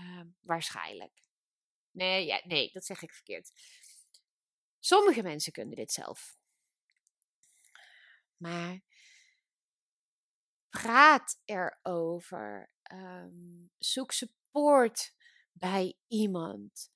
Um, 0.00 0.36
waarschijnlijk. 0.40 1.22
Nee, 1.90 2.26
ja, 2.26 2.40
nee, 2.44 2.72
dat 2.72 2.84
zeg 2.84 3.02
ik 3.02 3.12
verkeerd. 3.12 3.50
Sommige 4.78 5.22
mensen 5.22 5.52
kunnen 5.52 5.76
dit 5.76 5.92
zelf. 5.92 6.36
Maar 8.36 8.80
praat 10.68 11.40
erover. 11.44 12.70
Um, 12.92 13.70
zoek 13.78 14.12
support 14.12 15.14
bij 15.52 15.98
iemand. 16.06 16.90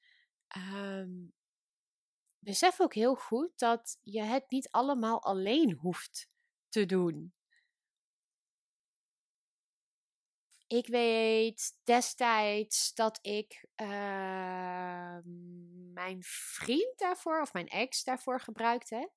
Um, 0.57 1.35
besef 2.41 2.81
ook 2.81 2.95
heel 2.95 3.15
goed 3.15 3.59
dat 3.59 3.99
je 4.03 4.23
het 4.23 4.51
niet 4.51 4.71
allemaal 4.71 5.23
alleen 5.23 5.73
hoeft 5.73 6.29
te 6.69 6.87
doen. 6.87 7.35
Ik 10.67 10.87
weet 10.87 11.81
destijds 11.85 12.95
dat 12.95 13.19
ik 13.23 13.67
uh, 13.77 15.19
mijn 15.93 16.23
vriend 16.23 16.99
daarvoor, 16.99 17.41
of 17.41 17.53
mijn 17.53 17.69
ex 17.69 18.05
daarvoor 18.05 18.41
gebruikt 18.41 18.91
heb. 18.91 19.11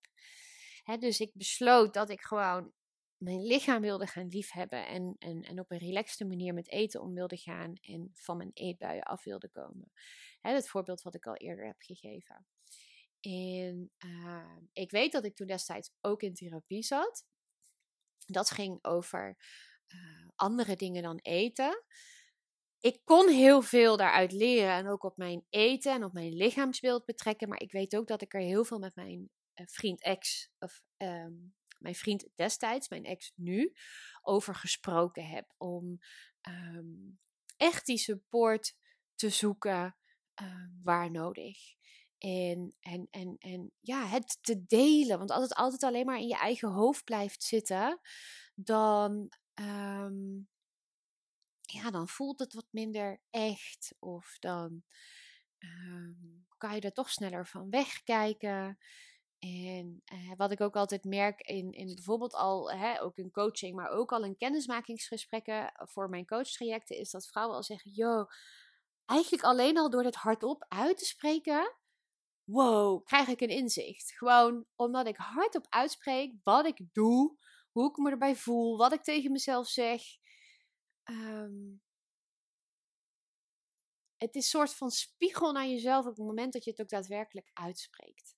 dus 1.00 1.20
ik 1.20 1.32
besloot 1.34 1.94
dat 1.94 2.10
ik 2.10 2.22
gewoon 2.22 2.74
mijn 3.18 3.46
lichaam 3.46 3.82
wilde 3.82 4.08
gaan 4.08 4.28
liefhebben. 4.28 4.88
En, 4.88 5.16
en, 5.20 5.42
en 5.42 5.60
op 5.60 5.72
een 5.72 5.78
relaxte 5.78 6.26
manier 6.26 6.54
met 6.54 6.70
eten 6.70 7.02
om 7.02 7.14
wilde 7.14 7.38
gaan. 7.38 7.74
En 7.82 8.10
van 8.14 8.38
mijn 8.38 8.52
eetbuien 8.54 9.04
af 9.04 9.24
wilde 9.24 9.50
komen. 9.50 9.92
Hè, 10.42 10.54
het 10.54 10.70
voorbeeld 10.70 11.02
wat 11.02 11.16
ik 11.16 11.26
al 11.26 11.36
eerder 11.36 11.66
heb 11.66 11.82
gegeven. 11.82 12.46
En 13.24 13.92
uh, 14.06 14.58
ik 14.74 14.92
weet 14.92 15.12
dat 15.12 15.26
ik 15.26 15.36
toen 15.36 15.48
destijds 15.48 15.92
ook 16.02 16.22
in 16.22 16.34
therapie 16.34 16.84
zat. 16.84 17.26
Dat 18.26 18.50
ging 18.50 18.84
over 18.84 19.38
uh, 19.88 20.28
andere 20.36 20.76
dingen 20.76 21.04
dan 21.04 21.18
eten. 21.18 21.84
Ik 22.80 23.02
kon 23.04 23.30
heel 23.30 23.62
veel 23.62 23.98
daaruit 23.98 24.32
leren 24.32 24.74
en 24.74 24.88
ook 24.88 25.04
op 25.04 25.18
mijn 25.18 25.46
eten 25.50 25.94
en 25.94 26.04
op 26.04 26.14
mijn 26.14 26.34
lichaamsbeeld 26.34 27.06
betrekken. 27.06 27.50
Maar 27.50 27.62
ik 27.62 27.72
weet 27.72 27.96
ook 27.96 28.08
dat 28.08 28.22
ik 28.22 28.34
er 28.34 28.42
heel 28.42 28.66
veel 28.66 28.80
met 28.80 28.96
mijn 28.96 29.30
uh, 29.56 29.68
vriend 29.68 30.02
ex, 30.02 30.50
of 30.60 30.82
um, 30.98 31.56
mijn 31.80 31.96
vriend 31.96 32.30
destijds, 32.36 32.90
mijn 32.90 33.06
ex 33.06 33.32
nu, 33.36 33.74
over 34.22 34.56
gesproken 34.56 35.28
heb. 35.28 35.54
Om 35.58 36.00
um, 36.48 37.20
echt 37.58 37.86
die 37.86 37.98
support 37.98 38.76
te 39.16 39.30
zoeken 39.30 39.98
waar 40.84 41.12
nodig. 41.12 41.58
En, 42.24 42.76
en, 42.80 43.08
en, 43.12 43.36
en 43.40 43.72
ja, 43.80 44.06
het 44.06 44.38
te 44.42 44.66
delen. 44.66 45.18
Want 45.18 45.32
als 45.32 45.44
het 45.44 45.54
altijd 45.54 45.84
alleen 45.84 46.06
maar 46.06 46.20
in 46.20 46.28
je 46.28 46.38
eigen 46.38 46.70
hoofd 46.70 47.04
blijft 47.04 47.44
zitten, 47.44 48.00
dan, 48.56 49.32
um, 49.54 50.50
ja, 51.62 51.92
dan 51.92 52.08
voelt 52.08 52.40
het 52.40 52.54
wat 52.54 52.68
minder 52.70 53.22
echt. 53.30 53.96
Of 54.00 54.38
dan 54.40 54.84
um, 55.60 56.46
kan 56.58 56.76
je 56.76 56.82
er 56.82 56.94
toch 56.94 57.10
sneller 57.10 57.48
van 57.48 57.70
wegkijken. 57.70 58.78
En 59.40 60.04
uh, 60.14 60.32
wat 60.36 60.52
ik 60.52 60.62
ook 60.62 60.76
altijd 60.76 61.04
merk 61.04 61.42
in, 61.42 61.72
in 61.72 61.96
bijvoorbeeld 61.96 62.34
al, 62.34 62.72
hè, 62.72 63.02
ook 63.02 63.18
in 63.18 63.32
coaching, 63.32 63.76
maar 63.76 63.90
ook 63.90 64.12
al 64.12 64.24
in 64.24 64.38
kennismakingsgesprekken 64.38 65.72
voor 65.76 66.10
mijn 66.10 66.26
coachtrajecten, 66.26 66.98
is 66.98 67.12
dat 67.12 67.28
vrouwen 67.28 67.56
al 67.56 67.64
zeggen: 67.64 67.92
Yo, 67.92 68.26
eigenlijk 69.06 69.44
alleen 69.44 69.78
al 69.78 69.90
door 69.90 70.04
het 70.04 70.16
hardop 70.16 70.66
uit 70.68 70.98
te 70.98 71.06
spreken, 71.06 71.76
wow, 72.54 73.06
krijg 73.06 73.28
ik 73.28 73.41
een 73.41 73.49
inzicht. 73.49 74.12
Gewoon 74.12 74.66
omdat 74.76 75.08
ik 75.08 75.18
hardop 75.18 75.66
uitspreek 75.70 76.34
wat 76.43 76.66
ik 76.66 76.80
doe, 76.91 77.38
hoe 77.72 77.89
ik 77.89 77.97
me 77.97 78.10
erbij 78.10 78.36
voel, 78.36 78.78
wat 78.78 78.93
ik 78.93 79.04
tegen 79.04 79.32
mezelf 79.32 79.68
zeg. 79.68 80.01
Um, 81.04 81.82
het 84.18 84.36
is 84.36 84.43
een 84.43 84.49
soort 84.49 84.74
van 84.74 84.91
spiegel 84.91 85.51
naar 85.51 85.68
jezelf 85.68 86.06
op 86.06 86.16
het 86.16 86.26
moment 86.26 86.54
dat 86.54 86.64
je 86.64 86.70
het 86.72 86.82
ook 86.82 86.89
daadwerkelijk 86.89 87.49
uitspreekt. 87.54 88.36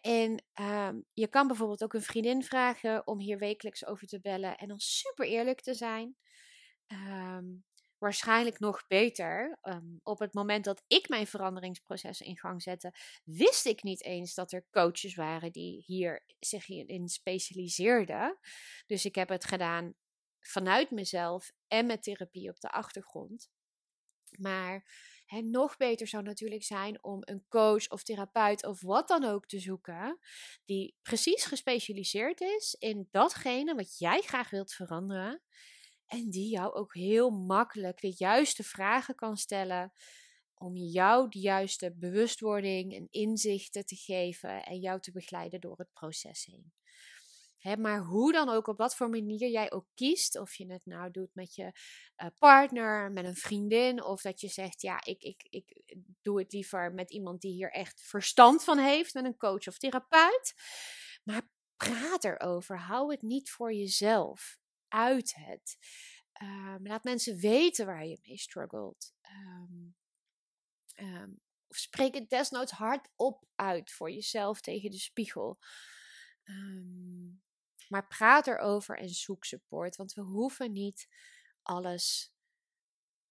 En 0.00 0.44
um, 0.60 1.04
je 1.12 1.28
kan 1.28 1.46
bijvoorbeeld 1.46 1.84
ook 1.84 1.94
een 1.94 2.02
vriendin 2.02 2.42
vragen 2.42 3.06
om 3.06 3.18
hier 3.18 3.38
wekelijks 3.38 3.86
over 3.86 4.06
te 4.06 4.20
bellen 4.20 4.56
en 4.56 4.68
dan 4.68 4.78
super 4.78 5.26
eerlijk 5.26 5.60
te 5.60 5.74
zijn. 5.74 6.16
Um, 6.86 7.64
waarschijnlijk 8.02 8.58
nog 8.58 8.86
beter. 8.86 9.58
Um, 9.62 10.00
op 10.02 10.18
het 10.18 10.34
moment 10.34 10.64
dat 10.64 10.84
ik 10.86 11.08
mijn 11.08 11.26
veranderingsprocessen 11.26 12.26
in 12.26 12.38
gang 12.38 12.62
zette, 12.62 12.94
wist 13.24 13.66
ik 13.66 13.82
niet 13.82 14.04
eens 14.04 14.34
dat 14.34 14.52
er 14.52 14.66
coaches 14.70 15.14
waren 15.14 15.52
die 15.52 15.82
hier 15.86 16.24
zich 16.38 16.68
in 16.68 17.08
specialiseerden. 17.08 18.38
Dus 18.86 19.04
ik 19.04 19.14
heb 19.14 19.28
het 19.28 19.44
gedaan 19.44 19.94
vanuit 20.40 20.90
mezelf 20.90 21.50
en 21.66 21.86
met 21.86 22.02
therapie 22.02 22.50
op 22.50 22.60
de 22.60 22.70
achtergrond. 22.70 23.50
Maar 24.38 24.84
nog 25.40 25.76
beter 25.76 26.06
zou 26.06 26.22
natuurlijk 26.22 26.62
zijn 26.62 27.04
om 27.04 27.18
een 27.20 27.44
coach 27.48 27.88
of 27.88 28.02
therapeut 28.02 28.66
of 28.66 28.80
wat 28.80 29.08
dan 29.08 29.24
ook 29.24 29.46
te 29.46 29.58
zoeken, 29.58 30.18
die 30.64 30.96
precies 31.02 31.44
gespecialiseerd 31.44 32.40
is 32.40 32.76
in 32.78 33.08
datgene 33.10 33.74
wat 33.74 33.98
jij 33.98 34.20
graag 34.20 34.50
wilt 34.50 34.72
veranderen. 34.72 35.42
En 36.12 36.30
die 36.30 36.48
jou 36.48 36.74
ook 36.74 36.94
heel 36.94 37.30
makkelijk 37.30 38.00
de 38.00 38.14
juiste 38.16 38.62
vragen 38.62 39.14
kan 39.14 39.36
stellen 39.36 39.92
om 40.54 40.76
jou 40.76 41.28
de 41.28 41.38
juiste 41.38 41.94
bewustwording 41.96 42.94
en 42.94 43.06
inzichten 43.10 43.86
te 43.86 43.96
geven 43.96 44.64
en 44.64 44.78
jou 44.78 45.00
te 45.00 45.12
begeleiden 45.12 45.60
door 45.60 45.78
het 45.78 45.92
proces 45.92 46.44
heen 46.44 46.72
maar 47.78 47.98
hoe 47.98 48.32
dan 48.32 48.48
ook, 48.48 48.66
op 48.66 48.78
wat 48.78 48.96
voor 48.96 49.08
manier 49.10 49.48
jij 49.48 49.72
ook 49.72 49.86
kiest, 49.94 50.38
of 50.38 50.54
je 50.54 50.72
het 50.72 50.86
nou 50.86 51.10
doet 51.10 51.34
met 51.34 51.54
je 51.54 51.72
uh, 52.22 52.26
partner, 52.38 53.12
met 53.12 53.24
een 53.24 53.36
vriendin, 53.36 54.04
of 54.04 54.22
dat 54.22 54.40
je 54.40 54.48
zegt, 54.48 54.82
ja, 54.82 55.04
ik, 55.04 55.22
ik, 55.22 55.46
ik 55.50 55.84
doe 56.22 56.38
het 56.38 56.52
liever 56.52 56.92
met 56.92 57.10
iemand 57.10 57.40
die 57.40 57.52
hier 57.52 57.72
echt 57.72 58.00
verstand 58.00 58.64
van 58.64 58.78
heeft, 58.78 59.14
met 59.14 59.24
een 59.24 59.36
coach 59.36 59.66
of 59.66 59.78
therapeut. 59.78 60.54
Maar 61.24 61.48
praat 61.76 62.24
erover, 62.24 62.78
hou 62.78 63.10
het 63.10 63.22
niet 63.22 63.50
voor 63.50 63.72
jezelf, 63.72 64.58
uit 64.92 65.34
het. 65.34 65.78
Um, 66.42 66.86
laat 66.86 67.04
mensen 67.04 67.36
weten 67.36 67.86
waar 67.86 68.06
je 68.06 68.18
mee 68.22 68.38
struggelt. 68.38 69.14
Um, 69.22 69.94
um, 70.96 71.40
of 71.68 71.76
spreek 71.76 72.14
het 72.14 72.28
desnoods 72.28 72.72
hardop 72.72 73.44
uit 73.54 73.92
voor 73.92 74.10
jezelf 74.10 74.60
tegen 74.60 74.90
de 74.90 74.98
spiegel. 74.98 75.58
Maar 77.88 78.06
praat 78.06 78.46
erover 78.46 78.98
en 78.98 79.08
zoek 79.08 79.44
support. 79.44 79.96
Want 79.96 80.12
we 80.12 80.20
hoeven 80.20 80.72
niet 80.72 81.08
alles 81.62 82.34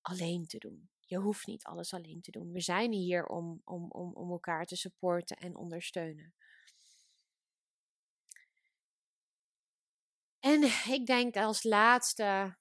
alleen 0.02 0.48
te 0.48 0.58
doen. 0.58 0.90
Je 1.00 1.18
hoeft 1.18 1.48
niet 1.48 1.64
alles 1.64 1.94
alleen 1.94 2.22
te 2.22 2.32
doen. 2.32 2.52
We 2.52 2.62
zijn 2.62 2.92
hier 2.92 3.26
om, 3.26 3.62
om, 3.64 3.92
om, 3.92 4.14
om 4.14 4.32
elkaar 4.32 4.66
te 4.66 4.76
supporten 4.76 5.38
en 5.38 5.56
ondersteunen. 5.56 6.34
En 10.42 10.64
ik 10.94 11.06
denk 11.06 11.36
als 11.36 11.64
laatste 11.64 12.56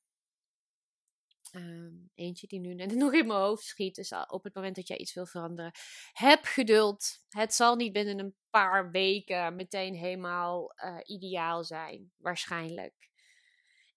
Um, 1.52 2.10
eentje 2.14 2.46
die 2.46 2.60
nu 2.60 2.74
net 2.74 2.94
nog 2.94 3.12
in 3.12 3.26
mijn 3.26 3.38
hoofd 3.38 3.64
schiet. 3.64 3.94
Dus 3.94 4.12
op 4.26 4.44
het 4.44 4.54
moment 4.54 4.76
dat 4.76 4.88
jij 4.88 4.98
iets 4.98 5.14
wil 5.14 5.26
veranderen, 5.26 5.72
heb 6.12 6.44
geduld. 6.44 7.18
Het 7.28 7.54
zal 7.54 7.76
niet 7.76 7.92
binnen 7.92 8.18
een 8.18 8.34
paar 8.50 8.90
weken 8.90 9.56
meteen 9.56 9.94
helemaal 9.94 10.72
uh, 10.84 10.98
ideaal 11.02 11.64
zijn, 11.64 12.12
waarschijnlijk. 12.16 13.10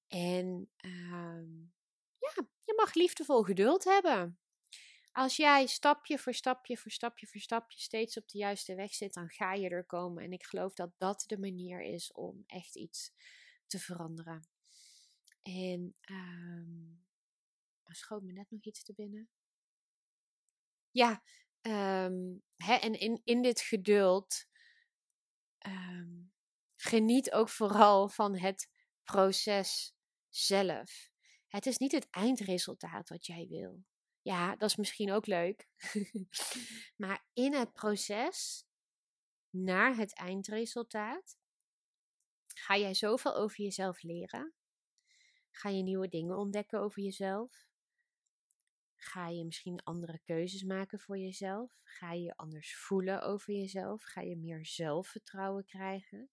En 0.07 0.69
um, 0.85 1.73
ja, 2.19 2.43
je 2.59 2.73
mag 2.75 2.93
liefdevol 2.93 3.43
geduld 3.43 3.83
hebben. 3.83 4.37
Als 5.11 5.35
jij 5.35 5.67
stapje 5.67 6.17
voor 6.17 6.33
stapje 6.33 6.77
voor 6.77 6.91
stapje 6.91 7.27
voor 7.27 7.41
stapje 7.41 7.79
steeds 7.79 8.17
op 8.17 8.27
de 8.27 8.37
juiste 8.37 8.75
weg 8.75 8.93
zit, 8.93 9.13
dan 9.13 9.29
ga 9.29 9.53
je 9.53 9.69
er 9.69 9.85
komen. 9.85 10.23
En 10.23 10.31
ik 10.31 10.43
geloof 10.43 10.73
dat 10.73 10.91
dat 10.97 11.23
de 11.27 11.39
manier 11.39 11.81
is 11.81 12.11
om 12.11 12.43
echt 12.47 12.75
iets 12.75 13.11
te 13.73 13.79
veranderen. 13.79 14.47
En 15.41 15.95
um, 16.09 17.05
er 17.83 17.95
schoot 17.95 18.23
me 18.23 18.31
net 18.31 18.51
nog 18.51 18.63
iets 18.63 18.83
te 18.83 18.93
binnen. 18.93 19.29
Ja, 20.91 21.23
um, 21.61 22.43
hè, 22.55 22.73
en 22.73 22.99
in, 22.99 23.21
in 23.23 23.41
dit 23.41 23.61
geduld 23.61 24.45
um, 25.67 26.33
geniet 26.75 27.31
ook 27.31 27.49
vooral 27.49 28.09
van 28.09 28.37
het 28.37 28.69
proces 29.03 29.95
zelf. 30.29 31.09
Het 31.47 31.65
is 31.65 31.77
niet 31.77 31.91
het 31.91 32.09
eindresultaat 32.09 33.09
wat 33.09 33.25
jij 33.25 33.47
wil. 33.47 33.83
Ja, 34.21 34.55
dat 34.55 34.69
is 34.69 34.75
misschien 34.75 35.11
ook 35.11 35.25
leuk. 35.25 35.67
maar 37.03 37.25
in 37.33 37.53
het 37.53 37.73
proces 37.73 38.65
naar 39.49 39.95
het 39.95 40.13
eindresultaat 40.13 41.37
ga 42.53 42.77
jij 42.77 42.93
zoveel 42.93 43.35
over 43.35 43.61
jezelf 43.61 44.01
leren. 44.01 44.53
Ga 45.51 45.69
je 45.69 45.83
nieuwe 45.83 46.07
dingen 46.07 46.37
ontdekken 46.37 46.79
over 46.79 47.01
jezelf. 47.01 47.67
Ga 48.95 49.27
je 49.27 49.45
misschien 49.45 49.83
andere 49.83 50.19
keuzes 50.19 50.63
maken 50.63 50.99
voor 50.99 51.17
jezelf? 51.17 51.79
Ga 51.83 52.13
je 52.13 52.21
je 52.21 52.35
anders 52.35 52.75
voelen 52.77 53.21
over 53.21 53.53
jezelf? 53.53 54.03
Ga 54.03 54.21
je 54.21 54.37
meer 54.37 54.65
zelfvertrouwen 54.65 55.65
krijgen? 55.65 56.29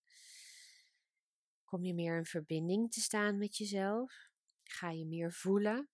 Kom 1.64 1.84
je 1.84 1.94
meer 1.94 2.16
in 2.16 2.24
verbinding 2.24 2.92
te 2.92 3.00
staan 3.00 3.38
met 3.38 3.56
jezelf? 3.56 4.28
Ga 4.64 4.90
je 4.90 5.06
meer 5.06 5.32
voelen? 5.32 5.90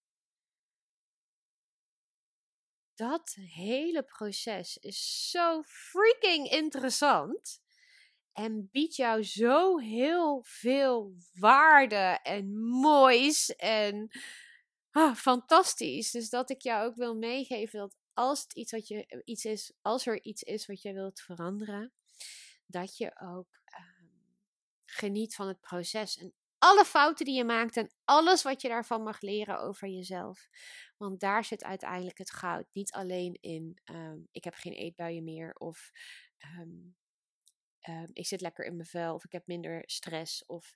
Dat 2.94 3.34
hele 3.34 4.02
proces 4.02 4.76
is 4.76 5.30
zo 5.30 5.62
freaking 5.62 6.50
interessant 6.50 7.60
en 8.36 8.68
biedt 8.72 8.96
jou 8.96 9.22
zo 9.22 9.78
heel 9.78 10.42
veel 10.44 11.16
waarde 11.32 12.18
en 12.22 12.58
moois 12.58 13.56
en 13.56 14.10
ah, 14.90 15.14
fantastisch. 15.14 16.10
Dus 16.10 16.30
dat 16.30 16.50
ik 16.50 16.60
jou 16.60 16.86
ook 16.86 16.96
wil 16.96 17.16
meegeven 17.16 17.78
dat 17.78 17.96
als, 18.12 18.42
het 18.42 18.52
iets, 18.52 18.72
wat 18.72 18.88
je, 18.88 19.22
iets 19.24 19.44
is, 19.44 19.72
als 19.82 20.06
er 20.06 20.22
iets 20.22 20.42
is 20.42 20.66
wat 20.66 20.82
je 20.82 20.92
wilt 20.92 21.20
veranderen, 21.20 21.92
dat 22.66 22.96
je 22.96 23.20
ook 23.20 23.60
ehm, 23.64 24.06
geniet 24.84 25.34
van 25.34 25.48
het 25.48 25.60
proces. 25.60 26.18
En 26.18 26.34
alle 26.58 26.84
fouten 26.84 27.24
die 27.24 27.36
je 27.36 27.44
maakt 27.44 27.76
en 27.76 27.90
alles 28.04 28.42
wat 28.42 28.62
je 28.62 28.68
daarvan 28.68 29.02
mag 29.02 29.20
leren 29.20 29.60
over 29.60 29.88
jezelf. 29.88 30.48
Want 30.96 31.20
daar 31.20 31.44
zit 31.44 31.64
uiteindelijk 31.64 32.18
het 32.18 32.30
goud. 32.30 32.66
Niet 32.72 32.92
alleen 32.92 33.38
in 33.40 33.80
ehm, 33.84 34.18
ik 34.30 34.44
heb 34.44 34.54
geen 34.54 34.72
eetbuien 34.72 35.24
meer 35.24 35.54
of 35.54 35.90
um, 36.60 36.96
ik 38.12 38.26
zit 38.26 38.40
lekker 38.40 38.64
in 38.64 38.76
mijn 38.76 38.88
vel 38.88 39.14
of 39.14 39.24
ik 39.24 39.32
heb 39.32 39.46
minder 39.46 39.82
stress 39.86 40.46
of 40.46 40.74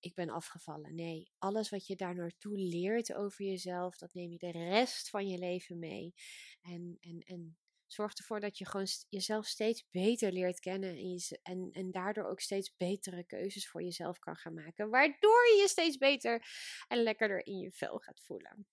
ik 0.00 0.14
ben 0.14 0.30
afgevallen. 0.30 0.94
Nee, 0.94 1.30
alles 1.38 1.70
wat 1.70 1.86
je 1.86 1.96
daar 1.96 2.14
naartoe 2.14 2.58
leert 2.58 3.14
over 3.14 3.44
jezelf, 3.44 3.96
dat 3.96 4.14
neem 4.14 4.30
je 4.30 4.38
de 4.38 4.50
rest 4.50 5.10
van 5.10 5.28
je 5.28 5.38
leven 5.38 5.78
mee. 5.78 6.14
En, 6.62 6.96
en, 7.00 7.20
en 7.20 7.58
zorg 7.86 8.14
ervoor 8.14 8.40
dat 8.40 8.58
je 8.58 8.66
gewoon 8.66 8.86
jezelf 9.08 9.46
steeds 9.46 9.90
beter 9.90 10.32
leert 10.32 10.60
kennen 10.60 10.90
en, 10.90 11.12
je, 11.12 11.38
en, 11.42 11.68
en 11.72 11.90
daardoor 11.90 12.24
ook 12.24 12.40
steeds 12.40 12.76
betere 12.76 13.24
keuzes 13.24 13.68
voor 13.68 13.82
jezelf 13.82 14.18
kan 14.18 14.36
gaan 14.36 14.54
maken. 14.54 14.90
Waardoor 14.90 15.46
je 15.46 15.58
je 15.60 15.68
steeds 15.68 15.96
beter 15.96 16.46
en 16.88 17.02
lekkerder 17.02 17.46
in 17.46 17.58
je 17.58 17.72
vel 17.72 17.98
gaat 17.98 18.20
voelen. 18.20 18.66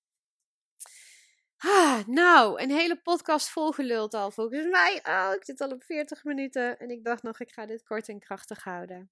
Ah, 1.67 2.07
nou, 2.07 2.61
een 2.61 2.71
hele 2.71 3.01
podcast 3.01 3.49
volgeluld 3.49 4.13
al 4.13 4.31
volgens 4.31 4.65
mij. 4.65 5.01
Oh, 5.03 5.31
ik 5.35 5.45
zit 5.45 5.61
al 5.61 5.71
op 5.71 5.83
40 5.83 6.23
minuten 6.23 6.79
en 6.79 6.89
ik 6.89 7.03
dacht 7.03 7.23
nog, 7.23 7.39
ik 7.39 7.51
ga 7.51 7.65
dit 7.65 7.83
kort 7.83 8.09
en 8.09 8.19
krachtig 8.19 8.63
houden. 8.63 9.11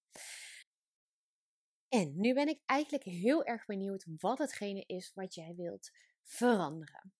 En 1.88 2.20
nu 2.20 2.34
ben 2.34 2.48
ik 2.48 2.62
eigenlijk 2.66 3.04
heel 3.04 3.44
erg 3.44 3.66
benieuwd 3.66 4.06
wat 4.20 4.38
hetgene 4.38 4.84
is 4.86 5.12
wat 5.14 5.34
jij 5.34 5.54
wilt 5.56 5.92
veranderen. 6.24 7.14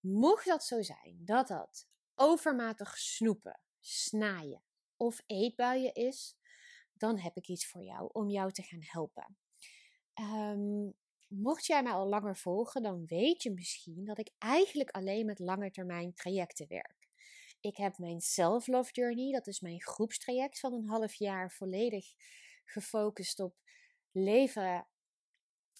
Mocht 0.00 0.46
dat 0.46 0.64
zo 0.64 0.82
zijn 0.82 1.20
dat 1.24 1.48
dat 1.48 1.88
overmatig 2.14 2.98
snoepen, 2.98 3.60
snaaien 3.80 4.62
of 4.96 5.22
eetbuien 5.26 5.94
is, 5.94 6.36
dan 6.92 7.18
heb 7.18 7.36
ik 7.36 7.48
iets 7.48 7.66
voor 7.66 7.82
jou 7.82 8.08
om 8.12 8.30
jou 8.30 8.52
te 8.52 8.62
gaan 8.62 8.82
helpen. 8.82 9.36
Um, 10.20 10.94
mocht 11.32 11.66
jij 11.66 11.82
mij 11.82 11.92
al 11.92 12.08
langer 12.08 12.36
volgen, 12.36 12.82
dan 12.82 13.06
weet 13.06 13.42
je 13.42 13.50
misschien 13.50 14.04
dat 14.04 14.18
ik 14.18 14.30
eigenlijk 14.38 14.90
alleen 14.90 15.26
met 15.26 15.38
langetermijn 15.38 16.14
trajecten 16.14 16.68
werk. 16.68 17.10
Ik 17.60 17.76
heb 17.76 17.98
mijn 17.98 18.20
Self-Love 18.20 18.92
Journey, 18.92 19.32
dat 19.32 19.46
is 19.46 19.60
mijn 19.60 19.82
groepstraject 19.82 20.60
van 20.60 20.72
een 20.72 20.88
half 20.88 21.14
jaar 21.14 21.50
volledig 21.50 22.06
gefocust 22.64 23.40
op 23.40 23.54
leven 24.10 24.86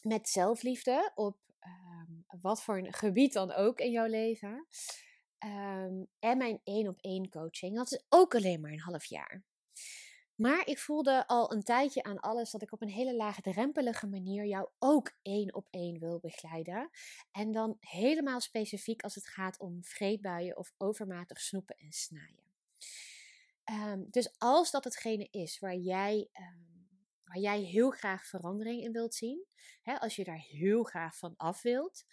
met 0.00 0.28
zelfliefde, 0.28 1.12
op 1.14 1.38
um, 1.60 2.24
wat 2.40 2.62
voor 2.62 2.78
een 2.78 2.92
gebied 2.92 3.32
dan 3.32 3.52
ook 3.52 3.80
in 3.80 3.90
jouw 3.90 4.06
leven. 4.06 4.66
Um, 5.44 6.08
en 6.18 6.38
mijn 6.38 6.60
één 6.64 6.88
op 6.88 7.00
één 7.00 7.28
coaching, 7.28 7.76
dat 7.76 7.92
is 7.92 8.04
ook 8.08 8.34
alleen 8.34 8.60
maar 8.60 8.72
een 8.72 8.80
half 8.80 9.04
jaar. 9.04 9.44
Maar 10.34 10.66
ik 10.66 10.78
voelde 10.78 11.26
al 11.26 11.52
een 11.52 11.62
tijdje 11.62 12.02
aan 12.02 12.20
alles 12.20 12.50
dat 12.50 12.62
ik 12.62 12.72
op 12.72 12.82
een 12.82 12.88
hele 12.88 13.16
laagdrempelige 13.16 14.06
manier 14.06 14.46
jou 14.46 14.68
ook 14.78 15.12
één 15.22 15.54
op 15.54 15.66
één 15.70 15.98
wil 15.98 16.18
begeleiden. 16.18 16.90
En 17.32 17.52
dan 17.52 17.76
helemaal 17.80 18.40
specifiek 18.40 19.02
als 19.02 19.14
het 19.14 19.26
gaat 19.26 19.58
om 19.58 19.84
vreedbuien 19.84 20.56
of 20.56 20.72
overmatig 20.78 21.40
snoepen 21.40 21.76
en 21.78 21.92
snijden. 21.92 22.44
Um, 23.70 24.06
dus 24.10 24.34
als 24.38 24.70
dat 24.70 24.84
hetgene 24.84 25.28
is 25.30 25.58
waar 25.58 25.76
jij 25.76 26.30
waar 27.32 27.40
jij 27.40 27.60
heel 27.60 27.90
graag 27.90 28.26
verandering 28.26 28.82
in 28.82 28.92
wilt 28.92 29.14
zien, 29.14 29.46
hè, 29.82 30.00
als 30.00 30.16
je 30.16 30.24
daar 30.24 30.42
heel 30.50 30.82
graag 30.82 31.16
van 31.16 31.34
af 31.36 31.62
wilt, 31.62 32.04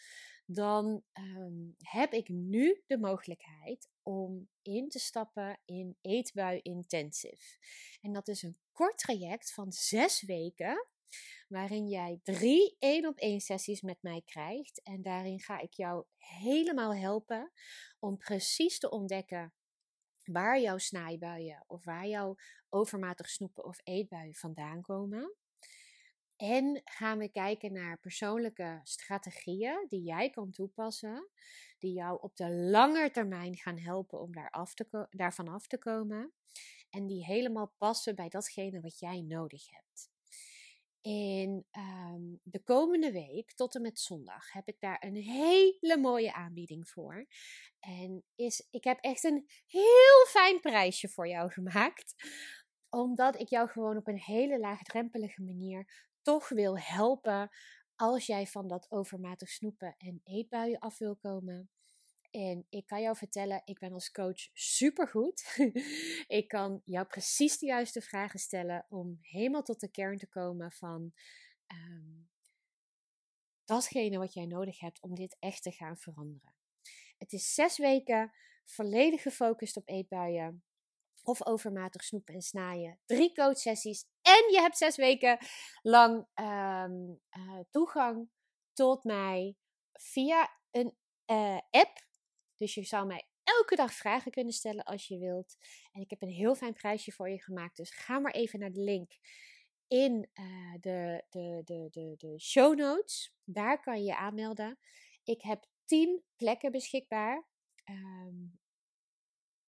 dan 0.45 1.03
ehm, 1.11 1.71
heb 1.77 2.13
ik 2.13 2.29
nu 2.29 2.83
de 2.87 2.97
mogelijkheid 2.97 3.89
om 4.09 4.49
in 4.61 4.89
te 4.89 4.99
stappen 4.99 5.59
in 5.65 5.97
Eetbui 6.01 6.59
Intensive. 6.61 7.57
En 8.01 8.13
dat 8.13 8.27
is 8.27 8.43
een 8.43 8.57
kort 8.71 8.97
traject 8.97 9.53
van 9.53 9.71
zes 9.71 10.21
weken 10.21 10.87
waarin 11.47 11.87
jij 11.87 12.19
drie 12.23 12.75
één 12.79 13.05
op 13.05 13.17
één 13.17 13.39
sessies 13.39 13.81
met 13.81 13.97
mij 14.01 14.21
krijgt. 14.25 14.81
En 14.83 15.01
daarin 15.01 15.39
ga 15.39 15.59
ik 15.59 15.73
jou 15.73 16.05
helemaal 16.17 16.95
helpen 16.95 17.51
om 17.99 18.17
precies 18.17 18.79
te 18.79 18.89
ontdekken 18.89 19.53
waar 20.23 20.59
jouw 20.59 20.77
snijbuien 20.77 21.63
of 21.67 21.83
waar 21.83 22.07
jouw 22.07 22.35
overmatig 22.69 23.29
snoepen 23.29 23.63
of 23.65 23.79
eetbuien 23.83 24.35
vandaan 24.35 24.81
komen. 24.81 25.35
En 26.41 26.81
gaan 26.85 27.17
we 27.17 27.29
kijken 27.29 27.73
naar 27.73 27.99
persoonlijke 27.99 28.79
strategieën 28.83 29.85
die 29.87 30.01
jij 30.01 30.29
kan 30.29 30.51
toepassen, 30.51 31.29
die 31.79 31.93
jou 31.93 32.21
op 32.21 32.35
de 32.35 32.49
lange 32.49 33.11
termijn 33.11 33.57
gaan 33.57 33.77
helpen 33.77 34.21
om 34.21 34.31
daar 34.31 34.49
af 34.49 34.73
te 34.73 35.07
daarvan 35.09 35.47
af 35.47 35.67
te 35.67 35.77
komen. 35.77 36.33
En 36.89 37.07
die 37.07 37.25
helemaal 37.25 37.73
passen 37.77 38.15
bij 38.15 38.29
datgene 38.29 38.81
wat 38.81 38.99
jij 38.99 39.21
nodig 39.21 39.69
hebt. 39.69 40.11
En 41.01 41.65
ehm, 41.71 42.21
de 42.43 42.63
komende 42.63 43.11
week, 43.11 43.53
tot 43.53 43.75
en 43.75 43.81
met 43.81 43.99
zondag, 43.99 44.51
heb 44.51 44.67
ik 44.67 44.79
daar 44.79 45.03
een 45.05 45.15
hele 45.15 45.97
mooie 45.97 46.33
aanbieding 46.33 46.89
voor. 46.89 47.27
En 47.79 48.23
is, 48.35 48.67
ik 48.69 48.83
heb 48.83 48.97
echt 49.01 49.23
een 49.23 49.49
heel 49.65 50.25
fijn 50.27 50.59
prijsje 50.59 51.09
voor 51.09 51.27
jou 51.27 51.51
gemaakt. 51.51 52.15
Omdat 52.89 53.39
ik 53.39 53.49
jou 53.49 53.69
gewoon 53.69 53.97
op 53.97 54.07
een 54.07 54.19
hele 54.19 54.59
laagdrempelige 54.59 55.41
manier 55.41 56.07
toch 56.29 56.49
wil 56.49 56.79
helpen 56.79 57.49
als 57.95 58.25
jij 58.25 58.47
van 58.47 58.67
dat 58.67 58.91
overmatig 58.91 59.49
snoepen 59.49 59.95
en 59.97 60.21
eetbuien 60.23 60.79
af 60.79 60.97
wil 60.97 61.15
komen. 61.15 61.69
En 62.31 62.65
ik 62.69 62.85
kan 62.85 63.01
jou 63.01 63.17
vertellen, 63.17 63.61
ik 63.65 63.79
ben 63.79 63.93
als 63.93 64.11
coach 64.11 64.49
supergoed. 64.53 65.55
ik 66.39 66.47
kan 66.47 66.81
jou 66.85 67.05
precies 67.05 67.57
de 67.57 67.65
juiste 67.65 68.01
vragen 68.01 68.39
stellen 68.39 68.85
om 68.89 69.17
helemaal 69.21 69.63
tot 69.63 69.79
de 69.79 69.91
kern 69.91 70.17
te 70.17 70.27
komen 70.27 70.71
van 70.71 71.13
um, 71.67 72.29
datgene 73.65 74.17
wat 74.17 74.33
jij 74.33 74.45
nodig 74.45 74.79
hebt 74.79 75.01
om 75.01 75.15
dit 75.15 75.37
echt 75.39 75.63
te 75.63 75.71
gaan 75.71 75.97
veranderen. 75.97 76.53
Het 77.17 77.33
is 77.33 77.53
zes 77.53 77.77
weken 77.77 78.31
volledig 78.65 79.21
gefocust 79.21 79.77
op 79.77 79.87
eetbuien 79.87 80.63
of 81.23 81.45
overmatig 81.45 82.03
snoepen 82.03 82.33
en 82.33 82.41
snaaien. 82.41 82.99
Drie 83.05 83.33
coachsessies 83.33 84.05
en 84.21 84.51
je 84.51 84.59
hebt 84.61 84.77
zes 84.77 84.95
weken 84.95 85.37
lang 85.81 86.27
um, 86.35 87.19
uh, 87.37 87.59
toegang 87.69 88.29
tot 88.73 89.03
mij 89.03 89.55
via 89.93 90.57
een 90.71 90.95
uh, 91.25 91.59
app. 91.69 92.07
Dus 92.55 92.73
je 92.73 92.83
zou 92.83 93.07
mij 93.07 93.27
elke 93.43 93.75
dag 93.75 93.93
vragen 93.93 94.31
kunnen 94.31 94.53
stellen 94.53 94.83
als 94.83 95.07
je 95.07 95.17
wilt. 95.17 95.57
En 95.91 96.01
ik 96.01 96.09
heb 96.09 96.21
een 96.21 96.29
heel 96.29 96.55
fijn 96.55 96.73
prijsje 96.73 97.11
voor 97.11 97.29
je 97.29 97.41
gemaakt. 97.41 97.77
Dus 97.77 97.91
ga 97.91 98.19
maar 98.19 98.33
even 98.33 98.59
naar 98.59 98.71
de 98.71 98.81
link 98.81 99.11
in 99.87 100.29
uh, 100.33 100.73
de, 100.79 101.23
de, 101.29 101.61
de, 101.63 101.87
de, 101.91 102.15
de 102.17 102.39
show 102.39 102.77
notes. 102.77 103.33
Daar 103.43 103.81
kan 103.81 103.97
je 103.97 104.05
je 104.05 104.15
aanmelden. 104.15 104.79
Ik 105.23 105.41
heb 105.41 105.65
10 105.85 106.23
plekken 106.35 106.71
beschikbaar. 106.71 107.47
Um, 107.85 108.59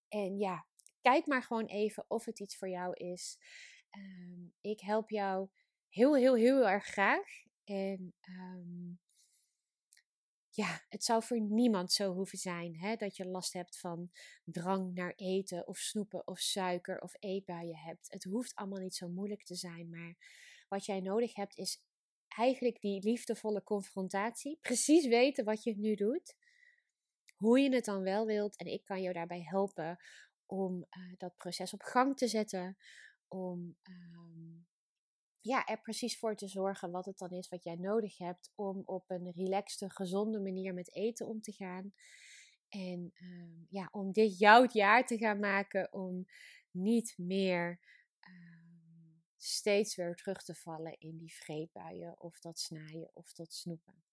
en 0.08 0.38
ja, 0.38 0.66
kijk 1.02 1.26
maar 1.26 1.44
gewoon 1.44 1.66
even 1.66 2.06
of 2.08 2.26
het 2.26 2.40
iets 2.40 2.58
voor 2.58 2.70
jou 2.70 2.94
is. 2.94 3.38
Um, 3.98 4.54
ik 4.62 4.80
help 4.80 5.10
jou 5.10 5.50
heel, 5.90 6.16
heel, 6.16 6.36
heel 6.36 6.68
erg 6.68 6.86
graag. 6.86 7.28
En 7.64 8.14
um, 8.30 9.00
ja, 10.50 10.82
het 10.90 11.04
zou 11.04 11.24
voor 11.24 11.42
niemand 11.42 11.92
zo 11.92 12.14
hoeven 12.14 12.38
zijn 12.38 12.78
hè, 12.78 12.96
dat 12.96 13.16
je 13.16 13.26
last 13.26 13.54
hebt 13.54 13.80
van 13.80 14.12
drang 14.44 14.94
naar 14.94 15.14
eten 15.16 15.68
of 15.68 15.78
snoepen 15.78 16.28
of 16.28 16.40
suiker 16.40 17.00
of 17.00 17.14
eetbuien 17.20 17.78
hebt. 17.78 18.12
Het 18.12 18.24
hoeft 18.24 18.56
allemaal 18.56 18.80
niet 18.80 18.96
zo 18.96 19.10
moeilijk 19.10 19.44
te 19.44 19.56
zijn, 19.56 19.90
maar 19.90 20.16
wat 20.68 20.86
jij 20.86 21.00
nodig 21.00 21.36
hebt 21.36 21.58
is 21.58 21.84
eigenlijk 22.28 22.82
die 22.82 23.04
liefdevolle 23.04 23.64
confrontatie. 23.64 24.58
Precies 24.62 25.08
weten 25.08 25.46
wat 25.46 25.64
je 25.64 25.78
nu 25.78 25.96
doet, 25.96 26.36
hoe 27.36 27.60
je 27.60 27.74
het 27.74 27.86
dan 27.86 28.02
wel 28.02 28.26
wilt. 28.26 28.58
En 28.58 28.66
ik 28.66 28.84
kan 28.84 29.02
jou 29.02 29.14
daarbij 29.14 29.42
helpen 29.44 29.98
om 30.52 30.86
uh, 30.98 31.14
dat 31.18 31.36
proces 31.36 31.74
op 31.74 31.82
gang 31.82 32.18
te 32.18 32.28
zetten, 32.28 32.78
om 33.28 33.76
um, 33.84 34.68
ja, 35.40 35.66
er 35.66 35.82
precies 35.82 36.20
voor 36.20 36.36
te 36.36 36.48
zorgen 36.48 36.92
wat 36.92 37.06
het 37.06 37.18
dan 37.18 37.30
is 37.30 37.50
wat 37.50 37.64
jij 37.64 37.76
nodig 37.76 38.18
hebt 38.18 38.52
om 38.56 38.82
op 38.86 39.10
een 39.10 39.32
relaxte, 39.32 39.90
gezonde 39.90 40.40
manier 40.40 40.74
met 40.74 40.96
eten 40.96 41.28
om 41.28 41.42
te 41.42 41.52
gaan. 41.52 41.94
En 42.70 43.14
um, 43.22 43.68
ja, 43.70 43.90
om 43.92 44.12
dit 44.12 44.38
jouw 44.38 44.68
jaar 44.72 45.06
te 45.06 45.18
gaan 45.18 45.40
maken 45.40 45.94
om 45.94 46.28
niet 46.72 47.14
meer 47.18 47.80
um, 48.28 49.24
steeds 49.38 49.96
weer 49.96 50.16
terug 50.16 50.44
te 50.44 50.56
vallen 50.56 51.00
in 51.00 51.18
die 51.18 51.34
vreedbuien 51.34 52.22
of 52.22 52.40
dat 52.40 52.60
snijden 52.60 53.10
of 53.14 53.34
dat 53.34 53.54
snoepen. 53.54 54.04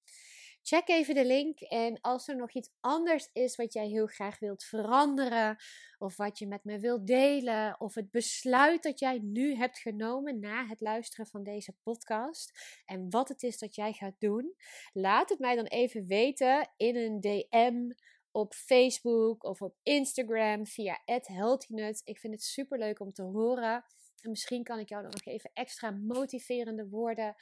Check 0.69 0.89
even 0.89 1.15
de 1.15 1.25
link. 1.25 1.61
En 1.61 2.01
als 2.01 2.29
er 2.29 2.37
nog 2.37 2.53
iets 2.53 2.71
anders 2.81 3.31
is 3.33 3.57
wat 3.57 3.73
jij 3.73 3.87
heel 3.87 4.07
graag 4.07 4.39
wilt 4.39 4.65
veranderen, 4.65 5.57
of 5.99 6.17
wat 6.17 6.39
je 6.39 6.47
met 6.47 6.65
me 6.65 6.79
wilt 6.79 7.07
delen, 7.07 7.81
of 7.81 7.95
het 7.95 8.11
besluit 8.11 8.83
dat 8.83 8.99
jij 8.99 9.19
nu 9.23 9.55
hebt 9.55 9.79
genomen 9.79 10.41
na 10.41 10.67
het 10.67 10.81
luisteren 10.81 11.27
van 11.27 11.43
deze 11.43 11.77
podcast, 11.83 12.81
en 12.85 13.11
wat 13.11 13.29
het 13.29 13.43
is 13.43 13.59
dat 13.59 13.75
jij 13.75 13.93
gaat 13.93 14.15
doen, 14.19 14.55
laat 14.93 15.29
het 15.29 15.39
mij 15.39 15.57
dan 15.57 15.67
even 15.67 16.07
weten 16.07 16.71
in 16.77 16.97
een 16.97 17.21
DM 17.21 17.91
op 18.31 18.55
Facebook 18.55 19.45
of 19.45 19.63
op 19.63 19.77
Instagram 19.83 20.67
via 20.67 21.01
@healthinut. 21.05 22.01
Ik 22.05 22.19
vind 22.19 22.33
het 22.33 22.43
super 22.43 22.79
leuk 22.79 23.01
om 23.01 23.13
te 23.13 23.23
horen. 23.23 23.85
En 24.23 24.31
misschien 24.31 24.63
kan 24.63 24.79
ik 24.79 24.89
jou 24.89 25.03
dan 25.03 25.11
nog 25.11 25.25
even 25.25 25.51
extra 25.53 25.91
motiverende 25.91 26.89
woorden 26.89 27.35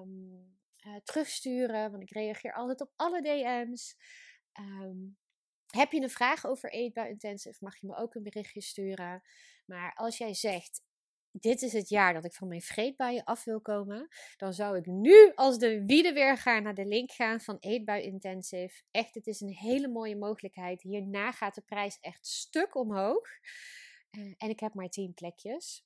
um, 0.00 0.60
uh, 0.86 0.96
terugsturen, 1.04 1.90
want 1.90 2.02
ik 2.02 2.10
reageer 2.10 2.54
altijd 2.54 2.80
op 2.80 2.92
alle 2.96 3.22
DM's. 3.22 3.96
Um, 4.60 5.16
heb 5.66 5.92
je 5.92 6.00
een 6.00 6.10
vraag 6.10 6.46
over 6.46 6.72
Eetbaar 6.72 7.08
Intensive, 7.08 7.64
mag 7.64 7.80
je 7.80 7.86
me 7.86 7.96
ook 7.96 8.14
een 8.14 8.22
berichtje 8.22 8.60
sturen. 8.60 9.22
Maar 9.66 9.94
als 9.94 10.18
jij 10.18 10.34
zegt, 10.34 10.82
dit 11.30 11.62
is 11.62 11.72
het 11.72 11.88
jaar 11.88 12.12
dat 12.12 12.24
ik 12.24 12.32
van 12.32 12.48
mijn 12.48 12.60
vreedbuien 12.60 13.24
af 13.24 13.44
wil 13.44 13.60
komen, 13.60 14.08
dan 14.36 14.52
zou 14.52 14.76
ik 14.76 14.86
nu 14.86 15.32
als 15.34 15.58
de 15.58 15.84
wiede 15.84 16.12
weer 16.12 16.38
gaan 16.38 16.62
naar 16.62 16.74
de 16.74 16.86
link 16.86 17.10
gaan 17.12 17.40
van 17.40 17.56
Eetbui 17.60 18.02
Intensive. 18.02 18.82
Echt, 18.90 19.14
het 19.14 19.26
is 19.26 19.40
een 19.40 19.54
hele 19.54 19.88
mooie 19.88 20.16
mogelijkheid. 20.16 20.82
Hierna 20.82 21.32
gaat 21.32 21.54
de 21.54 21.60
prijs 21.60 21.98
echt 22.00 22.26
stuk 22.26 22.74
omhoog. 22.74 23.28
Uh, 24.10 24.34
en 24.38 24.48
ik 24.48 24.60
heb 24.60 24.74
maar 24.74 24.88
10 24.88 25.14
plekjes. 25.14 25.84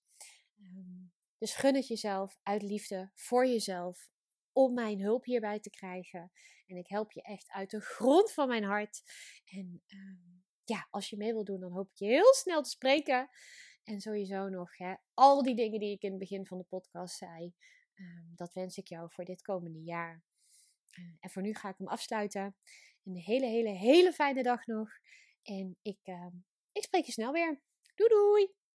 Um, 0.58 1.12
dus 1.38 1.54
gun 1.54 1.74
het 1.74 1.88
jezelf 1.88 2.38
uit 2.42 2.62
liefde 2.62 3.10
voor 3.14 3.46
jezelf 3.46 4.10
om 4.56 4.74
mijn 4.74 5.00
hulp 5.00 5.24
hierbij 5.24 5.60
te 5.60 5.70
krijgen. 5.70 6.32
En 6.66 6.76
ik 6.76 6.88
help 6.88 7.12
je 7.12 7.22
echt 7.22 7.50
uit 7.50 7.70
de 7.70 7.80
grond 7.80 8.32
van 8.32 8.48
mijn 8.48 8.64
hart. 8.64 9.02
En 9.44 9.82
um, 9.86 10.44
ja, 10.64 10.86
als 10.90 11.10
je 11.10 11.16
mee 11.16 11.32
wil 11.32 11.44
doen, 11.44 11.60
dan 11.60 11.72
hoop 11.72 11.90
ik 11.90 11.96
je 11.96 12.06
heel 12.06 12.34
snel 12.34 12.62
te 12.62 12.70
spreken. 12.70 13.28
En 13.84 14.00
sowieso 14.00 14.48
nog 14.48 14.76
hè, 14.76 14.94
al 15.14 15.42
die 15.42 15.54
dingen 15.54 15.80
die 15.80 15.92
ik 15.92 16.02
in 16.02 16.10
het 16.10 16.18
begin 16.18 16.46
van 16.46 16.58
de 16.58 16.64
podcast 16.64 17.16
zei. 17.16 17.54
Um, 17.94 18.32
dat 18.34 18.52
wens 18.52 18.76
ik 18.76 18.88
jou 18.88 19.12
voor 19.12 19.24
dit 19.24 19.42
komende 19.42 19.82
jaar. 19.82 20.22
Uh, 20.98 21.04
en 21.20 21.30
voor 21.30 21.42
nu 21.42 21.54
ga 21.54 21.68
ik 21.68 21.78
hem 21.78 21.88
afsluiten. 21.88 22.56
Een 23.04 23.16
hele, 23.16 23.46
hele, 23.46 23.68
hele 23.68 24.12
fijne 24.12 24.42
dag 24.42 24.66
nog. 24.66 24.90
En 25.42 25.76
ik, 25.82 25.98
uh, 26.04 26.26
ik 26.72 26.82
spreek 26.82 27.04
je 27.04 27.12
snel 27.12 27.32
weer. 27.32 27.60
Doei 27.94 28.08
doei! 28.08 28.65